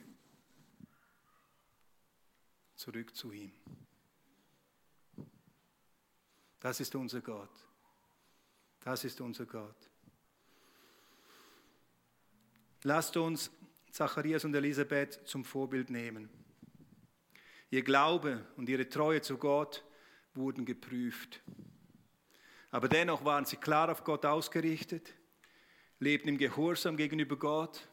zurück 2.74 3.14
zu 3.14 3.30
ihm. 3.32 3.52
Das 6.58 6.80
ist 6.80 6.94
unser 6.94 7.20
Gott. 7.20 7.50
Das 8.80 9.04
ist 9.04 9.20
unser 9.20 9.44
Gott. 9.46 9.90
Lasst 12.84 13.16
uns 13.16 13.50
Zacharias 13.92 14.46
und 14.46 14.54
Elisabeth 14.54 15.20
zum 15.26 15.44
Vorbild 15.44 15.90
nehmen. 15.90 16.30
Ihr 17.70 17.82
Glaube 17.82 18.46
und 18.56 18.70
ihre 18.70 18.88
Treue 18.88 19.20
zu 19.20 19.36
Gott 19.36 19.84
wurden 20.32 20.64
geprüft. 20.64 21.42
Aber 22.70 22.88
dennoch 22.88 23.26
waren 23.26 23.44
sie 23.44 23.58
klar 23.58 23.92
auf 23.92 24.02
Gott 24.02 24.24
ausgerichtet, 24.24 25.12
lebten 25.98 26.28
im 26.28 26.38
Gehorsam 26.38 26.96
gegenüber 26.96 27.36
Gott 27.36 27.86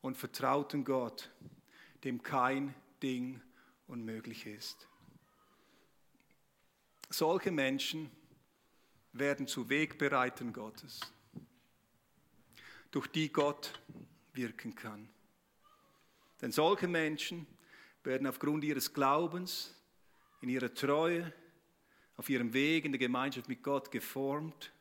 und 0.00 0.16
vertrauten 0.16 0.84
Gott, 0.84 1.30
dem 2.02 2.24
kein 2.24 2.74
Ding 3.00 3.40
unmöglich 3.86 4.46
ist. 4.46 4.88
Solche 7.08 7.52
Menschen 7.52 8.10
werden 9.12 9.46
zu 9.46 9.68
Wegbereitern 9.68 10.52
Gottes, 10.52 10.98
durch 12.90 13.06
die 13.06 13.32
Gott 13.32 13.80
wirken 14.32 14.74
kann. 14.74 15.08
Denn 16.40 16.52
solche 16.52 16.88
Menschen 16.88 17.46
werden 18.02 18.26
aufgrund 18.26 18.64
ihres 18.64 18.92
Glaubens, 18.92 19.74
in 20.40 20.48
ihrer 20.48 20.72
Treue, 20.72 21.32
auf 22.16 22.28
ihrem 22.28 22.52
Weg 22.52 22.84
in 22.84 22.92
der 22.92 22.98
Gemeinschaft 22.98 23.48
mit 23.48 23.62
Gott 23.62 23.90
geformt 23.90 24.72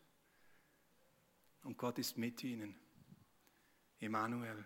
und 1.64 1.78
Gott 1.78 2.00
ist 2.00 2.18
mit 2.18 2.44
ihnen. 2.44 2.76
Emmanuel, 4.00 4.66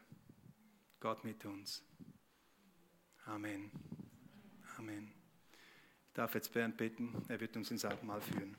Gott 0.99 1.23
mit 1.23 1.43
uns. 1.45 1.83
Amen. 3.25 3.71
Amen. 4.77 5.11
Ich 6.07 6.13
darf 6.13 6.35
jetzt 6.35 6.53
Bernd 6.53 6.77
bitten, 6.77 7.23
er 7.27 7.39
wird 7.39 7.55
uns 7.57 7.71
ins 7.71 7.85
Abendmahl 7.85 8.21
führen. 8.21 8.55